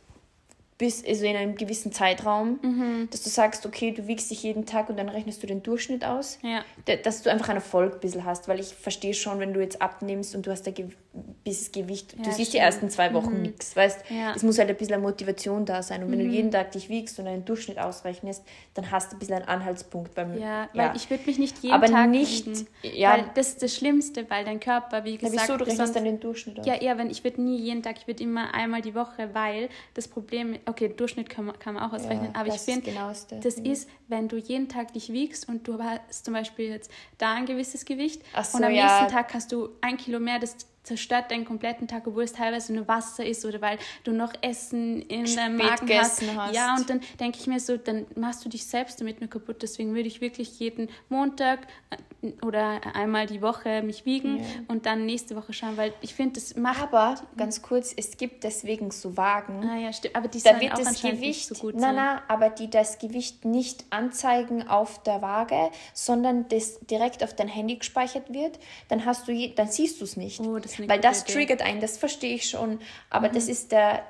bis 0.78 1.06
also 1.06 1.26
in 1.26 1.36
einem 1.36 1.56
gewissen 1.56 1.92
Zeitraum, 1.92 2.60
mhm. 2.62 3.08
dass 3.12 3.24
du 3.24 3.30
sagst, 3.30 3.66
okay, 3.66 3.92
du 3.92 4.08
wiegst 4.08 4.32
dich 4.32 4.44
jeden 4.44 4.66
Tag 4.66 4.90
und 4.90 4.98
dann 4.98 5.10
rechnest 5.10 5.44
du 5.44 5.48
den 5.48 5.62
Durchschnitt 5.62 6.04
aus. 6.04 6.40
Ja. 6.42 6.64
Dass 7.04 7.22
du 7.22 7.32
einfach 7.32 7.50
einen 7.50 7.58
Erfolg 7.58 7.96
ein 7.96 8.00
bisschen 8.00 8.26
hast, 8.26 8.48
weil 8.48 8.60
ich 8.60 8.74
verstehe 8.74 9.14
schon, 9.14 9.40
wenn 9.40 9.54
du 9.54 9.62
jetzt 9.62 9.82
abnimmst 9.82 10.36
und 10.36 10.48
du 10.48 10.52
hast 10.52 10.68
ein 10.68 10.74
gewisses 10.74 11.72
Gewicht, 11.72 12.14
ja, 12.14 12.24
du 12.24 12.26
siehst 12.26 12.36
stimmt. 12.36 12.54
die 12.54 12.58
ersten 12.58 12.90
zwei 12.90 13.14
Wochen 13.14 13.36
mhm. 13.36 13.42
nichts, 13.44 13.76
weißt, 13.76 14.06
ja. 14.10 14.34
es 14.36 14.44
muss 14.44 14.58
halt 14.58 14.70
ein 14.70 14.76
bisschen 14.76 14.96
eine 14.96 15.04
Motivation 15.04 15.66
da 15.66 15.84
sein 15.84 16.04
und 16.04 16.12
wenn 16.12 16.20
mhm. 16.20 16.30
du 16.30 16.36
jeden 16.36 16.52
Tag 16.52 16.72
dich 16.72 16.90
wiegst 16.90 17.20
und 17.20 17.28
einen 17.28 17.46
Durchschnitt 17.46 17.78
ausrechnest, 17.78 18.44
dann 18.74 18.90
hast 18.90 19.12
du 19.12 19.16
ein 19.16 19.20
bisschen 19.20 19.36
einen 19.36 19.48
Anhaltspunkt. 19.48 20.16
Beim, 20.16 20.38
ja, 20.40 20.70
weil 20.74 20.96
ich 20.96 21.10
würde 21.10 21.24
mich 21.28 21.38
nicht 21.38 21.60
jeden 21.60 21.76
Aber 21.76 21.86
Tag 21.88 22.10
nicht, 22.10 22.48
wiegen, 22.48 22.68
ja, 22.82 23.12
weil 23.12 23.26
das 23.36 23.50
ist 23.50 23.64
das 23.64 23.76
Schlimmste, 23.76 24.30
weil 24.30 24.44
dein 24.44 24.60
Körper, 24.60 25.04
wie 25.04 25.18
gesagt... 25.18 25.48
Wieso, 25.48 25.58
du 25.58 25.66
rechnest 25.66 25.96
dann 25.96 26.06
den 26.06 26.20
Durchschnitt 26.20 26.60
aus? 26.60 26.66
Ja, 26.66 26.76
eher, 26.76 26.98
wenn 26.98 27.10
ich 27.10 27.24
würde 27.24 27.42
nie 27.42 27.60
jeden 27.60 27.84
Tag, 27.84 27.98
ich 28.00 28.08
würde 28.08 28.24
immer 28.24 28.54
einmal 28.54 28.82
die 28.82 28.96
Woche, 28.96 29.30
weil 29.34 29.70
das 29.94 30.08
Problem 30.08 30.58
okay, 30.68 30.90
Durchschnitt 30.90 31.30
kann 31.30 31.46
man, 31.46 31.60
kann 31.60 31.74
man 31.76 31.84
auch 31.84 31.94
ausrechnen, 31.94 32.32
ja, 32.34 32.40
aber 32.40 32.50
ich 32.50 32.62
finde, 32.62 32.92
das 33.42 33.58
ja. 33.58 33.72
ist, 33.72 33.90
wenn 34.08 34.28
du 34.28 34.38
jeden 34.38 34.70
Tag 34.70 34.94
dich 34.94 35.12
wiegst 35.12 35.48
und 35.48 35.68
du 35.68 35.82
hast 35.82 36.26
zum 36.26 36.34
Beispiel 36.34 36.70
jetzt 36.70 36.92
da 37.18 37.34
ein 37.34 37.46
gewisses 37.46 37.86
Gewicht 37.86 38.22
so, 38.44 38.58
und 38.58 38.64
am 38.64 38.72
ja. 38.72 38.86
nächsten 38.86 39.16
Tag 39.16 39.34
hast 39.34 39.52
du 39.52 39.70
ein 39.82 39.98
Kilo 39.98 40.20
mehr, 40.20 40.40
das 40.40 40.56
zerstört 40.84 41.32
deinen 41.32 41.46
kompletten 41.46 41.88
Tag, 41.88 42.06
obwohl 42.08 42.24
es 42.24 42.34
teilweise 42.34 42.74
nur 42.74 42.88
Wasser 42.88 43.26
ist 43.26 43.46
oder 43.46 43.62
weil 43.62 43.78
du 44.04 44.12
noch 44.12 44.34
Essen 44.42 45.02
in 45.04 45.26
deinem 45.26 45.58
Magen 45.58 45.90
hast. 45.90 46.22
hast. 46.36 46.56
Ja, 46.56 46.76
und 46.76 46.90
dann 46.90 47.02
denke 47.20 47.40
ich 47.40 47.48
mir 47.48 47.60
so, 47.60 47.78
dann 47.78 48.06
machst 48.16 48.44
du 48.44 48.50
dich 48.50 48.66
selbst 48.66 49.00
damit 49.00 49.22
nur 49.22 49.30
kaputt. 49.30 49.62
Deswegen 49.62 49.96
würde 49.96 50.08
ich 50.08 50.22
wirklich 50.22 50.60
jeden 50.60 50.90
Montag 51.10 51.68
äh, 52.22 52.32
oder 52.46 52.82
einmal 52.96 53.28
die 53.28 53.42
Woche 53.42 53.82
mich 53.82 54.06
wiegen 54.06 54.40
ja. 54.40 54.46
und 54.68 54.86
dann 54.86 55.06
nächste 55.06 55.36
Woche 55.36 55.54
schauen, 55.54 55.78
weil 55.78 55.94
ich 56.02 56.14
finde, 56.14 56.40
das 56.40 56.56
macht... 56.56 56.82
Aber, 56.84 57.16
ganz 57.38 57.62
kurz, 57.62 57.94
es 57.96 58.18
gibt 58.18 58.44
deswegen 58.44 58.92
so 58.92 59.16
Wagen. 59.16 59.68
Ah 59.68 59.78
ja, 59.78 59.94
stimmt. 59.94 60.16
Aber 60.16 60.28
die 60.28 60.42
da 60.42 60.60
wird 60.60 60.74
auch 60.74 60.80
das 60.80 61.02
Gewicht, 61.02 61.48
so 61.48 61.56
gut 61.56 61.76
nein, 61.76 61.96
nein, 61.96 62.20
aber 62.28 62.50
die 62.50 62.70
das 62.70 63.00
Gewicht 63.00 63.46
nicht 63.46 63.86
anzeigen 63.90 64.68
auf 64.68 65.02
der 65.04 65.22
Waage, 65.22 65.72
sondern 65.94 66.48
das 66.50 66.80
direkt 66.82 67.24
auf 67.24 67.34
dein 67.36 67.48
Handy 67.48 67.78
gespeichert 67.78 68.34
wird, 68.34 68.60
dann 68.90 69.06
hast 69.06 69.28
du, 69.28 69.32
je, 69.32 69.54
dann 69.54 69.68
siehst 69.68 70.02
du 70.02 70.06
es 70.06 70.18
nicht. 70.18 70.42
Oh, 70.42 70.60
das 70.60 70.73
weil 70.80 71.00
das 71.00 71.24
Idee. 71.24 71.34
triggert 71.34 71.62
einen, 71.62 71.82
das 71.82 71.98
verstehe 71.98 72.36
ich 72.36 72.50
schon. 72.50 72.80
Aber 73.10 73.30
mhm. 73.30 73.34
das 73.34 73.48
ist 73.48 73.72
der, 73.72 74.04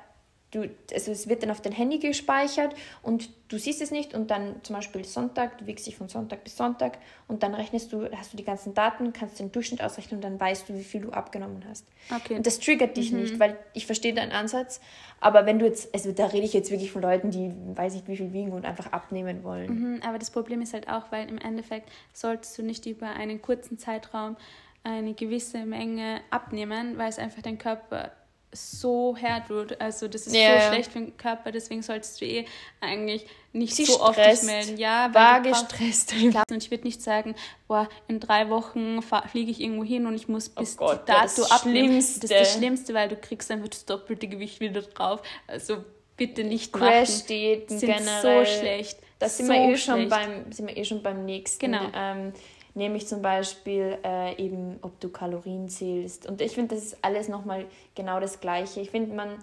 du, 0.54 0.70
also 0.92 1.12
es 1.12 1.28
wird 1.28 1.42
dann 1.42 1.50
auf 1.50 1.60
dein 1.60 1.72
Handy 1.72 1.98
gespeichert 1.98 2.74
und 3.02 3.28
du 3.48 3.58
siehst 3.58 3.82
es 3.82 3.90
nicht 3.90 4.14
und 4.14 4.30
dann 4.30 4.56
zum 4.62 4.76
Beispiel 4.76 5.04
Sonntag, 5.04 5.58
du 5.58 5.66
wiegst 5.66 5.86
dich 5.86 5.96
von 5.96 6.08
Sonntag 6.08 6.44
bis 6.44 6.56
Sonntag 6.56 6.98
und 7.28 7.42
dann 7.42 7.54
rechnest 7.54 7.92
du, 7.92 8.08
hast 8.16 8.32
du 8.32 8.36
die 8.36 8.44
ganzen 8.44 8.74
Daten, 8.74 9.12
kannst 9.12 9.38
den 9.38 9.52
Durchschnitt 9.52 9.82
ausrechnen 9.82 10.18
und 10.18 10.24
dann 10.24 10.38
weißt 10.38 10.68
du, 10.68 10.74
wie 10.74 10.84
viel 10.84 11.02
du 11.02 11.10
abgenommen 11.10 11.64
hast. 11.68 11.86
Okay. 12.14 12.36
Und 12.36 12.46
das 12.46 12.58
triggert 12.58 12.96
dich 12.96 13.12
mhm. 13.12 13.20
nicht, 13.20 13.38
weil 13.38 13.58
ich 13.72 13.86
verstehe 13.86 14.14
deinen 14.14 14.32
Ansatz, 14.32 14.80
aber 15.20 15.46
wenn 15.46 15.58
du 15.58 15.66
jetzt, 15.66 15.92
also 15.94 16.12
da 16.12 16.26
rede 16.26 16.44
ich 16.44 16.52
jetzt 16.52 16.70
wirklich 16.70 16.92
von 16.92 17.02
Leuten, 17.02 17.30
die 17.30 17.52
weiß 17.74 17.94
nicht 17.94 18.08
wie 18.08 18.16
viel 18.16 18.32
wiegen 18.32 18.52
und 18.52 18.64
einfach 18.64 18.92
abnehmen 18.92 19.42
wollen. 19.42 19.94
Mhm, 19.94 20.02
aber 20.06 20.18
das 20.18 20.30
Problem 20.30 20.62
ist 20.62 20.72
halt 20.72 20.88
auch, 20.88 21.10
weil 21.10 21.28
im 21.28 21.38
Endeffekt 21.38 21.90
solltest 22.12 22.56
du 22.58 22.62
nicht 22.62 22.86
über 22.86 23.08
einen 23.08 23.42
kurzen 23.42 23.78
Zeitraum 23.78 24.36
eine 24.84 25.14
gewisse 25.14 25.64
Menge 25.64 26.20
abnehmen, 26.30 26.96
weil 26.98 27.08
es 27.08 27.18
einfach 27.18 27.42
dein 27.42 27.58
Körper 27.58 28.12
so 28.54 29.16
hart 29.20 29.50
wird. 29.50 29.80
Also 29.80 30.06
das 30.06 30.26
ist 30.26 30.34
yeah. 30.34 30.60
so 30.60 30.72
schlecht 30.72 30.92
für 30.92 31.00
den 31.00 31.16
Körper, 31.16 31.50
deswegen 31.50 31.82
solltest 31.82 32.20
du 32.20 32.24
eh 32.24 32.46
eigentlich 32.80 33.26
nicht 33.52 33.74
Sie 33.74 33.84
so 33.84 33.94
stresst. 33.94 34.18
oft 34.18 34.18
dich 34.18 34.42
melden. 34.42 34.76
Ja, 34.78 35.12
war 35.12 35.40
gestresst. 35.40 36.14
Und 36.50 36.62
ich 36.62 36.70
würde 36.70 36.84
nicht 36.84 37.02
sagen, 37.02 37.34
boah, 37.66 37.88
in 38.08 38.20
drei 38.20 38.48
Wochen 38.50 39.00
fliege 39.30 39.50
ich 39.50 39.60
irgendwo 39.60 39.84
hin 39.84 40.06
und 40.06 40.14
ich 40.14 40.28
muss 40.28 40.52
oh 40.56 40.60
bis 40.60 40.74
oh 40.74 40.86
Gott, 40.86 41.08
dato 41.08 41.42
das 41.42 41.50
abnehmen. 41.50 41.88
Schlimmste. 41.88 42.20
Das 42.20 42.30
ist 42.30 42.40
das 42.40 42.54
Schlimmste, 42.54 42.94
weil 42.94 43.08
du 43.08 43.16
kriegst 43.16 43.50
einfach 43.50 43.68
das 43.68 43.84
doppelte 43.84 44.28
Gewicht 44.28 44.60
wieder 44.60 44.82
drauf. 44.82 45.22
Also 45.46 45.84
bitte 46.16 46.44
nicht 46.44 46.72
Crash 46.72 47.08
machen. 47.10 47.26
Diäten 47.28 47.80
generell. 47.80 48.44
so 48.46 48.58
schlecht. 48.58 48.98
Das 49.18 49.36
sind, 49.36 49.46
so 49.46 49.52
wir 49.52 49.60
eh 49.60 49.76
schon 49.76 50.08
beim, 50.08 50.52
sind 50.52 50.68
wir 50.68 50.76
eh 50.76 50.84
schon 50.84 51.02
beim 51.02 51.24
nächsten. 51.24 51.72
Genau. 51.72 51.86
Ähm, 51.94 52.32
nämlich 52.74 53.06
zum 53.06 53.22
Beispiel 53.22 53.98
äh, 54.04 54.36
eben, 54.36 54.78
ob 54.82 55.00
du 55.00 55.08
Kalorien 55.08 55.68
zählst. 55.68 56.26
Und 56.26 56.40
ich 56.40 56.52
finde, 56.52 56.74
das 56.74 56.84
ist 56.84 56.98
alles 57.02 57.28
nochmal 57.28 57.66
genau 57.94 58.20
das 58.20 58.40
Gleiche. 58.40 58.80
Ich 58.80 58.90
finde, 58.90 59.14
man 59.14 59.38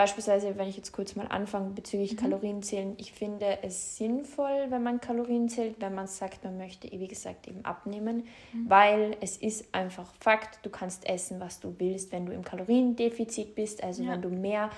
beispielsweise, 0.00 0.56
wenn 0.56 0.66
ich 0.66 0.78
jetzt 0.78 0.92
kurz 0.92 1.14
mal 1.14 1.26
anfange 1.26 1.74
bezüglich 1.74 2.12
mhm. 2.12 2.16
Kalorienzählen, 2.16 2.94
ich 2.96 3.12
finde 3.12 3.58
es 3.60 3.98
sinnvoll, 3.98 4.68
wenn 4.70 4.82
man 4.82 4.98
Kalorien 4.98 5.50
zählt, 5.50 5.74
wenn 5.78 5.94
man 5.94 6.06
sagt, 6.06 6.42
man 6.42 6.56
möchte, 6.56 6.90
wie 6.90 7.06
gesagt, 7.06 7.46
eben 7.46 7.62
abnehmen, 7.66 8.24
mhm. 8.54 8.70
weil 8.70 9.14
es 9.20 9.36
ist 9.36 9.74
einfach 9.74 10.10
Fakt, 10.18 10.64
du 10.64 10.70
kannst 10.70 11.06
essen, 11.06 11.38
was 11.38 11.60
du 11.60 11.74
willst, 11.76 12.12
wenn 12.12 12.24
du 12.24 12.32
im 12.32 12.42
Kaloriendefizit 12.42 13.54
bist, 13.54 13.84
also 13.84 14.02
ja. 14.02 14.12
wenn 14.12 14.22
du 14.22 14.30
mehr 14.30 14.70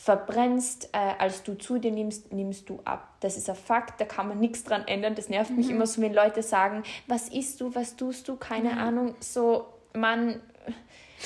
verbrennst, 0.00 0.90
äh, 0.92 0.98
als 1.18 1.42
du 1.42 1.54
zu 1.54 1.78
dir 1.78 1.90
nimmst, 1.90 2.32
nimmst 2.32 2.70
du 2.70 2.80
ab. 2.84 3.16
Das 3.20 3.36
ist 3.36 3.50
ein 3.50 3.56
Fakt, 3.56 4.00
da 4.00 4.04
kann 4.04 4.28
man 4.28 4.38
nichts 4.38 4.64
dran 4.64 4.86
ändern. 4.86 5.14
Das 5.14 5.28
nervt 5.28 5.50
mhm. 5.50 5.56
mich 5.56 5.70
immer 5.70 5.86
so, 5.86 6.00
wenn 6.00 6.14
Leute 6.14 6.42
sagen, 6.42 6.82
was 7.08 7.28
isst 7.28 7.60
du, 7.60 7.74
was 7.74 7.96
tust 7.96 8.28
du, 8.28 8.36
keine 8.36 8.72
mhm. 8.72 8.78
Ahnung. 8.78 9.14
So, 9.18 9.66
man, 9.94 10.40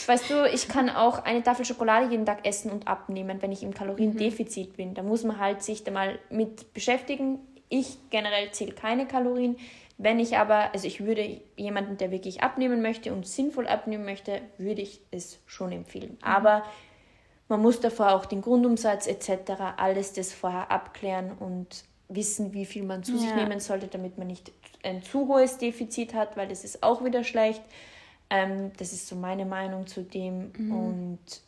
weißt 0.07 0.31
du, 0.31 0.49
ich 0.49 0.69
kann 0.69 0.89
auch 0.91 1.23
eine 1.25 1.43
Tafel 1.43 1.65
Schokolade 1.65 2.11
jeden 2.11 2.27
Tag 2.27 2.47
essen 2.47 2.71
und 2.73 2.89
abnehmen, 2.89 3.43
wenn 3.43 3.53
ich 3.53 3.63
im 3.63 3.75
Kaloriendefizit 3.75 4.71
mhm. 4.73 4.77
bin. 4.77 4.95
Da 4.95 5.03
muss 5.03 5.23
man 5.23 5.39
halt 5.39 5.63
sich 5.63 5.85
da 5.85 5.93
mal 5.93 6.19
mit 6.31 6.73
beschäftigen. 6.73 7.41
Ich 7.69 7.99
generell 8.11 8.51
zähle 8.53 8.73
keine 8.73 9.07
Kalorien. 9.07 9.59
Wenn 9.99 10.19
ich 10.19 10.39
aber, 10.39 10.73
also 10.73 10.87
ich 10.87 11.05
würde 11.05 11.41
jemanden, 11.57 11.99
der 11.99 12.11
wirklich 12.11 12.43
abnehmen 12.43 12.83
möchte 12.83 13.13
und 13.13 13.27
sinnvoll 13.27 13.69
abnehmen 13.69 14.05
möchte, 14.05 14.41
würde 14.57 14.83
ich 14.83 15.03
es 15.11 15.39
schon 15.47 15.71
empfehlen. 15.71 16.13
Mhm. 16.13 16.25
Aber 16.25 16.65
man 17.53 17.61
muss 17.61 17.81
davor 17.81 18.13
auch 18.13 18.25
den 18.25 18.41
Grundumsatz 18.41 19.07
etc. 19.07 19.77
alles 19.77 20.15
das 20.15 20.33
vorher 20.33 20.71
abklären 20.71 21.33
und 21.33 21.85
wissen, 22.09 22.55
wie 22.55 22.65
viel 22.65 22.83
man 22.83 23.05
zu 23.05 23.13
ja. 23.13 23.19
sich 23.19 23.35
nehmen 23.35 23.61
sollte, 23.61 23.89
damit 23.89 24.17
man 24.17 24.27
nicht 24.27 24.51
ein 24.83 25.03
zu 25.03 25.29
hohes 25.29 25.59
Defizit 25.59 26.15
hat, 26.15 26.35
weil 26.39 26.49
das 26.49 26.65
ist 26.65 26.83
auch 26.83 27.05
wieder 27.05 27.25
schlecht. 27.25 27.63
Ähm, 28.31 28.73
das 28.79 28.95
ist 28.95 29.07
so 29.07 29.17
meine 29.17 29.45
Meinung 29.45 29.87
zu 29.87 30.03
dem. 30.03 30.53
Mhm. 30.57 30.73
Und 30.75 31.43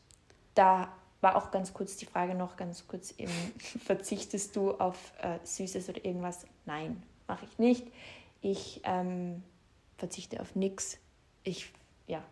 da 0.55 0.93
war 1.23 1.37
auch 1.37 1.51
ganz 1.51 1.73
kurz 1.73 1.97
die 1.97 2.05
Frage 2.05 2.35
noch 2.35 2.57
ganz 2.57 2.87
kurz 2.87 3.15
eben, 3.17 3.33
verzichtest 3.59 4.55
du 4.57 4.73
auf 4.73 5.15
äh, 5.23 5.39
Süßes 5.43 5.89
oder 5.89 6.05
irgendwas? 6.05 6.47
Nein, 6.67 7.03
mache 7.27 7.47
ich 7.47 7.59
nicht. 7.59 7.87
Ich 8.43 8.83
ähm, 8.85 9.43
verzichte 9.97 10.39
auf 10.43 10.55
nichts. 10.55 10.99
Ich, 11.45 11.73
ja, 12.07 12.23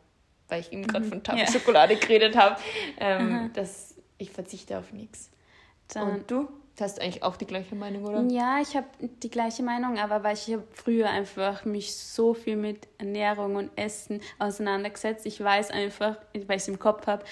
weil 0.48 0.60
ich 0.60 0.72
eben 0.72 0.86
gerade 0.86 1.04
mhm. 1.04 1.10
von 1.10 1.22
Tafel 1.22 1.60
ja. 1.62 1.98
geredet 1.98 2.36
habe, 2.36 2.60
ähm, 2.98 3.50
dass 3.54 3.94
ich 4.18 4.30
verzichte 4.30 4.78
auf 4.78 4.92
nichts. 4.92 5.30
Und 5.94 6.30
du? 6.30 6.48
Hast 6.80 6.98
du 6.98 7.02
eigentlich 7.02 7.22
auch 7.22 7.36
die 7.36 7.46
gleiche 7.46 7.76
Meinung, 7.76 8.04
oder? 8.04 8.22
Ja, 8.28 8.58
ich 8.60 8.74
habe 8.74 8.86
die 9.00 9.30
gleiche 9.30 9.62
Meinung, 9.62 9.98
aber 9.98 10.24
weil 10.24 10.34
ich 10.34 10.56
früher 10.72 11.08
einfach 11.10 11.64
mich 11.64 11.94
so 11.94 12.34
viel 12.34 12.56
mit 12.56 12.88
Ernährung 12.98 13.54
und 13.56 13.70
Essen 13.76 14.20
auseinandergesetzt. 14.38 15.26
Ich 15.26 15.40
weiß 15.40 15.70
einfach, 15.70 16.16
weil 16.32 16.56
ich 16.56 16.62
es 16.62 16.68
im 16.68 16.78
Kopf 16.78 17.06
habe, 17.06 17.24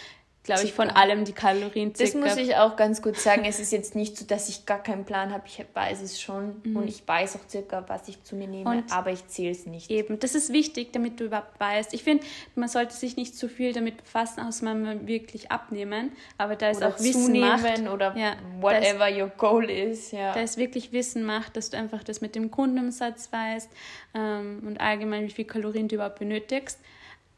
glaube 0.42 0.62
ich, 0.64 0.72
von 0.72 0.88
allem 0.88 1.24
die 1.24 1.32
Kalorien. 1.32 1.92
Das 1.92 2.14
muss 2.14 2.36
ich 2.36 2.56
auch 2.56 2.76
ganz 2.76 3.02
gut 3.02 3.16
sagen. 3.16 3.44
Es 3.44 3.60
ist 3.60 3.72
jetzt 3.72 3.94
nicht 3.94 4.16
so, 4.16 4.24
dass 4.24 4.48
ich 4.48 4.64
gar 4.64 4.82
keinen 4.82 5.04
Plan 5.04 5.32
habe. 5.32 5.44
Ich 5.46 5.64
weiß 5.72 6.00
es 6.00 6.20
schon 6.20 6.60
mhm. 6.64 6.76
und 6.76 6.88
ich 6.88 7.06
weiß 7.06 7.36
auch 7.36 7.48
circa, 7.48 7.84
was 7.88 8.08
ich 8.08 8.22
zu 8.24 8.36
mir 8.36 8.48
nehme, 8.48 8.70
und 8.70 8.92
aber 8.92 9.10
ich 9.10 9.26
zähle 9.28 9.50
es 9.50 9.66
nicht. 9.66 9.90
Eben, 9.90 10.18
das 10.18 10.34
ist 10.34 10.52
wichtig, 10.52 10.92
damit 10.92 11.20
du 11.20 11.24
überhaupt 11.24 11.60
weißt. 11.60 11.92
Ich 11.92 12.04
finde, 12.04 12.24
man 12.54 12.68
sollte 12.68 12.94
sich 12.94 13.16
nicht 13.16 13.36
zu 13.36 13.48
viel 13.48 13.72
damit 13.72 13.98
befassen, 13.98 14.40
außer 14.40 14.64
man 14.64 15.06
wirklich 15.06 15.50
abnehmen. 15.50 16.12
Aber 16.38 16.56
da 16.56 16.70
ist 16.70 16.78
oder 16.78 16.88
auch 16.88 16.98
Wissen 16.98 17.38
macht. 17.38 17.88
oder 17.88 18.16
ja, 18.16 18.36
whatever 18.60 19.10
ist, 19.10 19.20
your 19.20 19.28
goal 19.36 19.68
is. 19.68 20.10
Ja. 20.10 20.32
Da 20.32 20.40
ist 20.40 20.56
wirklich 20.56 20.92
Wissen 20.92 21.22
macht, 21.22 21.56
dass 21.56 21.70
du 21.70 21.76
einfach 21.76 22.02
das 22.02 22.22
mit 22.22 22.34
dem 22.34 22.50
Grundumsatz 22.50 23.30
weißt 23.30 23.70
ähm, 24.14 24.62
und 24.66 24.80
allgemein, 24.80 25.24
wie 25.26 25.30
viel 25.30 25.44
Kalorien 25.44 25.88
du 25.88 25.96
überhaupt 25.96 26.18
benötigst. 26.18 26.80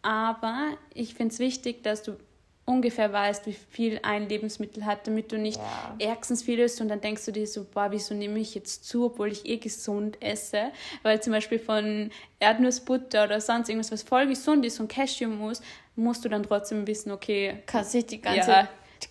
Aber 0.02 0.76
ich 0.94 1.14
finde 1.14 1.32
es 1.32 1.38
wichtig, 1.38 1.82
dass 1.82 2.02
du 2.02 2.16
ungefähr 2.64 3.12
weißt, 3.12 3.46
wie 3.46 3.56
viel 3.70 4.00
ein 4.02 4.28
Lebensmittel 4.28 4.84
hat, 4.84 5.06
damit 5.06 5.32
du 5.32 5.38
nicht 5.38 5.58
ja. 5.58 5.96
erstens 5.98 6.42
viel 6.42 6.60
isst 6.60 6.80
und 6.80 6.88
dann 6.88 7.00
denkst 7.00 7.24
du 7.24 7.32
dir 7.32 7.46
so, 7.46 7.64
boah, 7.64 7.88
wieso 7.90 8.14
nehme 8.14 8.38
ich 8.38 8.54
jetzt 8.54 8.86
zu, 8.86 9.06
obwohl 9.06 9.32
ich 9.32 9.46
eh 9.46 9.56
gesund 9.56 10.16
esse? 10.20 10.70
Weil 11.02 11.20
zum 11.20 11.32
Beispiel 11.32 11.58
von 11.58 12.10
Erdnussbutter 12.38 13.24
oder 13.24 13.40
sonst 13.40 13.68
irgendwas, 13.68 13.90
was 13.90 14.02
voll 14.02 14.28
gesund 14.28 14.64
ist 14.64 14.78
und 14.78 14.88
Cashewmus, 14.88 15.60
musst 15.96 16.24
du 16.24 16.28
dann 16.28 16.44
trotzdem 16.44 16.86
wissen, 16.86 17.10
okay. 17.10 17.62
Kannst 17.66 17.94
nicht 17.94 18.10
die 18.10 18.20
ganze 18.20 18.50
ja. 18.50 18.68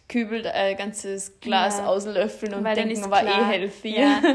Kübel, 0.07 0.45
äh, 0.45 0.75
ganzes 0.75 1.39
Glas 1.41 1.79
ja. 1.79 1.87
auslöffeln 1.87 2.53
und 2.53 2.63
Weil 2.63 2.75
denken, 2.75 3.11
war 3.11 3.23
eh 3.23 3.45
healthy. 3.45 3.99
Ja. 3.99 4.21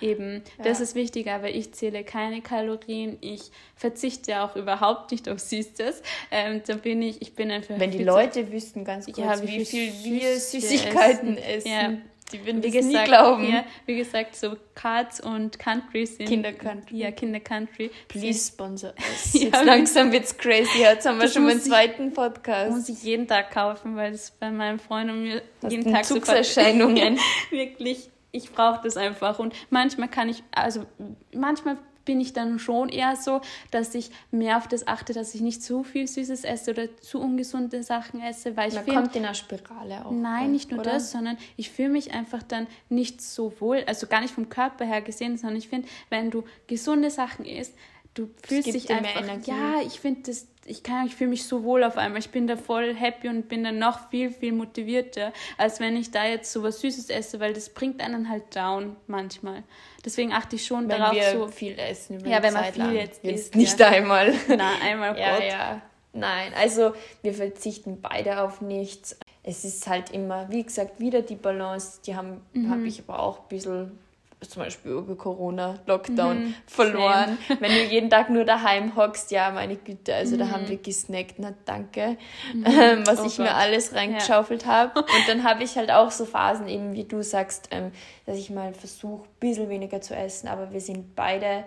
Eben, 0.00 0.42
das 0.58 0.78
ja. 0.78 0.84
ist 0.84 0.94
wichtig, 0.94 1.28
aber 1.28 1.48
ich 1.50 1.72
zähle 1.72 2.04
keine 2.04 2.40
Kalorien. 2.40 3.18
Ich 3.20 3.50
verzichte 3.76 4.42
auch 4.42 4.56
überhaupt 4.56 5.10
nicht 5.10 5.28
auf 5.28 5.40
Süßes. 5.40 6.02
Ähm, 6.30 6.62
da 6.66 6.74
bin 6.74 7.02
ich, 7.02 7.20
ich 7.22 7.34
bin 7.34 7.50
einfach. 7.50 7.78
Wenn 7.78 7.90
die 7.90 8.04
Leute 8.04 8.50
wüssten 8.52 8.84
ganz 8.84 9.06
kurz, 9.06 9.18
ja, 9.18 9.42
wie, 9.42 9.60
wie 9.60 9.64
viel 9.64 9.92
wir 10.04 10.38
Süßigkeiten 10.38 11.38
essen. 11.38 11.56
essen. 11.56 11.68
Ja. 11.68 11.92
Die 12.32 12.44
würden 12.44 12.62
wie 12.62 12.66
das 12.66 12.76
gesagt, 12.76 12.94
nie 12.94 13.04
glauben. 13.04 13.50
Ja, 13.50 13.64
wie 13.86 13.96
gesagt, 13.96 14.36
so 14.36 14.56
Cards 14.74 15.20
und 15.20 15.58
Country 15.58 16.04
sind. 16.04 16.28
Kinder 16.28 16.52
Country. 16.52 16.98
Ja, 16.98 17.10
Kinder 17.10 17.40
Country. 17.40 17.90
Please 18.08 18.48
sponsor 18.52 18.92
us. 19.10 19.32
ja, 19.32 19.46
Jetzt 19.46 19.64
langsam 19.64 20.12
wird's 20.12 20.36
crazy. 20.36 20.80
Jetzt 20.80 21.06
haben 21.06 21.18
wir 21.20 21.28
schon 21.28 21.44
meinen 21.44 21.60
zweiten 21.60 22.12
Podcast. 22.12 22.70
Muss 22.70 22.88
ich 22.88 23.02
jeden 23.02 23.26
Tag 23.26 23.50
kaufen, 23.50 23.96
weil 23.96 24.12
es 24.12 24.30
bei 24.30 24.50
meinem 24.50 24.78
Freund 24.78 25.10
und 25.10 25.22
mir 25.22 25.42
das 25.60 25.72
jeden 25.72 25.90
Tag 25.90 26.04
so 26.04 26.16
wirklich 27.50 28.10
ich 28.38 28.52
brauche 28.52 28.80
das 28.82 28.96
einfach. 28.96 29.38
Und 29.38 29.54
manchmal 29.70 30.08
kann 30.08 30.28
ich, 30.28 30.42
also 30.52 30.84
manchmal 31.34 31.76
bin 32.08 32.22
ich 32.22 32.32
dann 32.32 32.58
schon 32.58 32.88
eher 32.88 33.16
so, 33.16 33.42
dass 33.70 33.94
ich 33.94 34.10
mehr 34.30 34.56
auf 34.56 34.66
das 34.66 34.86
achte, 34.86 35.12
dass 35.12 35.34
ich 35.34 35.42
nicht 35.42 35.62
zu 35.62 35.84
viel 35.84 36.08
Süßes 36.08 36.44
esse 36.44 36.70
oder 36.70 36.96
zu 37.02 37.20
ungesunde 37.20 37.82
Sachen 37.82 38.22
esse, 38.22 38.56
weil 38.56 38.70
ich 38.70 38.74
Man 38.74 38.86
kommt 38.86 39.14
in 39.14 39.26
einer 39.26 39.34
Spirale 39.34 40.06
auch. 40.06 40.10
Nein, 40.10 40.52
nicht 40.52 40.70
nur 40.70 40.80
oder? 40.80 40.92
das, 40.92 41.10
sondern 41.10 41.36
ich 41.58 41.70
fühle 41.70 41.90
mich 41.90 42.14
einfach 42.14 42.42
dann 42.42 42.66
nicht 42.88 43.20
so 43.20 43.52
wohl, 43.60 43.84
also 43.86 44.06
gar 44.06 44.22
nicht 44.22 44.32
vom 44.32 44.48
Körper 44.48 44.86
her 44.86 45.02
gesehen, 45.02 45.36
sondern 45.36 45.58
ich 45.58 45.68
finde, 45.68 45.86
wenn 46.08 46.30
du 46.30 46.44
gesunde 46.66 47.10
Sachen 47.10 47.44
isst, 47.44 47.74
du 48.14 48.30
fühlst 48.42 48.72
dich 48.72 48.90
einfach. 48.90 49.46
Ja, 49.46 49.82
ich 49.86 50.00
finde 50.00 50.22
das 50.22 50.46
ich 50.68 50.82
kann, 50.82 51.06
ich 51.06 51.16
fühle 51.16 51.30
mich 51.30 51.44
so 51.44 51.64
wohl 51.64 51.82
auf 51.82 51.96
einmal. 51.96 52.20
Ich 52.20 52.30
bin 52.30 52.46
da 52.46 52.56
voll 52.56 52.94
happy 52.94 53.28
und 53.28 53.48
bin 53.48 53.64
dann 53.64 53.78
noch 53.78 54.10
viel, 54.10 54.30
viel 54.30 54.52
motivierter, 54.52 55.32
als 55.56 55.80
wenn 55.80 55.96
ich 55.96 56.10
da 56.10 56.26
jetzt 56.26 56.52
so 56.52 56.62
was 56.62 56.80
Süßes 56.80 57.10
esse, 57.10 57.40
weil 57.40 57.54
das 57.54 57.70
bringt 57.70 58.00
einen 58.00 58.28
halt 58.28 58.54
down 58.54 58.96
manchmal. 59.06 59.62
Deswegen 60.04 60.32
achte 60.32 60.56
ich 60.56 60.66
schon 60.66 60.88
wenn 60.88 60.98
darauf, 60.98 61.14
wir 61.14 61.32
so 61.32 61.48
viel 61.48 61.78
essen. 61.78 62.20
Ja, 62.26 62.42
wenn 62.42 62.52
man 62.52 62.64
Zeit 62.64 62.74
viel 62.74 62.84
lang. 62.84 62.94
jetzt 62.94 63.24
isst. 63.24 63.56
Nicht 63.56 63.80
ja. 63.80 63.88
einmal. 63.88 64.32
Na, 64.48 64.72
einmal 64.82 65.18
ja, 65.18 65.42
ja. 65.42 65.82
Nein, 66.12 66.52
also 66.54 66.92
wir 67.22 67.34
verzichten 67.34 68.00
beide 68.00 68.40
auf 68.40 68.60
nichts. 68.60 69.18
Es 69.42 69.64
ist 69.64 69.86
halt 69.86 70.10
immer, 70.10 70.50
wie 70.50 70.62
gesagt, 70.62 71.00
wieder 71.00 71.22
die 71.22 71.36
Balance. 71.36 72.00
Die 72.04 72.16
haben, 72.16 72.42
mhm. 72.52 72.70
habe 72.70 72.86
ich 72.86 73.02
aber 73.06 73.20
auch 73.20 73.40
ein 73.40 73.48
bisschen 73.48 73.98
zum 74.40 74.62
Beispiel 74.62 74.92
über 74.92 75.16
Corona, 75.16 75.74
Lockdown 75.86 76.38
mhm, 76.38 76.54
verloren. 76.66 77.38
Same. 77.48 77.60
Wenn 77.60 77.72
du 77.72 77.84
jeden 77.84 78.08
Tag 78.08 78.30
nur 78.30 78.44
daheim 78.44 78.94
hockst, 78.94 79.30
ja, 79.32 79.50
meine 79.50 79.76
Güte, 79.76 80.14
also 80.14 80.36
mhm. 80.36 80.38
da 80.38 80.50
haben 80.50 80.64
mhm. 80.64 80.68
wir 80.68 80.76
gesnackt, 80.76 81.34
na 81.38 81.54
danke, 81.64 82.16
mhm. 82.54 82.64
ähm, 82.66 83.06
was 83.06 83.20
oh 83.20 83.26
ich 83.26 83.36
Gott. 83.36 83.46
mir 83.46 83.54
alles 83.54 83.94
reingeschaufelt 83.94 84.62
ja. 84.62 84.68
habe. 84.68 85.00
Und 85.00 85.28
dann 85.28 85.42
habe 85.42 85.64
ich 85.64 85.76
halt 85.76 85.90
auch 85.90 86.10
so 86.10 86.24
Phasen, 86.24 86.68
eben 86.68 86.92
wie 86.92 87.04
du 87.04 87.22
sagst, 87.22 87.68
ähm, 87.72 87.90
dass 88.26 88.38
ich 88.38 88.50
mal 88.50 88.72
versuche, 88.74 89.24
ein 89.24 89.40
bisschen 89.40 89.68
weniger 89.68 90.00
zu 90.00 90.14
essen, 90.14 90.48
aber 90.48 90.72
wir 90.72 90.80
sind 90.80 91.16
beide 91.16 91.64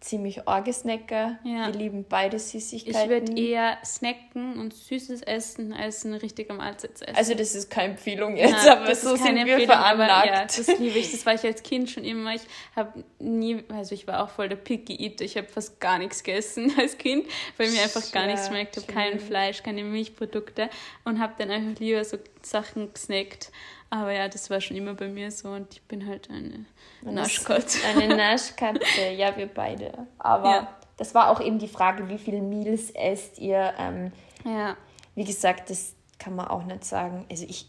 ziemlich 0.00 0.46
arge 0.46 0.72
Snacker. 0.72 1.38
Ja. 1.42 1.66
Wir 1.66 1.74
lieben 1.74 2.04
beide 2.08 2.38
Süßigkeiten. 2.38 3.02
Ich 3.02 3.08
würde 3.08 3.40
eher 3.40 3.78
snacken 3.84 4.58
und 4.58 4.72
Süßes 4.72 5.22
essen, 5.22 5.72
als 5.72 6.06
eine 6.06 6.22
richtige 6.22 6.52
Mahlzeit 6.52 7.02
essen. 7.02 7.16
Also 7.16 7.34
das 7.34 7.54
ist 7.54 7.68
keine 7.68 7.94
Empfehlung 7.94 8.36
jetzt, 8.36 8.64
Nein, 8.64 8.78
aber 8.78 8.94
so 8.94 9.16
sind 9.16 9.44
wir 9.44 9.60
veranlagt. 9.60 10.26
ja, 10.26 10.44
das 10.44 10.78
liebe 10.78 10.98
ich. 10.98 11.10
Das 11.10 11.26
war 11.26 11.34
ich 11.34 11.44
als 11.44 11.62
Kind 11.62 11.90
schon 11.90 12.04
immer. 12.04 12.34
Ich 12.34 12.42
habe 12.76 13.04
nie, 13.18 13.64
also 13.70 13.94
ich 13.94 14.06
war 14.06 14.22
auch 14.22 14.30
voll 14.30 14.48
der 14.48 14.56
Picky 14.56 14.94
Eater. 15.04 15.24
Ich 15.24 15.36
habe 15.36 15.48
fast 15.48 15.80
gar 15.80 15.98
nichts 15.98 16.22
gegessen 16.22 16.72
als 16.78 16.96
Kind, 16.96 17.26
weil 17.56 17.70
mir 17.70 17.82
einfach 17.82 18.12
gar 18.12 18.26
ja, 18.26 18.32
nichts 18.32 18.46
schmeckt. 18.46 18.76
Ich 18.76 18.84
habe 18.84 18.92
kein 18.92 19.18
Fleisch, 19.18 19.64
keine 19.64 19.82
Milchprodukte 19.82 20.70
und 21.04 21.18
habe 21.18 21.34
dann 21.38 21.50
einfach 21.50 21.80
lieber 21.80 22.04
so 22.04 22.18
Sachen 22.42 22.92
gesnackt. 22.92 23.50
Aber 23.90 24.12
ja, 24.12 24.28
das 24.28 24.50
war 24.50 24.60
schon 24.60 24.76
immer 24.76 24.94
bei 24.94 25.08
mir 25.08 25.30
so 25.30 25.48
und 25.50 25.72
ich 25.72 25.82
bin 25.82 26.06
halt 26.06 26.28
eine 26.30 26.66
Naschkatze. 27.02 27.78
Eine 27.86 28.16
Naschkatze, 28.16 29.12
ja, 29.16 29.36
wir 29.36 29.46
beide. 29.46 30.06
Aber 30.18 30.50
ja. 30.50 30.76
das 30.98 31.14
war 31.14 31.30
auch 31.30 31.40
eben 31.40 31.58
die 31.58 31.68
Frage, 31.68 32.08
wie 32.08 32.18
viele 32.18 32.42
Meals 32.42 32.90
esst 32.90 33.38
ihr? 33.38 33.72
Ähm, 33.78 34.12
ja. 34.44 34.76
Wie 35.14 35.24
gesagt, 35.24 35.70
das 35.70 35.94
kann 36.18 36.36
man 36.36 36.48
auch 36.48 36.64
nicht 36.64 36.84
sagen. 36.84 37.24
Also 37.30 37.46
ich 37.48 37.66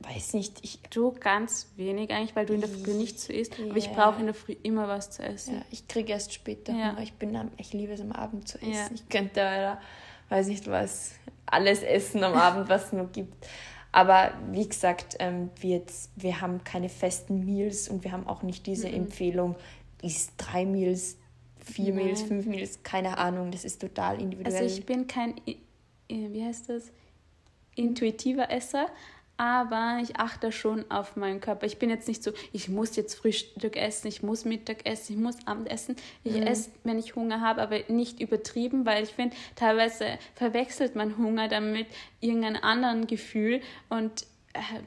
weiß 0.00 0.34
nicht. 0.34 0.58
Ich, 0.62 0.80
du 0.90 1.12
ganz 1.12 1.72
wenig 1.76 2.10
eigentlich, 2.10 2.34
weil 2.36 2.46
du 2.46 2.54
in 2.54 2.60
der 2.60 2.68
Früh 2.68 2.92
nicht 2.92 3.20
so 3.20 3.32
isst. 3.32 3.58
Yeah. 3.58 3.70
Aber 3.70 3.78
ich 3.78 3.90
brauche 3.90 4.20
in 4.20 4.26
der 4.26 4.34
Früh 4.34 4.56
immer 4.62 4.88
was 4.88 5.10
zu 5.10 5.22
essen. 5.22 5.56
Ja, 5.56 5.62
ich 5.70 5.88
kriege 5.88 6.12
erst 6.12 6.32
später 6.32 6.72
ja. 6.72 6.90
Hunger. 6.90 7.02
Ich, 7.02 7.14
bin 7.14 7.36
am, 7.36 7.50
ich 7.56 7.72
liebe 7.72 7.92
es 7.92 8.00
am 8.00 8.12
Abend 8.12 8.48
zu 8.48 8.58
essen. 8.58 8.72
Ja. 8.72 8.88
Ich 8.92 9.08
könnte, 9.08 9.34
da, 9.34 9.80
weiß 10.28 10.48
nicht 10.48 10.68
was, 10.68 11.12
alles 11.46 11.82
essen 11.82 12.24
am 12.24 12.34
Abend, 12.34 12.68
was 12.68 12.86
es 12.86 12.92
nur 12.92 13.06
gibt. 13.06 13.46
Aber 13.94 14.32
wie 14.50 14.68
gesagt, 14.68 15.14
ähm, 15.20 15.50
wir, 15.60 15.78
jetzt, 15.78 16.10
wir 16.16 16.40
haben 16.40 16.64
keine 16.64 16.88
festen 16.88 17.44
Meals 17.46 17.88
und 17.88 18.02
wir 18.02 18.10
haben 18.10 18.26
auch 18.26 18.42
nicht 18.42 18.66
diese 18.66 18.88
mhm. 18.88 18.94
Empfehlung, 18.94 19.54
ist 20.02 20.32
drei 20.36 20.66
Meals, 20.66 21.16
vier 21.64 21.94
Nein. 21.94 22.06
Meals, 22.06 22.22
fünf 22.22 22.44
Meals, 22.46 22.82
keine 22.82 23.18
Ahnung, 23.18 23.52
das 23.52 23.64
ist 23.64 23.80
total 23.80 24.20
individuell. 24.20 24.52
Also 24.52 24.66
ich 24.66 24.84
bin 24.84 25.06
kein, 25.06 25.36
wie 26.08 26.44
heißt 26.44 26.70
das, 26.70 26.90
intuitiver 27.76 28.50
Esser, 28.50 28.88
aber 29.36 29.98
ich 30.02 30.16
achte 30.16 30.52
schon 30.52 30.90
auf 30.90 31.16
meinen 31.16 31.40
Körper. 31.40 31.66
Ich 31.66 31.78
bin 31.78 31.90
jetzt 31.90 32.06
nicht 32.06 32.22
so, 32.22 32.32
ich 32.52 32.68
muss 32.68 32.96
jetzt 32.96 33.14
Frühstück 33.14 33.76
essen, 33.76 34.06
ich 34.08 34.22
muss 34.22 34.44
Mittag 34.44 34.86
essen, 34.86 35.14
ich 35.14 35.18
muss 35.18 35.46
Abend 35.46 35.70
essen. 35.70 35.96
Ich 36.22 36.36
mhm. 36.36 36.42
esse, 36.42 36.70
wenn 36.84 36.98
ich 36.98 37.16
Hunger 37.16 37.40
habe, 37.40 37.62
aber 37.62 37.80
nicht 37.88 38.20
übertrieben, 38.20 38.86
weil 38.86 39.02
ich 39.02 39.10
finde, 39.10 39.34
teilweise 39.56 40.18
verwechselt 40.34 40.94
man 40.94 41.18
Hunger 41.18 41.48
damit 41.48 41.86
irgendeinem 42.20 42.62
anderen 42.62 43.06
Gefühl 43.06 43.60
und 43.88 44.26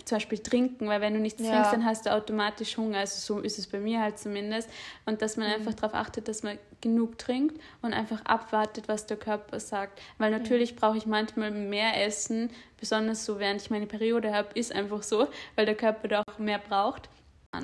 zum 0.06 0.16
Beispiel 0.18 0.40
trinken, 0.40 0.88
weil 0.88 1.02
wenn 1.02 1.14
du 1.14 1.20
nichts 1.20 1.42
ja. 1.42 1.52
trinkst, 1.52 1.74
dann 1.74 1.86
hast 1.86 2.06
du 2.06 2.14
automatisch 2.14 2.78
Hunger. 2.78 3.00
Also 3.00 3.36
so 3.36 3.42
ist 3.42 3.60
es 3.60 3.68
bei 3.68 3.80
mir 3.80 4.02
halt 4.02 4.18
zumindest. 4.18 4.70
Und 5.06 5.22
dass 5.22 5.38
man 5.38 5.48
mhm. 5.48 5.56
einfach 5.56 5.74
darauf 5.74 5.94
achtet, 5.94 6.28
dass 6.28 6.44
man 6.44 6.58
genug 6.80 7.18
trinkt 7.18 7.60
und 7.82 7.94
einfach 7.94 8.24
abwartet, 8.26 8.88
was 8.88 9.06
der 9.06 9.18
Körper 9.18 9.60
sagt. 9.60 10.02
Weil 10.18 10.32
natürlich 10.32 10.74
mhm. 10.74 10.78
brauche 10.78 10.98
ich 10.98 11.06
manchmal 11.06 11.52
mehr 11.52 12.06
Essen, 12.06 12.50
besonders 12.80 13.26
so 13.26 13.40
während 13.40 13.62
ich 13.62 13.70
meine 13.70 13.88
Periode 13.88 14.34
habe, 14.34 14.50
ist 14.54 14.74
einfach 14.74 15.04
so, 15.04 15.28
weil 15.56 15.66
der 15.66 15.76
Körper 15.76 16.08
da 16.08 16.24
auch 16.28 16.40
mehr 16.40 16.60
braucht. 16.60 17.10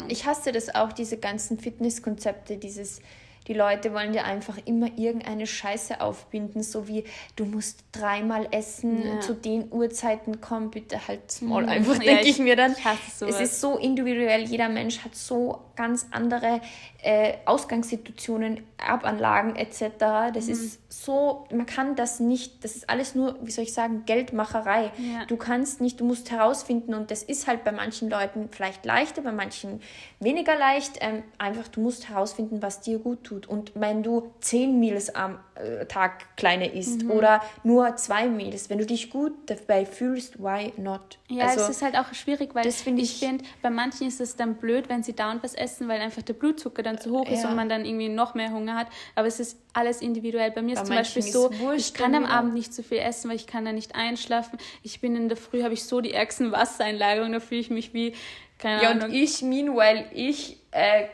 Ich 0.08 0.26
hasse 0.26 0.52
das 0.52 0.74
auch, 0.74 0.92
diese 0.92 1.18
ganzen 1.18 1.60
Fitnesskonzepte, 1.60 2.58
dieses 2.58 3.02
die 3.48 3.54
Leute 3.54 3.94
wollen 3.94 4.14
dir 4.14 4.26
einfach 4.26 4.58
immer 4.66 4.88
irgendeine 4.98 5.48
Scheiße 5.48 6.02
aufbinden, 6.02 6.64
so 6.64 6.88
wie 6.88 7.04
du 7.36 7.46
musst 7.46 7.84
dreimal 7.92 8.48
essen, 8.52 9.06
ja. 9.06 9.20
zu 9.20 9.34
den 9.34 9.72
Uhrzeiten 9.72 10.42
komm, 10.42 10.72
bitte 10.72 11.08
halt 11.08 11.42
mal 11.42 11.64
mhm. 11.64 11.70
einfach, 11.70 11.96
ja, 11.96 12.14
denke 12.14 12.24
ich, 12.24 12.30
ich, 12.32 12.40
mir 12.40 12.56
dann. 12.56 12.76
es 13.22 13.40
ist 13.40 13.62
so 13.62 13.78
individuell, 13.78 14.44
jeder 14.44 14.70
Mensch 14.70 15.00
hat 15.00 15.16
so 15.16 15.60
ganz 15.76 16.08
andere 16.12 16.62
äh, 17.02 17.34
Ausgangssituationen, 17.46 18.64
Erbanlagen 18.78 19.56
etc. 19.56 20.34
Das 20.34 20.46
mhm. 20.46 20.52
ist 20.52 20.80
so, 20.90 21.48
man 21.52 21.66
kann 21.66 21.96
das 21.96 22.20
nicht, 22.20 22.64
das 22.64 22.76
ist 22.76 22.90
alles 22.90 23.16
nur, 23.16 23.36
wie 23.42 23.52
soll 23.52 23.64
ich 23.64 23.74
sagen, 23.74 24.04
Geldmacherei. 24.06 24.92
Ja. 24.98 25.26
Du 25.26 25.38
kannst 25.38 25.82
nicht, 25.82 26.00
du 26.00 26.06
musst 26.06 26.32
herausfinden 26.32 26.94
und 26.94 27.12
das 27.12 27.24
ist 27.24 27.48
halt 27.48 27.64
bei 27.64 27.72
manchen 27.72 28.10
Leuten 28.10 28.50
vielleicht 28.52 28.86
leichter, 28.86 29.22
bei 29.22 29.32
manchen 29.32 29.82
weniger 30.20 30.58
leicht. 30.58 30.98
Ähm, 31.02 31.24
einfach, 31.38 31.68
du 31.68 31.82
musst 31.82 32.10
herausfinden, 32.10 32.62
was 32.62 32.82
dir 32.82 33.00
gut 33.00 33.24
tut. 33.24 33.48
Und 33.48 33.72
wenn 33.76 34.04
du 34.04 34.32
zehn 34.40 34.80
Meals 34.80 35.14
am 35.14 35.40
äh, 35.56 35.86
Tag 35.86 36.36
kleine 36.38 36.74
isst 36.74 37.04
mhm. 37.04 37.12
oder 37.12 37.42
nur 37.64 37.96
zwei 37.96 38.28
Meals, 38.28 38.70
wenn 38.70 38.78
du 38.78 38.86
dich 38.86 39.10
gut 39.10 39.34
dabei 39.48 39.86
fühlst, 39.86 40.40
why 40.40 40.74
not? 40.78 41.20
Ja, 41.28 41.48
also, 41.48 41.62
es 41.62 41.70
ist 41.70 41.82
halt 41.82 41.96
auch 41.96 42.14
schwierig, 42.14 42.54
weil 42.54 42.72
find 42.72 43.00
ich, 43.00 43.22
ich 43.22 43.28
finde, 43.28 43.44
bei 43.62 43.70
manchen 43.70 44.08
ist 44.08 44.22
es 44.22 44.36
dann 44.36 44.56
blöd, 44.56 44.90
wenn 44.90 45.04
sie 45.04 45.14
dauernd 45.14 45.44
was 45.44 45.54
essen, 45.64 45.88
weil 45.88 46.02
einfach 46.02 46.22
der 46.22 46.34
Blutzucker 46.34 46.84
dann 46.84 47.00
zu 47.00 47.12
hoch 47.12 47.28
ist 47.30 47.44
ja. 47.44 47.50
und 47.50 47.56
man 47.56 47.70
dann 47.70 47.86
irgendwie 47.86 48.10
noch 48.10 48.36
mehr 48.36 48.52
Hunger 48.52 48.76
hat. 48.76 48.88
Aber 49.16 49.28
es 49.28 49.40
ist 49.40 49.58
alles 49.74 50.02
individuell. 50.02 50.52
Bei 50.52 50.62
mir 50.62 50.76
bei 50.76 50.82
ist 50.82 50.88
zum 50.88 50.96
Beispiel 50.96 51.22
so, 51.24 51.52
ich 51.76 51.94
kann 51.94 52.14
am 52.14 52.26
Abend 52.26 52.54
nicht 52.54 52.74
zu 52.74 52.84
viel 52.84 53.00
essen, 53.00 53.30
weil 53.30 53.38
ich 53.38 53.48
kann 53.48 53.66
da 53.66 53.72
nicht 53.72 53.96
einschlafen. 53.96 54.60
Ich 54.84 55.02
bin 55.02 55.16
in 55.16 55.30
der 55.30 55.38
Früh, 55.38 55.64
habe 55.64 55.74
ich 55.74 55.86
so 55.86 56.02
die 56.02 56.14
ärgsten 56.14 56.52
Wassereinlagerungen, 56.52 57.34
da 57.34 57.40
fühle 57.40 57.62
ich 57.62 57.70
mich 57.70 57.94
wie, 57.94 58.14
keine 58.60 58.84
ja, 58.84 58.90
Ahnung. 58.90 59.02
Ja, 59.02 59.08
und 59.08 59.14
ich, 59.14 59.42
meanwhile, 59.42 60.06
ich 60.14 60.58
äh, 60.72 61.06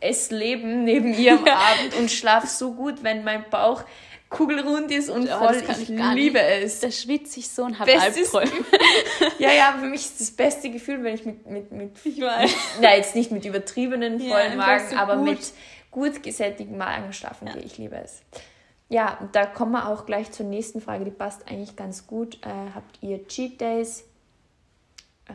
esse 0.00 0.36
Leben 0.36 0.84
neben 0.84 1.14
ihr 1.14 1.32
am 1.32 1.44
Abend 1.44 1.94
und 1.98 2.10
schlafe 2.10 2.46
so 2.46 2.72
gut, 2.72 3.02
wenn 3.02 3.24
mein 3.24 3.44
Bauch 3.50 3.84
kugelrund 4.30 4.90
ist 4.90 5.08
und 5.10 5.28
oh, 5.28 5.38
voll. 5.38 5.56
Ich, 5.56 5.82
ich 5.82 5.88
liebe 5.88 6.38
nicht. 6.38 6.64
es. 6.64 6.80
Da 6.80 6.90
schwitze 6.90 7.40
ich 7.40 7.48
so 7.48 7.64
und 7.64 7.78
habe 7.78 7.98
Albträume. 7.98 8.50
ja, 9.38 9.52
ja, 9.52 9.76
für 9.78 9.86
mich 9.86 10.02
ist 10.02 10.20
das 10.20 10.30
beste 10.30 10.70
Gefühl, 10.70 11.02
wenn 11.02 11.14
ich 11.14 11.24
mit, 11.24 11.46
mit, 11.46 11.72
mit, 11.72 11.92
ich 12.04 12.20
weiß. 12.20 12.50
na, 12.80 12.96
jetzt 12.96 13.14
nicht 13.14 13.30
mit 13.30 13.44
übertriebenen 13.44 14.20
vollen 14.20 14.50
ja, 14.52 14.56
Magen, 14.56 14.90
so 14.90 14.96
aber 14.96 15.16
gut. 15.16 15.24
mit 15.24 15.52
gut 15.90 16.22
gesättigten 16.22 16.76
Magen 16.76 17.12
schlafen 17.12 17.48
ja. 17.48 17.54
gehe. 17.54 17.62
Ich 17.62 17.78
liebe 17.78 17.96
es. 17.96 18.22
Ja, 18.90 19.18
da 19.32 19.44
kommen 19.44 19.72
wir 19.72 19.88
auch 19.88 20.06
gleich 20.06 20.30
zur 20.30 20.46
nächsten 20.46 20.80
Frage, 20.80 21.04
die 21.04 21.10
passt 21.10 21.46
eigentlich 21.48 21.76
ganz 21.76 22.06
gut. 22.06 22.38
Äh, 22.46 22.48
habt 22.74 23.02
ihr 23.02 23.26
Cheat 23.28 23.60
Days? 23.60 24.04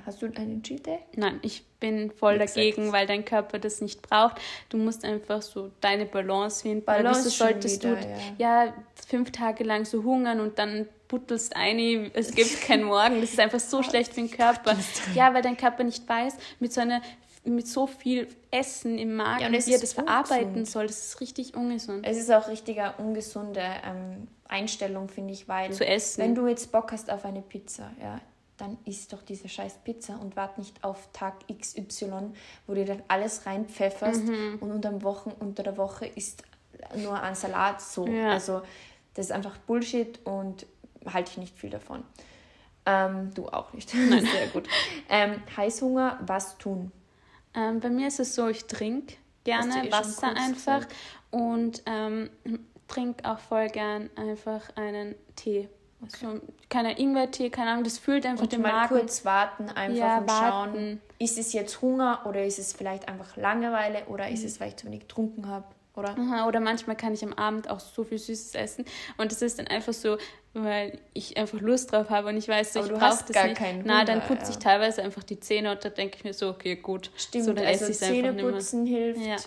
Hast 0.05 0.21
du 0.21 0.25
einen 0.25 0.63
Cheat 0.63 0.85
Day? 0.85 0.99
Nein, 1.15 1.39
ich 1.43 1.63
bin 1.79 2.11
voll 2.11 2.41
Exakt. 2.41 2.57
dagegen, 2.57 2.91
weil 2.91 3.07
dein 3.07 3.25
Körper 3.25 3.59
das 3.59 3.81
nicht 3.81 4.01
braucht. 4.01 4.37
Du 4.69 4.77
musst 4.77 5.05
einfach 5.05 5.41
so 5.41 5.71
deine 5.81 6.05
Balance 6.05 6.63
finden. 6.63 6.83
Balance 6.83 7.25
wieso 7.25 7.29
solltest 7.29 7.83
wieder, 7.83 7.95
du 7.95 8.07
ja. 8.37 8.65
ja. 8.65 8.73
fünf 9.07 9.31
Tage 9.31 9.63
lang 9.63 9.85
so 9.85 10.03
hungern 10.03 10.39
und 10.39 10.57
dann 10.57 10.87
buttelst 11.07 11.55
eine, 11.55 12.09
es 12.13 12.33
gibt 12.33 12.61
keinen 12.61 12.83
Morgen. 12.85 13.21
Das 13.21 13.31
ist 13.31 13.39
einfach 13.39 13.59
so 13.59 13.83
schlecht 13.83 14.13
für 14.13 14.21
den 14.21 14.31
Körper. 14.31 14.75
Ja, 15.13 15.33
weil 15.33 15.41
dein 15.41 15.57
Körper 15.57 15.83
nicht 15.83 16.07
weiß, 16.07 16.37
mit 16.59 16.73
so 16.73 16.81
einer 16.81 17.01
mit 17.45 17.67
so 17.67 17.87
viel 17.87 18.27
Essen 18.51 18.97
im 18.97 19.15
Magen, 19.15 19.53
ja, 19.53 19.65
wie 19.65 19.73
er 19.73 19.79
das 19.79 19.93
verarbeiten 19.93 20.65
soll. 20.65 20.87
Das 20.87 21.07
ist 21.07 21.21
richtig 21.21 21.55
ungesund. 21.55 22.05
Es 22.07 22.17
ist 22.17 22.31
auch 22.31 22.47
richtiger 22.47 22.97
ungesunde 22.99 23.61
ähm, 23.85 24.27
Einstellung, 24.47 25.09
finde 25.09 25.33
ich, 25.33 25.47
weil 25.47 25.73
Zu 25.73 25.85
essen. 25.85 26.23
wenn 26.23 26.35
du 26.35 26.47
jetzt 26.47 26.71
Bock 26.71 26.91
hast 26.91 27.11
auf 27.11 27.25
eine 27.25 27.41
Pizza, 27.41 27.91
ja, 28.01 28.21
dann 28.57 28.77
isst 28.85 29.13
doch 29.13 29.23
diese 29.23 29.49
scheiß 29.49 29.79
Pizza 29.83 30.19
und 30.19 30.35
wart 30.35 30.57
nicht 30.57 30.83
auf 30.83 31.09
Tag 31.11 31.35
XY, 31.47 32.31
wo 32.67 32.73
du 32.73 32.85
dann 32.85 33.01
alles 33.07 33.45
reinpfefferst 33.45 34.25
mhm. 34.25 34.57
und 34.61 34.71
unter, 34.71 35.01
Wochen, 35.03 35.31
unter 35.39 35.63
der 35.63 35.77
Woche 35.77 36.05
ist 36.05 36.43
nur 36.95 37.19
ein 37.19 37.35
Salat 37.35 37.81
so. 37.81 38.07
Ja. 38.07 38.31
Also 38.31 38.61
das 39.15 39.27
ist 39.27 39.31
einfach 39.31 39.57
Bullshit 39.57 40.19
und 40.25 40.65
halte 41.05 41.31
ich 41.31 41.37
nicht 41.37 41.57
viel 41.57 41.69
davon. 41.69 42.03
Ähm, 42.85 43.33
du 43.33 43.47
auch 43.47 43.73
nicht. 43.73 43.93
Nein. 44.09 44.25
Sehr 44.25 44.47
gut. 44.47 44.67
Ähm, 45.09 45.41
Heißhunger, 45.55 46.19
was 46.25 46.57
tun? 46.57 46.91
Ähm, 47.55 47.79
bei 47.79 47.89
mir 47.89 48.07
ist 48.07 48.19
es 48.19 48.35
so, 48.35 48.47
ich 48.47 48.65
trinke 48.65 49.15
gerne 49.43 49.87
eh 49.87 49.91
Wasser 49.91 50.27
einfach 50.27 50.81
gesagt. 50.81 50.95
und 51.31 51.83
ähm, 51.85 52.29
trinke 52.87 53.29
auch 53.29 53.39
voll 53.39 53.67
gern 53.67 54.09
einfach 54.15 54.75
einen 54.75 55.15
Tee 55.35 55.69
so, 56.09 56.39
keine 56.69 56.97
Ingwertee, 56.99 57.49
keine 57.49 57.71
Ahnung, 57.71 57.83
das 57.83 57.97
fühlt 57.97 58.25
einfach 58.25 58.47
den 58.47 58.61
mal 58.61 58.71
Magen. 58.71 58.99
kurz 58.99 59.25
warten, 59.25 59.69
einfach 59.69 59.97
ja, 59.97 60.17
und 60.19 60.29
warten. 60.29 60.73
schauen, 60.73 61.01
ist 61.19 61.37
es 61.37 61.53
jetzt 61.53 61.81
Hunger 61.81 62.21
oder 62.25 62.43
ist 62.43 62.59
es 62.59 62.73
vielleicht 62.73 63.07
einfach 63.07 63.35
Langeweile 63.37 64.05
oder 64.05 64.29
ist 64.29 64.41
mhm. 64.41 64.47
es, 64.47 64.59
weil 64.59 64.69
ich 64.69 64.75
zu 64.77 64.87
wenig 64.87 65.01
getrunken 65.01 65.47
habe, 65.47 65.65
oder? 65.95 66.17
Aha, 66.17 66.47
oder 66.47 66.59
manchmal 66.59 66.95
kann 66.95 67.13
ich 67.13 67.23
am 67.23 67.33
Abend 67.33 67.69
auch 67.69 67.79
so 67.79 68.03
viel 68.03 68.17
Süßes 68.17 68.55
essen 68.55 68.85
und 69.17 69.31
es 69.31 69.41
ist 69.41 69.59
dann 69.59 69.67
einfach 69.67 69.93
so, 69.93 70.17
weil 70.53 70.99
ich 71.13 71.37
einfach 71.37 71.59
Lust 71.61 71.91
drauf 71.91 72.09
habe 72.09 72.29
und 72.29 72.37
ich 72.37 72.47
weiß, 72.47 72.73
so, 72.73 72.79
ich 72.81 72.91
brauche 72.91 72.99
das 72.99 73.25
gar 73.27 73.47
nicht. 73.47 73.57
Keinen 73.57 73.83
Hunger, 73.83 73.93
Na, 73.99 74.05
dann 74.05 74.21
putze 74.21 74.43
ja. 74.43 74.49
ich 74.49 74.57
teilweise 74.57 75.03
einfach 75.03 75.23
die 75.23 75.39
Zähne 75.39 75.71
und 75.71 75.83
da 75.83 75.89
denke 75.89 76.17
ich 76.17 76.23
mir 76.23 76.33
so, 76.33 76.49
okay, 76.49 76.75
gut. 76.75 77.11
Stimmt, 77.15 77.45
so, 77.45 77.53
dann 77.53 77.65
also 77.65 77.91
Zähne 77.91 78.33
putzen 78.33 78.85
hilft, 78.85 79.21
ja. 79.21 79.37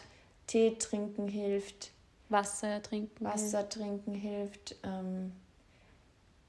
Tee 0.47 0.77
trinken 0.79 1.29
hilft. 1.29 1.91
Wasser 2.29 2.83
trinken. 2.83 3.25
Wasser 3.25 3.59
hilft. 3.59 3.73
trinken 3.75 4.15
hilft. 4.15 4.77
Ähm, 4.83 5.33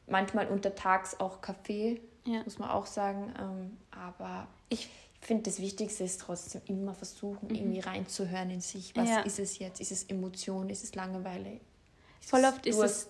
manchmal 0.07 0.47
untertags 0.47 1.19
auch 1.19 1.41
Kaffee, 1.41 2.01
ja. 2.25 2.43
muss 2.43 2.59
man 2.59 2.69
auch 2.69 2.85
sagen. 2.85 3.33
Ähm, 3.39 3.77
aber 3.91 4.47
ich 4.69 4.89
finde, 5.21 5.43
das 5.43 5.59
Wichtigste 5.59 6.03
ist 6.03 6.21
trotzdem 6.21 6.61
immer 6.67 6.93
versuchen, 6.93 7.49
mhm. 7.49 7.55
irgendwie 7.55 7.79
reinzuhören 7.79 8.49
in 8.49 8.61
sich. 8.61 8.95
Was 8.95 9.09
ja. 9.09 9.19
ist 9.21 9.39
es 9.39 9.59
jetzt? 9.59 9.81
Ist 9.81 9.91
es 9.91 10.03
Emotion? 10.05 10.69
Ist 10.69 10.83
es 10.83 10.95
Langeweile? 10.95 11.59
Ist 12.21 12.29
Voll 12.29 12.45
oft 12.45 12.65
ist 12.65 12.77
es 12.77 13.09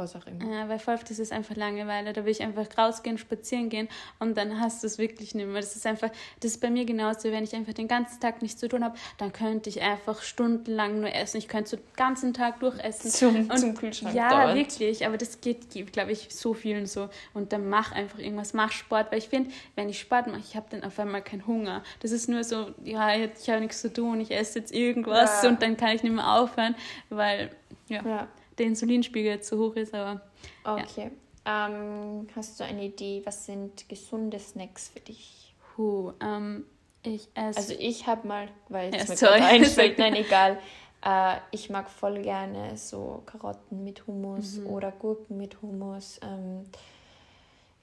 was 0.00 0.16
auch 0.16 0.26
immer. 0.26 0.44
Ja, 0.52 0.68
weil 0.68 0.78
voll 0.78 0.94
oft 0.94 1.10
ist 1.10 1.20
es 1.20 1.30
einfach 1.30 1.54
Langeweile. 1.54 2.12
Da 2.12 2.24
will 2.24 2.32
ich 2.32 2.42
einfach 2.42 2.66
rausgehen, 2.76 3.18
spazieren 3.18 3.68
gehen 3.68 3.88
und 4.18 4.36
dann 4.36 4.60
hast 4.60 4.82
du 4.82 4.86
es 4.86 4.98
wirklich 4.98 5.34
nicht 5.34 5.46
mehr. 5.46 5.60
Das 5.60 5.76
ist 5.76 5.86
einfach, 5.86 6.10
das 6.40 6.52
ist 6.52 6.60
bei 6.60 6.70
mir 6.70 6.84
genauso, 6.84 7.30
wenn 7.30 7.44
ich 7.44 7.54
einfach 7.54 7.74
den 7.74 7.86
ganzen 7.86 8.20
Tag 8.20 8.42
nichts 8.42 8.58
zu 8.58 8.68
tun 8.68 8.82
habe, 8.82 8.96
dann 9.18 9.32
könnte 9.32 9.68
ich 9.70 9.82
einfach 9.82 10.22
stundenlang 10.22 11.00
nur 11.00 11.14
essen. 11.14 11.36
Ich 11.36 11.48
könnte 11.48 11.70
so 11.70 11.76
den 11.76 11.84
ganzen 11.96 12.34
Tag 12.34 12.60
durchessen. 12.60 13.10
Zum, 13.10 13.50
und, 13.50 13.58
zum 13.58 13.74
Kühlschrank 13.74 14.14
Ja, 14.14 14.30
dauernd. 14.30 14.56
wirklich, 14.56 15.06
aber 15.06 15.16
das 15.16 15.40
geht, 15.40 15.92
glaube 15.92 16.12
ich, 16.12 16.28
so 16.30 16.54
vielen 16.54 16.86
so. 16.86 17.08
Und 17.34 17.52
dann 17.52 17.68
mach 17.68 17.92
einfach 17.92 18.18
irgendwas, 18.18 18.54
mach 18.54 18.72
Sport, 18.72 19.12
weil 19.12 19.18
ich 19.18 19.28
finde, 19.28 19.50
wenn 19.76 19.88
ich 19.88 20.00
Sport 20.00 20.26
mache, 20.26 20.40
ich 20.40 20.56
habe 20.56 20.66
dann 20.70 20.82
auf 20.82 20.98
einmal 20.98 21.22
keinen 21.22 21.46
Hunger. 21.46 21.82
Das 22.00 22.10
ist 22.10 22.28
nur 22.28 22.42
so, 22.44 22.70
ja, 22.84 23.14
ich 23.14 23.48
habe 23.48 23.60
nichts 23.60 23.80
zu 23.80 23.92
tun, 23.92 24.20
ich 24.20 24.30
esse 24.30 24.58
jetzt 24.58 24.72
irgendwas 24.72 25.42
ja. 25.42 25.48
und 25.48 25.62
dann 25.62 25.76
kann 25.76 25.94
ich 25.94 26.02
nicht 26.02 26.14
mehr 26.14 26.28
aufhören, 26.32 26.74
weil, 27.10 27.50
ja. 27.88 28.02
ja 28.02 28.28
der 28.60 28.66
Insulinspiegel 28.66 29.40
zu 29.40 29.58
hoch 29.58 29.74
ist, 29.74 29.94
aber. 29.94 30.20
Okay. 30.64 31.10
Ja. 31.46 31.68
Ähm, 31.68 32.28
hast 32.36 32.60
du 32.60 32.64
eine 32.64 32.84
Idee, 32.84 33.22
was 33.24 33.46
sind 33.46 33.88
gesunde 33.88 34.38
Snacks 34.38 34.88
für 34.88 35.00
dich? 35.00 35.54
Huh, 35.76 36.12
ähm, 36.20 36.66
ich 37.02 37.28
esse. 37.34 37.58
Also 37.58 37.74
ich 37.78 38.06
habe 38.06 38.28
mal, 38.28 38.48
weil 38.68 38.94
es 38.94 39.04
ja, 39.04 39.08
mir 39.08 39.16
sorry. 39.16 39.40
einfällt, 39.40 39.98
nein, 39.98 40.14
egal. 40.14 40.58
Äh, 41.02 41.36
ich 41.50 41.70
mag 41.70 41.88
voll 41.88 42.20
gerne 42.20 42.76
so 42.76 43.22
Karotten 43.24 43.82
mit 43.82 44.06
Hummus 44.06 44.58
mhm. 44.58 44.66
oder 44.66 44.92
Gurken 44.92 45.38
mit 45.38 45.62
Hummus. 45.62 46.20
Ähm, 46.22 46.66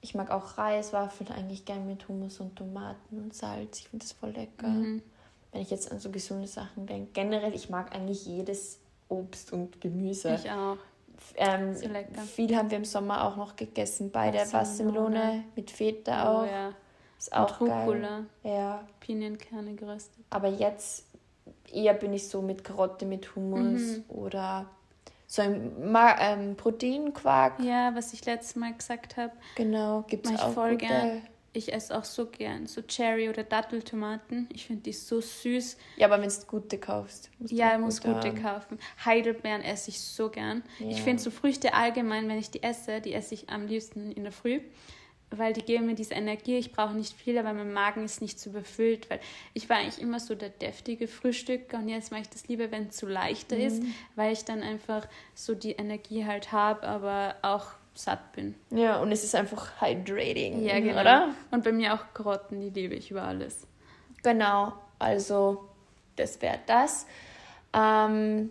ich 0.00 0.14
mag 0.14 0.30
auch 0.30 0.56
Reiswaffeln 0.56 1.30
eigentlich 1.32 1.64
gerne 1.64 1.84
mit 1.84 2.06
Hummus 2.08 2.38
und 2.38 2.54
Tomaten 2.54 3.18
und 3.18 3.34
Salz. 3.34 3.80
Ich 3.80 3.88
finde 3.88 4.04
das 4.04 4.12
voll 4.12 4.30
lecker. 4.30 4.68
Mhm. 4.68 5.02
Wenn 5.50 5.62
ich 5.62 5.70
jetzt 5.70 5.90
an 5.90 5.98
so 5.98 6.10
gesunde 6.10 6.46
Sachen 6.46 6.86
denke. 6.86 7.10
Generell, 7.12 7.54
ich 7.54 7.70
mag 7.70 7.92
eigentlich 7.92 8.24
jedes 8.24 8.78
Obst 9.08 9.52
und 9.52 9.80
Gemüse. 9.80 10.34
Ich 10.34 10.50
auch. 10.50 10.76
Ähm, 11.36 11.74
so. 11.74 11.88
Viel 12.34 12.56
haben 12.56 12.70
wir 12.70 12.78
im 12.78 12.84
Sommer 12.84 13.24
auch 13.24 13.36
noch 13.36 13.56
gegessen. 13.56 14.10
Beide 14.10 14.38
Wassermelone 14.52 15.44
mit 15.56 15.70
Feta 15.70 16.32
oh, 16.32 16.38
auch. 16.38 16.46
Ja. 16.46 16.72
Ist 17.18 17.32
auch 17.32 17.60
und 17.60 17.70
Rucola. 17.70 18.24
geil. 18.42 18.54
Ja. 18.54 18.84
Pinienkerne 19.00 19.74
geröstet. 19.74 20.24
Aber 20.30 20.48
jetzt 20.48 21.04
eher 21.72 21.94
bin 21.94 22.12
ich 22.12 22.28
so 22.28 22.42
mit 22.42 22.62
Karotte 22.64 23.04
mit 23.04 23.34
Hummus 23.34 23.98
mhm. 23.98 24.04
oder 24.08 24.66
so 25.26 25.42
ein 25.42 25.90
Ma 25.90 26.16
ähm, 26.20 26.56
Proteinquark. 26.56 27.60
Ja, 27.60 27.94
was 27.94 28.12
ich 28.12 28.24
letztes 28.24 28.56
Mal 28.56 28.72
gesagt 28.72 29.16
habe. 29.16 29.32
Genau, 29.56 30.02
gibt 30.06 30.26
es 30.26 30.40
auch 30.40 30.52
voll 30.52 30.72
gute. 30.72 30.86
gern 30.86 31.22
ich 31.58 31.72
esse 31.72 31.96
auch 31.96 32.04
so 32.04 32.26
gern 32.26 32.66
so 32.66 32.82
Cherry- 32.82 33.28
oder 33.28 33.42
Datteltomaten. 33.42 34.48
Ich 34.52 34.66
finde 34.66 34.82
die 34.82 34.92
so 34.92 35.20
süß. 35.20 35.76
Ja, 35.96 36.06
aber 36.06 36.22
wenn 36.22 36.28
du 36.28 36.46
gute 36.46 36.78
kaufst. 36.78 37.30
Ja, 37.40 37.74
ich 37.74 37.80
muss 37.80 38.00
gute 38.00 38.28
haben. 38.28 38.42
kaufen. 38.42 38.78
Heidelbeeren 39.04 39.62
esse 39.62 39.90
ich 39.90 40.00
so 40.00 40.28
gern. 40.28 40.62
Ja. 40.78 40.88
Ich 40.88 41.02
finde 41.02 41.22
so 41.22 41.30
Früchte 41.30 41.74
allgemein, 41.74 42.28
wenn 42.28 42.38
ich 42.38 42.50
die 42.50 42.62
esse, 42.62 43.00
die 43.00 43.12
esse 43.12 43.34
ich 43.34 43.50
am 43.50 43.66
liebsten 43.66 44.12
in 44.12 44.24
der 44.24 44.32
Früh. 44.32 44.60
Weil 45.30 45.52
die 45.52 45.60
geben 45.60 45.84
mir 45.84 45.94
diese 45.94 46.14
Energie. 46.14 46.56
Ich 46.56 46.72
brauche 46.72 46.94
nicht 46.94 47.12
viel, 47.12 47.36
aber 47.36 47.52
mein 47.52 47.72
Magen 47.72 48.04
ist 48.04 48.22
nicht 48.22 48.40
zu 48.40 48.48
überfüllt. 48.48 49.10
Weil 49.10 49.20
ich 49.52 49.68
war 49.68 49.76
eigentlich 49.76 50.00
immer 50.00 50.20
so 50.20 50.34
der 50.34 50.48
deftige 50.48 51.06
Frühstücker 51.06 51.78
und 51.78 51.88
jetzt 51.88 52.10
mache 52.10 52.22
ich 52.22 52.30
das 52.30 52.48
lieber, 52.48 52.70
wenn 52.70 52.86
es 52.86 52.96
zu 52.96 53.06
leichter 53.06 53.56
mhm. 53.56 53.62
ist, 53.62 53.82
weil 54.16 54.32
ich 54.32 54.44
dann 54.44 54.62
einfach 54.62 55.06
so 55.34 55.54
die 55.54 55.72
Energie 55.72 56.24
halt 56.24 56.52
habe, 56.52 56.88
aber 56.88 57.36
auch 57.42 57.72
satt 57.98 58.32
bin. 58.32 58.54
Ja, 58.70 59.00
und 59.00 59.10
es 59.10 59.24
ist 59.24 59.34
einfach 59.34 59.80
hydrating. 59.80 60.62
Ja, 60.62 60.78
genau. 60.78 61.00
Oder? 61.00 61.34
Und 61.50 61.64
bei 61.64 61.72
mir 61.72 61.94
auch 61.94 62.14
Karotten, 62.14 62.60
die 62.60 62.70
liebe 62.70 62.94
ich 62.94 63.10
über 63.10 63.22
alles. 63.22 63.66
Genau, 64.22 64.72
also 65.00 65.68
das 66.14 66.40
wäre 66.40 66.60
das. 66.66 67.06
Ähm, 67.72 68.50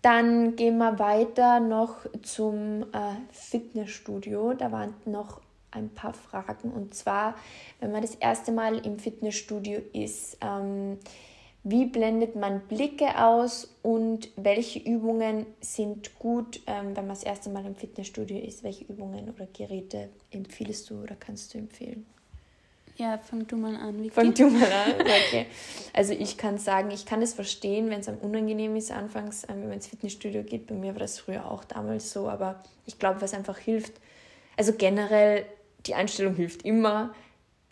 dann 0.00 0.56
gehen 0.56 0.78
wir 0.78 0.98
weiter 0.98 1.60
noch 1.60 2.06
zum 2.22 2.84
äh, 2.94 3.16
Fitnessstudio. 3.32 4.54
Da 4.54 4.72
waren 4.72 4.94
noch 5.04 5.42
ein 5.70 5.90
paar 5.90 6.14
Fragen. 6.14 6.72
Und 6.72 6.94
zwar, 6.94 7.34
wenn 7.80 7.92
man 7.92 8.00
das 8.00 8.14
erste 8.14 8.50
Mal 8.50 8.78
im 8.78 8.98
Fitnessstudio 8.98 9.82
ist, 9.92 10.38
ähm, 10.40 10.98
wie 11.62 11.84
blendet 11.84 12.36
man 12.36 12.60
Blicke 12.60 13.22
aus 13.22 13.74
und 13.82 14.30
welche 14.36 14.78
Übungen 14.78 15.46
sind 15.60 16.18
gut, 16.18 16.60
ähm, 16.66 16.96
wenn 16.96 17.06
man 17.06 17.08
das 17.08 17.22
erste 17.22 17.50
Mal 17.50 17.66
im 17.66 17.74
Fitnessstudio 17.74 18.38
ist? 18.38 18.64
Welche 18.64 18.84
Übungen 18.84 19.28
oder 19.28 19.46
Geräte 19.46 20.08
empfiehlst 20.30 20.88
du 20.88 21.02
oder 21.02 21.16
kannst 21.16 21.52
du 21.52 21.58
empfehlen? 21.58 22.06
Ja, 22.96 23.18
fang 23.18 23.46
du 23.46 23.56
mal 23.56 23.76
an. 23.76 23.98
Vicky. 23.98 24.10
Fang 24.10 24.34
du 24.34 24.48
mal 24.48 24.72
an. 24.72 25.00
Okay. 25.00 25.46
Also 25.92 26.12
ich 26.12 26.36
kann 26.36 26.58
sagen, 26.58 26.90
ich 26.90 27.06
kann 27.06 27.22
es 27.22 27.34
verstehen, 27.34 27.90
wenn 27.90 28.00
es 28.00 28.08
am 28.08 28.18
unangenehm 28.18 28.76
ist 28.76 28.90
anfangs, 28.90 29.44
ähm, 29.44 29.56
wenn 29.56 29.64
man 29.64 29.72
ins 29.72 29.86
Fitnessstudio 29.86 30.42
geht. 30.42 30.66
Bei 30.66 30.74
mir 30.74 30.92
war 30.92 31.00
das 31.00 31.18
früher 31.18 31.50
auch 31.50 31.64
damals 31.64 32.12
so, 32.12 32.28
aber 32.28 32.62
ich 32.86 32.98
glaube, 32.98 33.20
was 33.20 33.34
einfach 33.34 33.58
hilft, 33.58 33.92
also 34.56 34.72
generell 34.72 35.44
die 35.86 35.94
Einstellung 35.94 36.34
hilft 36.34 36.62
immer 36.62 37.14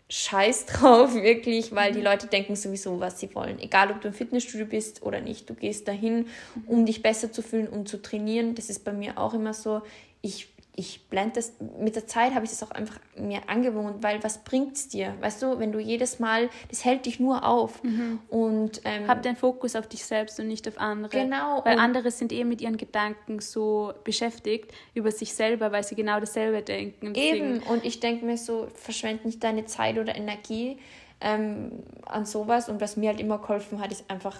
scheiß 0.09 0.65
drauf, 0.65 1.13
wirklich, 1.21 1.73
weil 1.73 1.93
die 1.93 1.99
mhm. 1.99 2.05
Leute 2.05 2.27
denken 2.27 2.55
sowieso, 2.55 2.99
was 2.99 3.19
sie 3.19 3.33
wollen. 3.35 3.59
Egal, 3.59 3.91
ob 3.91 4.01
du 4.01 4.09
im 4.09 4.13
Fitnessstudio 4.13 4.65
bist 4.65 5.03
oder 5.03 5.21
nicht. 5.21 5.49
Du 5.49 5.53
gehst 5.53 5.87
dahin, 5.87 6.25
um 6.65 6.85
dich 6.85 7.01
besser 7.01 7.31
zu 7.31 7.41
fühlen, 7.41 7.67
um 7.67 7.85
zu 7.85 8.01
trainieren. 8.01 8.55
Das 8.55 8.69
ist 8.69 8.83
bei 8.83 8.91
mir 8.91 9.17
auch 9.17 9.33
immer 9.33 9.53
so. 9.53 9.81
Ich 10.21 10.49
ich 10.79 11.09
blende 11.09 11.33
das, 11.35 11.51
mit 11.77 11.97
der 11.97 12.07
Zeit 12.07 12.33
habe 12.33 12.45
ich 12.45 12.51
das 12.51 12.63
auch 12.63 12.71
einfach 12.71 12.97
mir 13.17 13.41
angewohnt, 13.47 14.01
weil 14.01 14.23
was 14.23 14.45
bringt 14.45 14.77
es 14.77 14.87
dir? 14.87 15.13
Weißt 15.19 15.41
du, 15.41 15.59
wenn 15.59 15.73
du 15.73 15.79
jedes 15.79 16.19
Mal, 16.19 16.49
das 16.69 16.85
hält 16.85 17.05
dich 17.05 17.19
nur 17.19 17.45
auf. 17.45 17.83
Mhm. 17.83 18.19
Und, 18.29 18.79
ähm, 18.85 19.05
Hab 19.05 19.21
den 19.21 19.35
Fokus 19.35 19.75
auf 19.75 19.87
dich 19.87 20.05
selbst 20.05 20.39
und 20.39 20.47
nicht 20.47 20.69
auf 20.69 20.79
andere. 20.79 21.09
Genau. 21.11 21.61
Weil 21.65 21.77
andere 21.79 22.11
sind 22.11 22.31
eh 22.31 22.45
mit 22.45 22.61
ihren 22.61 22.77
Gedanken 22.77 23.41
so 23.41 23.93
beschäftigt 24.05 24.71
über 24.93 25.11
sich 25.11 25.33
selber, 25.33 25.73
weil 25.73 25.83
sie 25.83 25.95
genau 25.95 26.21
dasselbe 26.21 26.61
denken. 26.61 27.13
Eben, 27.13 27.59
und 27.63 27.83
ich 27.83 27.99
denke 27.99 28.25
mir 28.25 28.37
so, 28.37 28.69
verschwende 28.73 29.25
nicht 29.25 29.43
deine 29.43 29.65
Zeit 29.65 29.97
oder 29.97 30.15
Energie 30.15 30.77
ähm, 31.19 31.83
an 32.05 32.25
sowas. 32.25 32.69
Und 32.69 32.79
was 32.79 32.95
mir 32.95 33.09
halt 33.09 33.19
immer 33.19 33.39
geholfen 33.39 33.81
hat, 33.81 33.91
ist 33.91 34.09
einfach 34.09 34.37